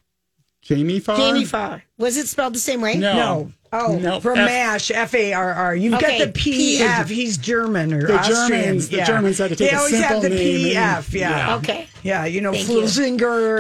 Jamie 0.63 1.01
Farr. 1.01 1.17
Jamie 1.17 1.45
Farr. 1.45 1.83
Was 1.99 2.17
it 2.17 2.27
spelled 2.29 2.55
the 2.55 2.59
same 2.59 2.81
way? 2.81 2.97
No. 2.97 3.15
No. 3.15 3.53
Oh, 3.75 3.97
No, 3.97 4.21
from 4.21 4.39
F- 4.39 4.45
MASH, 4.45 4.91
F 4.91 5.15
A 5.15 5.33
R 5.33 5.51
R. 5.55 5.75
You've 5.75 5.95
Okay, 5.95 6.19
got 6.19 6.27
the 6.27 6.33
P- 6.33 6.79
PF. 6.81 7.09
He's 7.09 7.39
German 7.39 7.95
or 7.95 8.07
The 8.07 8.19
Austrian. 8.19 8.49
Germans- 8.65 8.89
the 8.91 9.01
Germans 9.03 9.39
had 9.39 9.49
to 9.49 9.57
take 9.57 9.71
They 9.71 9.75
a 9.75 9.79
always 9.79 9.99
have 9.99 10.21
the 10.21 10.29
name 10.29 10.77
and- 10.77 11.05
PF. 11.07 11.13
Yeah. 11.15 11.31
Yeah. 11.31 11.57
Okay. 11.57 11.87
Yeah, 12.03 12.25
you 12.27 12.41
know, 12.43 12.53
Thank 12.53 12.69
you. 12.69 12.81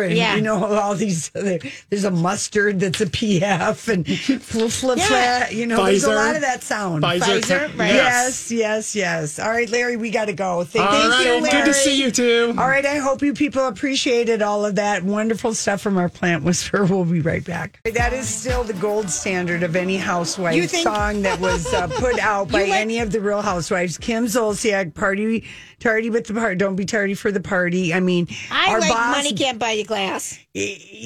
And 0.02 0.12
Yeah. 0.14 0.34
you 0.34 0.42
know 0.42 0.64
all 0.64 0.94
these. 0.96 1.30
Other, 1.34 1.60
there's 1.88 2.04
a 2.04 2.10
mustard 2.10 2.80
that's 2.80 3.00
a 3.00 3.06
P 3.06 3.40
F, 3.42 3.88
and 3.88 4.06
fl- 4.06 4.66
fl- 4.66 4.94
Yeah. 4.98 5.48
you 5.48 5.64
know, 5.64 5.82
there's 5.86 6.04
a 6.04 6.10
lot 6.12 6.34
of 6.36 6.42
that 6.42 6.62
sound. 6.62 7.02
Pfizer, 7.04 7.40
Pfizer, 7.40 7.78
right. 7.78 7.94
Yes, 7.94 8.50
yes, 8.50 8.94
yes. 8.94 9.38
All 9.38 9.48
right, 9.48 9.70
Larry, 9.70 9.96
we 9.96 10.10
got 10.10 10.26
to 10.26 10.32
go. 10.34 10.64
Thank, 10.64 10.84
All 10.84 10.92
thank 10.92 11.12
right, 11.12 11.24
you, 11.24 11.40
Larry. 11.40 11.50
good 11.50 11.64
to 11.66 11.72
see 11.74 12.02
you 12.02 12.10
too. 12.10 12.54
All 12.58 12.68
right, 12.68 12.84
I 12.84 12.96
hope 12.98 13.22
you 13.22 13.32
people 13.32 13.66
appreciated 13.66 14.42
all 14.42 14.66
of 14.66 14.74
that 14.74 15.04
wonderful 15.04 15.54
stuff 15.54 15.80
from 15.80 15.96
our 15.96 16.10
plant 16.10 16.42
whisperer. 16.42 16.84
We'll 16.84 17.04
be 17.06 17.20
right 17.20 17.44
back. 17.44 17.78
That 17.94 18.12
is 18.12 18.28
still 18.34 18.64
the 18.64 18.72
gold 18.74 19.08
standard 19.10 19.62
of 19.62 19.76
any 19.76 19.96
housewife 19.96 20.70
think- 20.70 20.82
song 20.82 21.22
that 21.22 21.38
was 21.40 21.72
uh, 21.72 21.86
put 21.88 22.18
out 22.20 22.48
by 22.50 22.62
like- 22.62 22.72
any 22.72 22.98
of 23.00 23.12
the 23.12 23.20
Real 23.20 23.42
Housewives. 23.42 23.98
Kim 23.98 24.26
Zolciak, 24.26 24.94
party 24.94 25.44
tardy 25.80 26.10
with 26.10 26.26
the 26.26 26.34
party. 26.34 26.56
Don't 26.56 26.76
be 26.76 26.84
tardy 26.84 27.14
for 27.14 27.30
the 27.32 27.40
party. 27.40 27.92
I 27.94 28.00
mean, 28.00 28.28
I 28.50 28.70
our 28.72 28.80
like 28.80 28.90
boss. 28.90 29.16
money 29.16 29.32
can't 29.34 29.58
buy 29.58 29.72
you 29.72 29.84
class. 29.84 30.38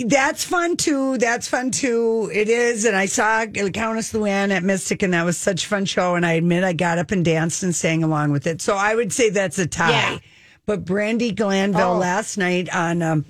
That's 0.07 0.45
fun 0.45 0.77
too. 0.77 1.19
That's 1.19 1.49
fun 1.49 1.71
too. 1.71 2.31
It 2.33 2.49
is. 2.49 2.85
And 2.85 2.95
I 2.97 3.07
saw 3.07 3.47
Countess 3.47 4.13
Luann 4.13 4.51
at 4.51 4.63
Mystic, 4.63 5.03
and 5.03 5.15
that 5.15 5.25
was 5.25 5.39
such 5.39 5.65
a 5.65 5.69
fun 5.69 5.85
show. 5.85 6.15
And 6.15 6.25
I 6.27 6.33
admit 6.33 6.65
I 6.65 6.73
got 6.73 6.99
up 6.99 7.11
and 7.11 7.25
danced 7.25 7.63
and 7.63 7.75
sang 7.75 8.03
along 8.05 8.33
with 8.33 8.47
it. 8.47 8.61
So 8.61 8.75
I 8.77 8.95
would 8.95 9.13
say 9.13 9.31
that's 9.31 9.59
a 9.59 9.67
tie. 9.67 9.91
Yeah. 9.91 10.19
But 10.67 10.85
Brandi 10.85 11.35
Glanville 11.35 11.95
Oh. 11.95 11.99
last 11.99 12.37
night 12.39 12.69
on 12.75 13.01
um, 13.01 13.25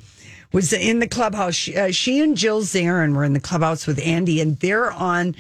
was 0.57 0.73
in 0.73 1.01
the 1.01 1.07
clubhouse. 1.07 1.55
She, 1.55 1.77
uh, 1.77 1.91
she 1.91 2.19
and 2.21 2.35
Jill 2.35 2.63
Zarin 2.63 3.15
were 3.15 3.25
in 3.25 3.35
the 3.35 3.41
clubhouse 3.41 3.87
with 3.87 4.01
Andy, 4.03 4.41
and 4.41 4.59
they're 4.59 4.91
on 4.91 5.37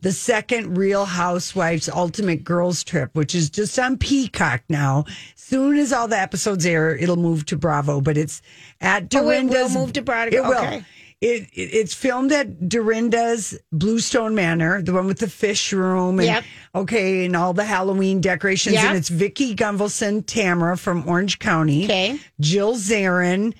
the 0.00 0.10
second 0.10 0.78
Real 0.78 1.04
Housewives 1.04 1.86
Ultimate 1.86 2.44
Girls 2.44 2.82
Trip, 2.82 3.10
which 3.14 3.34
is 3.34 3.50
just 3.50 3.78
on 3.78 3.98
Peacock 3.98 4.62
now. 4.70 5.04
Soon 5.34 5.76
as 5.76 5.92
all 5.92 6.08
the 6.08 6.18
episodes 6.18 6.64
air, 6.64 6.96
it'll 6.96 7.16
move 7.16 7.44
to 7.46 7.58
Bravo, 7.58 8.00
but 8.00 8.16
it's 8.16 8.40
at 8.80 9.14
Oh, 9.14 9.28
it 9.28 9.44
will 9.44 9.68
move 9.68 9.92
to 9.92 10.02
Bravo? 10.02 10.34
It 10.34 10.42
will. 10.42 10.54
Okay. 10.54 10.84
It, 11.20 11.42
it 11.52 11.70
it's 11.80 11.94
filmed 11.94 12.32
at 12.32 12.66
Dorinda's 12.66 13.58
Bluestone 13.70 14.34
Manor, 14.34 14.80
the 14.80 14.94
one 14.94 15.06
with 15.06 15.18
the 15.18 15.28
fish 15.28 15.74
room, 15.74 16.20
and 16.20 16.26
Yep. 16.26 16.44
okay, 16.74 17.26
and 17.26 17.36
all 17.36 17.52
the 17.52 17.64
Halloween 17.64 18.22
decorations. 18.22 18.76
Yep. 18.76 18.84
And 18.84 18.96
it's 18.96 19.10
Vicki 19.10 19.54
Gunvalson 19.54 20.24
Tamara 20.26 20.78
from 20.78 21.06
Orange 21.06 21.38
County. 21.38 21.84
Okay. 21.84 22.18
Jill 22.40 22.76
Zarin. 22.76 23.52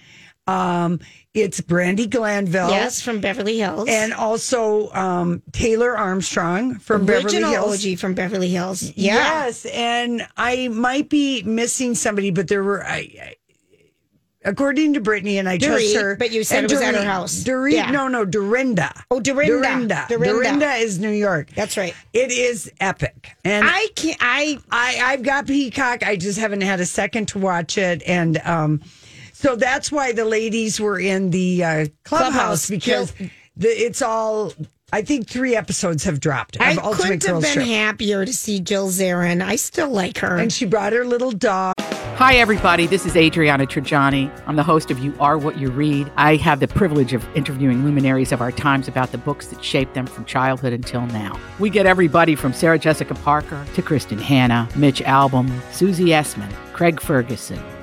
Um, 0.47 1.01
it's 1.33 1.61
Brandi 1.61 2.09
Glanville. 2.09 2.69
Yes, 2.71 3.01
from 3.01 3.21
Beverly 3.21 3.59
Hills. 3.59 3.89
And 3.89 4.13
also 4.13 4.91
um, 4.93 5.43
Taylor 5.53 5.97
Armstrong 5.97 6.75
from 6.79 7.07
Beverly 7.07 7.25
Original 7.25 7.51
Hills. 7.51 7.87
OG 7.87 7.99
from 7.99 8.15
Beverly 8.15 8.51
Hills. 8.51 8.83
Yeah. 8.95 9.15
Yes, 9.15 9.65
and 9.67 10.27
I 10.37 10.69
might 10.69 11.09
be 11.09 11.43
missing 11.45 11.95
somebody, 11.95 12.31
but 12.31 12.49
there 12.49 12.63
were. 12.63 12.85
I, 12.85 12.99
I, 13.21 13.35
according 14.45 14.93
to 14.93 15.01
Brittany, 15.01 15.39
and 15.39 15.49
I 15.49 15.57
trust 15.57 15.97
her. 15.97 16.17
but 16.17 16.31
you 16.31 16.45
said 16.45 16.65
and 16.65 16.71
it 16.71 16.75
was 16.75 16.83
at 16.83 16.95
her 16.95 17.01
Dorit- 17.01 17.05
house. 17.05 17.43
Dorit, 17.43 17.73
Yeah. 17.73 17.91
no, 17.91 18.09
no, 18.09 18.27
Dorinda. 18.27 18.93
Oh, 19.11 19.19
Dorinda. 19.21 19.63
Dorinda. 19.63 20.07
Dorinda. 20.11 20.33
Dorinda 20.35 20.73
is 20.75 20.99
New 20.99 21.09
York. 21.11 21.49
That's 21.57 21.79
right. 21.79 21.95
It 22.13 22.31
is 22.31 22.71
epic, 22.81 23.31
and 23.45 23.67
I 23.67 23.89
can't. 23.97 24.19
I 24.21 24.59
I 24.71 25.01
I've 25.03 25.23
got 25.23 25.47
Peacock. 25.47 26.03
I 26.03 26.17
just 26.17 26.39
haven't 26.39 26.61
had 26.61 26.81
a 26.81 26.87
second 26.87 27.29
to 27.29 27.39
watch 27.39 27.79
it, 27.79 28.03
and 28.07 28.37
um, 28.45 28.83
so 29.45 29.57
that's 29.57 29.93
why 29.93 30.13
the 30.13 30.25
ladies 30.25 30.81
were 30.81 30.99
in 30.99 31.29
the 31.29 31.63
uh, 31.63 31.87
clubhouse, 32.03 32.33
Clubhouse, 32.65 32.71
because 32.71 33.13
the, 33.59 33.69
it's 33.69 34.01
all. 34.01 34.55
I 34.91 35.03
think 35.03 35.29
three 35.29 35.55
episodes 35.55 36.05
have 36.05 36.19
dropped. 36.19 36.59
I 36.61 36.73
of 36.73 36.79
Ultimate 36.79 37.21
couldn't 37.21 37.23
have 37.23 37.31
Girls 37.33 37.45
been 37.45 37.53
Trip. 37.53 37.67
happier 37.67 38.25
to 38.25 38.33
see 38.33 38.61
Jill 38.61 38.89
Zarin. 38.89 39.43
I 39.43 39.57
still 39.57 39.91
like 39.91 40.19
her. 40.19 40.37
And 40.37 40.51
she 40.51 40.65
brought 40.65 40.95
her 40.95 41.05
little 41.05 41.33
dog. 41.33 41.75
Hi, 42.17 42.37
everybody. 42.37 42.87
This 42.87 43.05
is 43.05 43.17
Adriana 43.17 43.67
Trigiani. 43.67 44.31
I'm 44.47 44.57
the 44.57 44.63
host 44.63 44.91
of 44.91 45.01
You 45.01 45.13
Are 45.19 45.37
What 45.37 45.59
You 45.59 45.69
Read. 45.71 46.11
I 46.17 46.37
have 46.37 46.61
the 46.61 46.69
privilege 46.69 47.13
of 47.13 47.27
interviewing 47.37 47.85
luminaries 47.85 48.31
of 48.31 48.41
our 48.41 48.53
times 48.53 48.87
about 48.87 49.11
the 49.11 49.19
books 49.19 49.49
that 49.49 49.63
shaped 49.65 49.95
them 49.95 50.07
from 50.07 50.25
childhood 50.25 50.73
until 50.73 51.05
now. 51.09 51.39
We 51.59 51.71
get 51.71 51.87
everybody 51.87 52.37
from 52.37 52.53
Sarah 52.53 52.79
Jessica 52.79 53.15
Parker 53.17 53.67
to 53.75 53.83
Kristin 53.83 54.21
Hannah, 54.21 54.69
Mitch 54.77 55.01
Albom, 55.01 55.51
Susie 55.73 56.11
Essman, 56.11 56.53
Craig 56.73 57.01
Ferguson, 57.01 57.61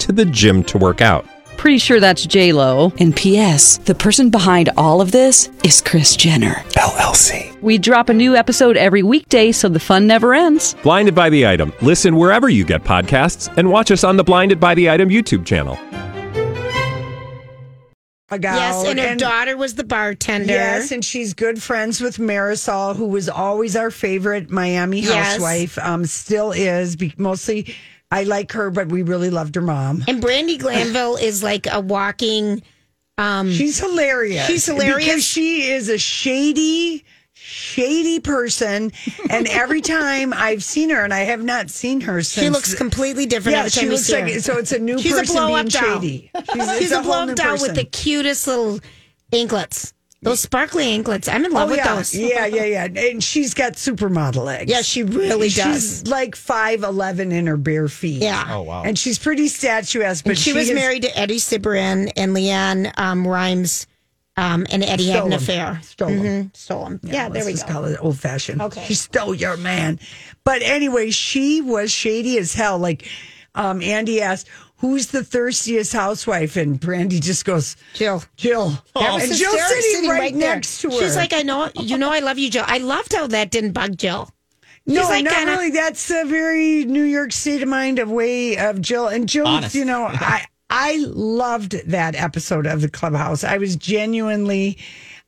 to 0.00 0.12
the 0.12 0.24
gym 0.24 0.62
to 0.64 0.78
work 0.78 1.00
out. 1.00 1.26
Pretty 1.56 1.78
sure 1.78 2.00
that's 2.00 2.26
J 2.26 2.52
Lo. 2.52 2.92
And 2.98 3.16
P.S. 3.16 3.78
The 3.78 3.94
person 3.94 4.28
behind 4.30 4.68
all 4.76 5.00
of 5.00 5.10
this 5.10 5.48
is 5.64 5.80
Kris 5.80 6.14
Jenner 6.14 6.54
LLC. 6.74 7.58
We 7.62 7.78
drop 7.78 8.10
a 8.10 8.14
new 8.14 8.36
episode 8.36 8.76
every 8.76 9.02
weekday, 9.02 9.52
so 9.52 9.68
the 9.70 9.80
fun 9.80 10.06
never 10.06 10.34
ends. 10.34 10.74
Blinded 10.82 11.14
by 11.14 11.30
the 11.30 11.46
item. 11.46 11.72
Listen 11.80 12.16
wherever 12.16 12.48
you 12.50 12.64
get 12.64 12.84
podcasts, 12.84 13.52
and 13.56 13.70
watch 13.70 13.90
us 13.90 14.04
on 14.04 14.16
the 14.18 14.24
Blinded 14.24 14.60
by 14.60 14.74
the 14.74 14.90
Item 14.90 15.08
YouTube 15.08 15.46
channel. 15.46 15.78
yes, 18.32 18.84
and 18.84 18.98
her 18.98 19.06
and- 19.06 19.20
daughter 19.20 19.56
was 19.56 19.74
the 19.76 19.84
bartender. 19.84 20.52
Yes, 20.52 20.90
and 20.92 21.04
she's 21.04 21.32
good 21.32 21.62
friends 21.62 22.00
with 22.00 22.18
Marysol, 22.18 22.94
who 22.96 23.06
was 23.06 23.28
always 23.28 23.76
our 23.76 23.90
favorite 23.90 24.50
Miami 24.50 25.00
Yes. 25.00 25.12
housewife. 25.32 25.78
Um, 25.78 26.04
still 26.04 26.52
is. 26.52 26.96
Be- 26.96 27.14
mostly, 27.16 27.74
I 28.10 28.24
like 28.24 28.52
her, 28.52 28.70
but 28.70 28.88
we 28.88 29.02
really 29.02 29.30
loved 29.30 29.54
her 29.56 29.60
mom. 29.62 30.04
And 30.06 30.22
Brandi 30.22 30.58
Glanville 30.58 31.16
is 31.20 31.42
like 31.42 31.66
a 31.70 31.80
walking. 31.80 32.62
Um, 33.18 33.50
She's 33.52 33.78
hilarious. 33.80 34.46
She's 34.46 34.66
hilarious. 34.66 35.04
because 35.04 35.24
she 35.24 35.62
is 35.70 35.88
a 35.88 35.98
shady, 35.98 37.04
shady 37.32 38.20
person. 38.20 38.92
and 39.30 39.48
every 39.48 39.80
time 39.96 40.32
I've 40.34 40.62
seen 40.62 40.90
her, 40.90 41.02
and 41.02 41.12
I 41.14 41.20
have 41.20 41.42
not 41.42 41.70
seen 41.70 42.00
her 42.02 42.22
since, 42.22 42.44
She 42.44 42.50
looks 42.50 42.74
completely 42.74 43.26
different 43.26 43.54
Yeah, 43.56 43.60
every 43.64 43.70
she 43.70 43.88
looks 43.88 44.10
like 44.12 44.32
her. 44.32 44.40
so. 44.40 44.58
It's 44.58 44.72
a 44.72 44.78
new 44.78 44.98
She's 44.98 45.12
person 45.14 45.36
a 45.36 45.38
blow 45.40 45.46
being 45.48 45.58
up 45.60 45.68
doll. 45.68 46.00
shady. 46.00 46.30
She's, 46.52 46.68
it's 46.82 46.92
a 46.92 46.96
whole 47.02 47.04
blow 47.04 47.32
up 47.32 47.36
doll 47.36 47.50
person. 47.52 47.68
with 47.68 47.76
the 47.76 47.84
cutest 47.84 48.46
little 48.46 48.80
anklets. 49.32 49.92
Those 50.22 50.40
sparkly 50.40 50.86
anklets. 50.92 51.28
I'm 51.28 51.44
in 51.44 51.52
love 51.52 51.68
Oh, 51.68 51.70
with 51.72 51.78
yeah. 51.78 51.94
those. 51.94 52.14
Yeah, 52.14 52.46
yeah, 52.46 52.64
yeah. 52.64 52.84
And 53.10 53.22
she's 53.22 53.54
got 53.54 53.74
supermodel 53.74 54.44
legs. 54.44 54.70
Yeah, 54.70 54.82
she 54.82 55.02
really 55.02 55.50
she's 55.50 56.02
does. 56.02 56.06
like 56.08 56.34
five 56.34 56.82
eleven 56.82 57.32
in 57.32 57.46
her 57.46 57.56
bare 57.58 57.86
feet. 57.88 58.22
Yeah. 58.22 58.44
Oh, 58.48 58.62
wow. 58.62 58.82
And 58.82 58.98
she's 58.98 59.18
pretty 59.18 59.48
statuesque, 59.48 60.24
but 60.24 60.30
And 60.30 60.38
she, 60.38 60.52
was 60.52 60.68
has- 60.68 60.74
married 60.74 61.02
to 61.02 61.16
Eddie 61.18 61.36
Cibrian 61.36 62.10
and 62.16 62.34
LeAnn 62.34 62.98
um, 62.98 63.26
Rimes, 63.26 63.86
um, 64.38 64.66
and 64.70 64.82
Eddie 64.82 65.08
had 65.10 65.24
an 65.26 65.32
him. 65.32 65.38
affair. 65.38 65.80
Stole 65.82 66.08
him. 66.08 66.22
Mhm, 66.50 66.56
Stole 66.56 66.86
him. 66.86 67.00
Yeah, 67.04 67.28
there 67.28 67.44
we 67.44 67.52
just 67.52 67.66
go. 67.66 67.74
call 67.74 67.84
it 67.84 67.98
old 68.00 68.18
fashioned. 68.18 68.62
Okay. 68.62 68.84
She 68.86 68.94
stole 68.94 69.34
your 69.34 69.56
man. 69.58 70.00
But 70.44 70.62
anyway, 70.62 71.10
she 71.10 71.60
was 71.60 71.92
shady 71.92 72.38
as 72.38 72.52
hell. 72.54 72.78
Like 72.78 73.06
um, 73.54 73.80
Andy 73.82 74.20
asked, 74.22 74.48
Who's 74.78 75.06
the 75.06 75.24
thirstiest 75.24 75.92
housewife? 75.94 76.56
And 76.56 76.78
Brandi 76.80 77.20
just 77.20 77.44
goes, 77.46 77.76
Jill. 77.94 78.22
Jill. 78.36 78.66
and 78.94 79.22
It's 79.22 79.38
Jill's 79.38 79.54
hysterical 79.54 79.82
sitting, 79.82 80.10
right, 80.10 80.32
there. 80.34 80.54
next 80.56 80.80
to 80.82 80.90
her. 80.90 80.98
She's 80.98 81.16
like, 81.16 81.32
I 81.32 81.42
know, 81.42 81.70
you 81.80 81.96
know, 81.96 82.10
I 82.12 82.18
love 82.20 82.38
you, 82.38 82.50
Jill. 82.50 82.64
I 82.66 82.78
loved 82.78 83.14
how 83.14 83.26
that 83.28 83.50
didn't 83.50 83.72
bug 83.72 83.96
Jill. 83.96 84.30
No, 84.86 85.00
She's 85.00 85.08
like 85.10 85.24
not 85.24 85.34
kinda- 85.34 85.52
really. 85.52 85.70
That's 85.70 86.10
a 86.10 86.24
very 86.26 86.84
New 86.84 87.02
York 87.04 87.32
state 87.32 87.62
of 87.62 87.68
mind 87.68 87.98
of 87.98 88.10
way 88.10 88.56
of 88.58 88.80
Jill. 88.80 89.08
And 89.08 89.28
Jill, 89.28 89.46
Honest. 89.46 89.74
you 89.74 89.84
know, 89.84 90.04
I 90.12 90.44
I 90.68 90.96
loved 91.08 91.72
that 91.90 92.14
episode 92.14 92.66
of 92.66 92.80
the 92.82 92.88
clubhouse. 92.90 93.44
I 93.44 93.56
was 93.56 93.76
genuinely 93.76 94.78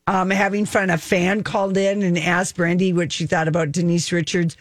um, 0.06 0.30
having 0.30 0.64
fun. 0.66 0.90
A 0.90 0.98
fan 0.98 1.42
called 1.42 1.76
in 1.76 2.02
and 2.02 2.18
asked 2.18 2.56
Brandi 2.56 2.94
what 2.94 3.12
she 3.12 3.25
thought 3.27 3.48
about 3.48 3.73
Denise 3.73 4.12
Richards 4.12 4.56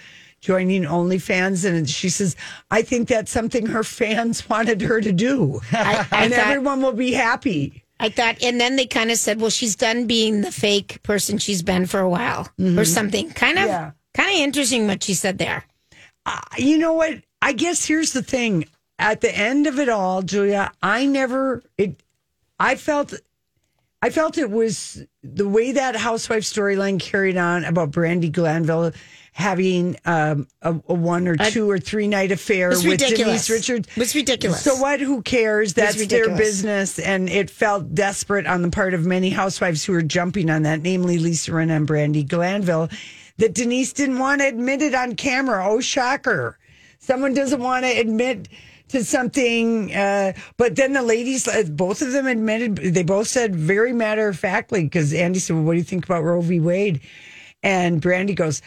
joining 0.47 0.83
OnlyFans, 0.83 1.65
and 1.65 1.89
she 1.89 2.07
says, 2.09 2.35
"I 2.71 2.81
think 2.81 3.09
that's 3.09 3.31
something 3.31 3.65
her 3.67 3.83
fans 3.83 4.47
wanted 4.53 4.81
her 4.81 5.01
to 5.01 5.11
do, 5.11 5.59
I 5.73 6.05
and 6.11 6.33
thought- 6.33 6.47
everyone 6.47 6.81
will 6.81 6.93
be 6.93 7.11
happy." 7.13 7.83
I 7.99 8.09
thought, 8.09 8.41
and 8.43 8.61
then 8.61 8.75
they 8.77 8.85
kind 8.85 9.11
of 9.11 9.17
said, 9.17 9.41
"Well, 9.41 9.49
she's 9.49 9.75
done 9.75 10.05
being 10.07 10.41
the 10.41 10.51
fake 10.51 11.01
person 11.03 11.37
she's 11.39 11.63
been 11.63 11.85
for 11.87 11.99
a 11.99 12.09
while, 12.09 12.47
or 12.77 12.85
something." 12.85 13.31
Kind 13.31 13.57
of, 13.59 13.65
Mm-hmm. 13.65 13.71
Yeah. 13.71 13.91
kind 14.13 14.29
of 14.35 14.41
interesting 14.41 14.87
what 14.87 15.03
she 15.03 15.13
said 15.13 15.37
there. 15.39 15.65
Uh, 16.25 16.39
you 16.57 16.77
know 16.77 16.93
what? 16.93 17.15
I 17.41 17.53
guess 17.53 17.85
here's 17.85 18.13
the 18.13 18.23
thing. 18.23 18.65
At 18.99 19.21
the 19.21 19.35
end 19.35 19.67
of 19.67 19.77
it 19.79 19.89
all, 19.89 20.21
Julia, 20.23 20.71
I 20.81 21.05
never 21.05 21.63
it. 21.77 22.01
I 22.59 22.75
felt 22.75 23.13
I 24.01 24.09
felt 24.11 24.37
it 24.37 24.51
was 24.51 25.03
the 25.23 25.47
way 25.49 25.71
that 25.71 25.95
housewife 25.95 26.43
storyline 26.43 26.99
carried 26.99 27.35
on 27.37 27.63
about 27.65 27.89
Brandi 27.91 28.31
Glanville 28.31 28.91
having 29.37 29.95
um, 30.03 30.47
a, 30.63 30.71
a 30.89 30.93
one 30.95 31.27
or 31.27 31.37
two 31.37 31.69
or 31.69 31.77
three 31.77 32.07
night 32.07 32.31
affair 32.31 32.69
with 32.69 32.83
ridiculous. 32.83 33.45
Denise 33.45 33.49
Richards. 33.51 33.87
It's 33.95 34.15
ridiculous. 34.15 34.63
So 34.63 34.75
what? 34.77 34.99
Who 34.99 35.21
cares? 35.21 35.75
That's 35.75 36.07
their 36.07 36.35
business, 36.35 36.97
and 36.97 37.29
it 37.29 37.51
felt 37.51 37.93
desperate 37.93 38.47
on 38.47 38.63
the 38.63 38.71
part 38.71 38.95
of 38.95 39.05
many 39.05 39.29
housewives 39.29 39.85
who 39.85 39.93
were 39.93 40.01
jumping 40.01 40.49
on 40.49 40.63
that, 40.63 40.81
namely 40.81 41.19
Lisa 41.19 41.51
Rinna 41.51 41.75
and 41.75 41.87
Brandi 41.87 42.27
Glanville, 42.27 42.89
that 43.37 43.53
Denise 43.53 43.93
didn't 43.93 44.17
want 44.17 44.41
to 44.41 44.47
admit 44.47 44.81
it 44.81 44.95
on 44.95 45.13
camera. 45.13 45.63
Oh, 45.69 45.81
shocker! 45.81 46.57
Someone 46.97 47.35
doesn't 47.35 47.61
want 47.61 47.85
to 47.85 47.91
admit 47.91 48.49
to 48.89 49.03
something, 49.03 49.93
uh, 49.93 50.33
but 50.57 50.75
then 50.75 50.93
the 50.93 51.03
ladies, 51.03 51.47
uh, 51.47 51.61
both 51.69 52.01
of 52.01 52.11
them 52.11 52.25
admitted. 52.25 52.77
They 52.77 53.03
both 53.03 53.27
said 53.27 53.55
very 53.55 53.93
matter 53.93 54.29
of 54.29 54.39
factly 54.39 54.85
because 54.85 55.13
Andy 55.13 55.37
said, 55.37 55.57
"Well, 55.57 55.63
what 55.65 55.73
do 55.73 55.77
you 55.77 55.83
think 55.83 56.05
about 56.05 56.23
Roe 56.23 56.41
v. 56.41 56.59
Wade?" 56.59 57.01
And 57.61 58.01
Brandi 58.01 58.35
goes, 58.35 58.61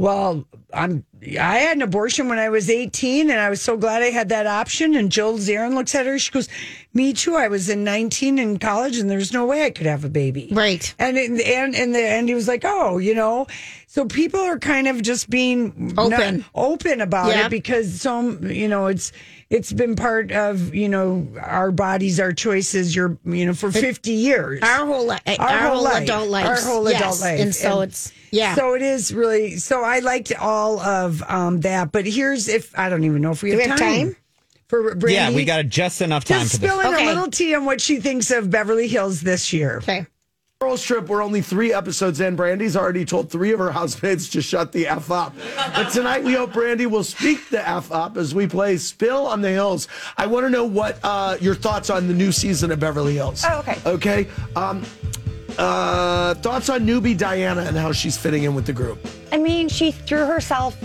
"Well, 0.00 0.46
I'm 0.72 1.04
I 1.22 1.58
had 1.58 1.76
an 1.76 1.82
abortion 1.82 2.28
when 2.28 2.38
I 2.38 2.48
was 2.48 2.70
18, 2.70 3.30
and 3.30 3.38
I 3.38 3.50
was 3.50 3.60
so 3.60 3.76
glad 3.76 4.02
I 4.02 4.06
had 4.10 4.28
that 4.30 4.46
option." 4.46 4.94
And 4.94 5.12
Jill 5.12 5.38
Zarin 5.38 5.74
looks 5.74 5.94
at 5.94 6.06
her. 6.06 6.18
She 6.18 6.30
goes, 6.30 6.48
"Me 6.94 7.12
too. 7.12 7.36
I 7.36 7.48
was 7.48 7.68
in 7.68 7.84
19 7.84 8.38
in 8.38 8.58
college, 8.58 8.96
and 8.98 9.10
there's 9.10 9.32
no 9.32 9.44
way 9.46 9.64
I 9.64 9.70
could 9.70 9.86
have 9.86 10.04
a 10.04 10.08
baby." 10.08 10.48
Right. 10.52 10.94
And 10.98 11.18
in 11.18 11.36
the 11.36 11.46
end, 11.46 11.74
and 11.74 11.94
the 11.94 12.02
end, 12.02 12.28
he 12.28 12.34
was 12.34 12.48
like, 12.48 12.62
"Oh, 12.64 12.98
you 12.98 13.14
know." 13.14 13.46
So 13.86 14.04
people 14.04 14.38
are 14.40 14.58
kind 14.58 14.86
of 14.86 15.02
just 15.02 15.28
being 15.28 15.94
Open. 15.98 16.44
open 16.54 17.00
about 17.00 17.30
Yep. 17.34 17.46
it 17.46 17.50
because 17.50 18.00
some, 18.00 18.48
you 18.48 18.68
know, 18.68 18.86
it's 18.86 19.10
it's 19.50 19.72
been 19.72 19.96
part 19.96 20.30
of 20.30 20.72
you 20.74 20.88
know 20.88 21.26
our 21.42 21.72
bodies, 21.72 22.20
our 22.20 22.32
choices. 22.32 22.94
Your 22.94 23.18
you 23.24 23.46
know 23.46 23.52
for 23.54 23.72
50 23.72 24.12
years, 24.12 24.60
Our 24.62 24.86
whole 24.86 25.08
li- 25.08 25.18
eh, 25.26 25.36
our 25.40 25.70
whole 25.70 25.86
adult 25.88 26.28
lives. 26.28 26.48
our 26.64 26.70
whole 26.72 26.88
Yes. 26.88 27.00
adult 27.00 27.20
life, 27.20 27.40
And 27.40 27.52
so 27.54 27.82
it's- 27.82 28.12
yeah. 28.30 28.54
So 28.54 28.74
it 28.74 28.82
is 28.82 29.12
really. 29.12 29.56
So 29.56 29.82
I 29.82 29.98
liked 29.98 30.32
all 30.38 30.59
of 30.80 31.22
um 31.28 31.60
that, 31.60 31.92
but 31.92 32.04
here's 32.06 32.48
if 32.48 32.78
I 32.78 32.88
don't 32.90 33.04
even 33.04 33.22
know 33.22 33.30
if 33.30 33.42
we 33.42 33.52
Do 33.52 33.58
have, 33.58 33.64
we 33.66 33.70
have 33.70 33.78
time. 33.78 34.06
time? 34.08 34.16
For 34.68 34.94
Brandi, 34.94 35.12
Yeah, 35.14 35.30
we 35.32 35.44
got 35.44 35.66
just 35.66 36.00
enough 36.02 36.24
time 36.24 36.40
just 36.42 36.54
for 36.56 36.58
this. 36.60 36.70
spilling 36.70 36.94
Okay. 36.94 37.04
a 37.06 37.08
little 37.08 37.30
tea 37.30 37.54
on 37.56 37.64
what 37.64 37.80
she 37.80 37.98
thinks 38.00 38.30
of 38.30 38.50
Beverly 38.50 38.86
Hills 38.86 39.20
this 39.22 39.52
year. 39.52 39.78
Okay. 39.78 40.06
Girls 40.60 40.82
Trip, 40.84 41.08
we're 41.08 41.22
only 41.22 41.40
three 41.40 41.72
episodes 41.72 42.20
in. 42.20 42.36
Brandi's 42.36 42.76
already 42.76 43.06
told 43.06 43.30
three 43.30 43.50
of 43.52 43.58
her 43.58 43.72
housemates 43.72 44.28
to 44.28 44.42
shut 44.42 44.72
the 44.72 44.86
F 44.88 45.10
up. 45.10 45.34
But 45.74 45.88
tonight 45.90 46.22
we 46.22 46.34
hope 46.34 46.52
Brandi 46.52 46.84
will 46.86 47.02
speak 47.02 47.48
the 47.48 47.66
F 47.66 47.90
up 47.90 48.18
as 48.18 48.34
we 48.34 48.46
play 48.46 48.76
Spill 48.76 49.26
on 49.26 49.40
the 49.40 49.48
Hills. 49.48 49.88
I 50.18 50.26
want 50.26 50.44
to 50.44 50.50
know 50.50 50.66
what 50.66 50.98
uh, 51.02 51.38
your 51.40 51.54
thoughts 51.54 51.88
on 51.88 52.08
the 52.08 52.14
new 52.14 52.30
season 52.30 52.70
of 52.70 52.78
Beverly 52.78 53.14
Hills. 53.14 53.42
Oh, 53.48 53.60
okay. 53.60 53.78
Okay. 53.86 54.28
Um, 54.54 54.84
uh, 55.60 56.34
thoughts 56.36 56.68
on 56.68 56.86
newbie 56.86 57.16
Diana 57.16 57.62
and 57.62 57.76
how 57.76 57.92
she's 57.92 58.16
fitting 58.16 58.44
in 58.44 58.54
with 58.54 58.66
the 58.66 58.72
group. 58.72 58.98
I 59.30 59.36
mean, 59.36 59.68
she 59.68 59.92
threw 59.92 60.26
herself 60.26 60.76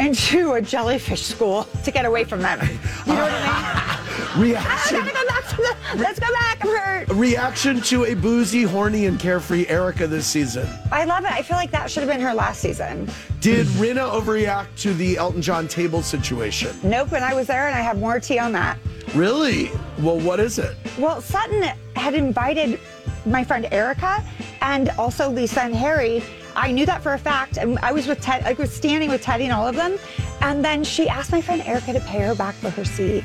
into 0.00 0.52
a 0.54 0.62
jellyfish 0.62 1.22
school 1.22 1.64
to 1.84 1.90
get 1.90 2.04
away 2.04 2.24
from 2.24 2.42
them. 2.42 2.58
You 3.06 3.12
know 3.14 3.20
what 3.20 3.32
I 3.32 3.96
mean? 4.34 4.40
Reaction. 4.50 4.96
I 4.96 5.00
gotta 5.00 5.12
go 5.12 5.26
back 5.26 5.48
to 5.48 5.56
the, 5.56 5.98
let's 5.98 6.18
go 6.20 6.32
back. 6.32 6.64
I'm 6.64 6.68
hurt. 6.68 7.08
Reaction 7.10 7.80
to 7.82 8.04
a 8.04 8.14
boozy, 8.14 8.62
horny, 8.62 9.06
and 9.06 9.18
carefree 9.18 9.66
Erika 9.66 10.06
this 10.06 10.26
season. 10.26 10.68
I 10.92 11.04
love 11.04 11.24
it. 11.24 11.32
I 11.32 11.42
feel 11.42 11.56
like 11.56 11.70
that 11.72 11.90
should 11.90 12.02
have 12.02 12.10
been 12.10 12.20
her 12.20 12.32
last 12.32 12.60
season. 12.60 13.08
Did 13.40 13.66
Rinna 13.68 14.08
overreact 14.10 14.76
to 14.78 14.94
the 14.94 15.16
Elton 15.16 15.42
John 15.42 15.66
table 15.66 16.02
situation? 16.02 16.78
Nope, 16.82 17.12
and 17.12 17.24
I 17.24 17.34
was 17.34 17.48
there 17.48 17.66
and 17.66 17.76
I 17.76 17.80
have 17.80 17.98
more 17.98 18.20
tea 18.20 18.38
on 18.38 18.52
that. 18.52 18.78
Really? 19.14 19.70
Well, 19.98 20.20
what 20.20 20.38
is 20.38 20.58
it? 20.58 20.76
Well, 20.96 21.20
Sutton 21.20 21.62
had 21.96 22.14
invited 22.14 22.78
my 23.26 23.42
friend 23.42 23.66
Erica 23.72 24.24
and 24.62 24.90
also 24.90 25.28
Lisa 25.28 25.62
and 25.62 25.74
Harry. 25.74 26.22
I 26.56 26.72
knew 26.72 26.86
that 26.86 27.02
for 27.02 27.14
a 27.14 27.18
fact, 27.18 27.56
and 27.56 27.78
I 27.80 27.92
was 27.92 28.06
with 28.06 28.20
Ted. 28.20 28.42
I 28.44 28.52
was 28.54 28.72
standing 28.72 29.10
with 29.10 29.22
Teddy 29.22 29.44
and 29.44 29.52
all 29.52 29.66
of 29.66 29.76
them, 29.76 29.98
and 30.40 30.64
then 30.64 30.84
she 30.84 31.08
asked 31.08 31.32
my 31.32 31.40
friend 31.40 31.62
Erica 31.62 31.92
to 31.92 32.00
pay 32.00 32.20
her 32.20 32.34
back 32.34 32.54
for 32.54 32.70
her 32.70 32.84
seat 32.84 33.24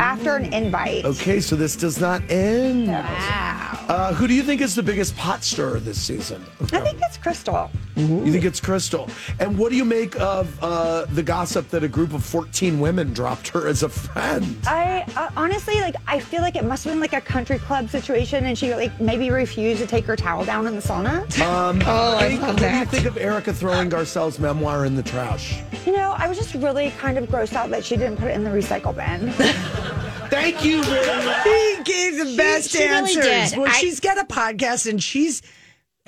after 0.00 0.36
an 0.36 0.52
invite. 0.52 1.04
Okay, 1.04 1.40
so 1.40 1.56
this 1.56 1.76
does 1.76 2.00
not 2.00 2.22
end. 2.30 2.88
Wow. 2.88 3.84
Uh, 3.88 4.14
who 4.14 4.26
do 4.26 4.34
you 4.34 4.42
think 4.42 4.60
is 4.60 4.74
the 4.74 4.82
biggest 4.82 5.16
pot 5.16 5.42
stirrer 5.42 5.80
this 5.80 6.00
season? 6.00 6.44
I 6.72 6.80
think 6.80 6.98
Crystal. 7.32 7.70
You 7.96 8.32
think 8.32 8.44
it's 8.46 8.58
Crystal? 8.60 9.10
And 9.38 9.58
what 9.58 9.68
do 9.70 9.76
you 9.76 9.84
make 9.84 10.18
of 10.18 10.56
uh, 10.62 11.04
the 11.06 11.22
gossip 11.22 11.68
that 11.70 11.82
a 11.84 11.88
group 11.88 12.14
of 12.14 12.24
14 12.24 12.80
women 12.80 13.12
dropped 13.12 13.48
her 13.48 13.66
as 13.68 13.82
a 13.82 13.88
friend? 13.90 14.56
I 14.66 15.04
uh, 15.14 15.28
honestly 15.36 15.74
like. 15.82 15.96
I 16.06 16.20
feel 16.20 16.40
like 16.40 16.56
it 16.56 16.64
must 16.64 16.84
have 16.84 16.92
been 16.94 17.00
like 17.00 17.12
a 17.12 17.20
country 17.20 17.58
club 17.58 17.90
situation, 17.90 18.46
and 18.46 18.56
she 18.56 18.74
like 18.74 18.98
maybe 18.98 19.30
refused 19.30 19.80
to 19.82 19.86
take 19.86 20.06
her 20.06 20.16
towel 20.16 20.44
down 20.46 20.66
in 20.66 20.74
the 20.74 20.80
sauna. 20.80 21.20
Um, 21.40 21.82
Oh, 21.86 22.16
I 22.16 22.26
any- 22.26 22.38
love 22.38 22.48
what 22.54 22.56
do 22.58 22.64
you 22.64 22.70
that. 22.70 22.88
think 22.88 23.04
of 23.04 23.18
Erika 23.18 23.52
throwing 23.52 23.90
Garcelle's 23.90 24.38
memoir 24.38 24.86
in 24.86 24.94
the 24.96 25.02
trash? 25.02 25.60
You 25.84 25.92
know, 25.92 26.14
I 26.16 26.28
was 26.28 26.38
just 26.38 26.54
really 26.54 26.90
kind 26.92 27.18
of 27.18 27.28
grossed 27.28 27.52
out 27.54 27.68
that 27.70 27.84
she 27.84 27.96
didn't 27.96 28.16
put 28.16 28.28
it 28.28 28.34
in 28.36 28.42
the 28.44 28.50
recycle 28.50 28.94
bin. 28.96 29.30
Thank 30.30 30.64
you, 30.64 30.82
He 30.82 31.82
gave 31.84 32.16
the 32.18 32.26
She- 32.26 32.36
best 32.36 32.70
she 32.70 32.78
really 32.78 32.96
answers. 33.16 33.50
did. 33.50 33.58
Well, 33.58 33.68
I- 33.70 33.78
she's 33.80 34.00
got 34.00 34.18
a 34.18 34.24
podcast 34.24 34.88
and 34.88 35.02
she's 35.02 35.42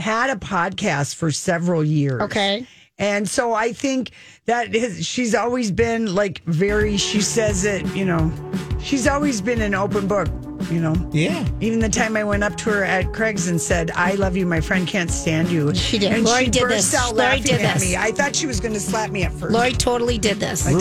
had 0.01 0.31
a 0.31 0.37
podcast 0.37 1.15
for 1.15 1.31
several 1.31 1.85
years. 1.85 2.23
Okay. 2.23 2.67
And 2.99 3.27
so 3.27 3.55
I 3.55 3.73
think 3.73 4.11
that 4.45 4.75
his, 4.75 5.07
she's 5.07 5.35
always 5.35 5.71
been 5.71 6.15
like 6.15 6.43
very, 6.45 6.99
she 6.99 7.23
says 7.23 7.65
it, 7.65 7.87
you 7.97 8.05
know, 8.05 8.31
she's 8.83 9.07
always 9.07 9.41
been 9.41 9.63
an 9.63 9.75
open 9.75 10.07
book, 10.07 10.29
you 10.71 10.83
know. 10.83 10.95
Yeah. 11.11 11.49
Even 11.61 11.79
the 11.79 11.89
time 11.89 12.15
I 12.15 12.25
went 12.25 12.45
up 12.45 12.57
to 12.59 12.71
her 12.71 12.85
at 12.85 13.15
Craig's 13.15 13.49
and 13.49 13.59
said, 13.59 13.91
I 13.93 14.17
love 14.17 14.37
you, 14.37 14.45
my 14.45 14.61
friend 14.61 14.87
can't 14.87 15.11
stand 15.11 15.49
you. 15.49 15.75
She 15.75 15.99
did. 15.99 16.13
And 16.13 16.25
Lori 16.25 16.45
she 16.45 16.51
did 16.51 16.61
burst 16.61 16.93
this. 16.93 16.95
out 16.95 17.15
Lori 17.15 17.31
laughing 17.39 17.43
did 17.45 17.61
at 17.63 17.75
this. 17.79 17.89
me. 17.89 17.97
I 17.97 18.11
thought 18.13 18.37
she 18.37 18.47
was 18.47 18.61
going 18.61 18.75
to 18.75 18.81
slap 18.81 19.11
me 19.11 19.23
at 19.23 19.33
first. 19.33 19.55
Lori 19.55 19.73
totally 19.73 20.19
did 20.19 20.39
this. 20.39 20.71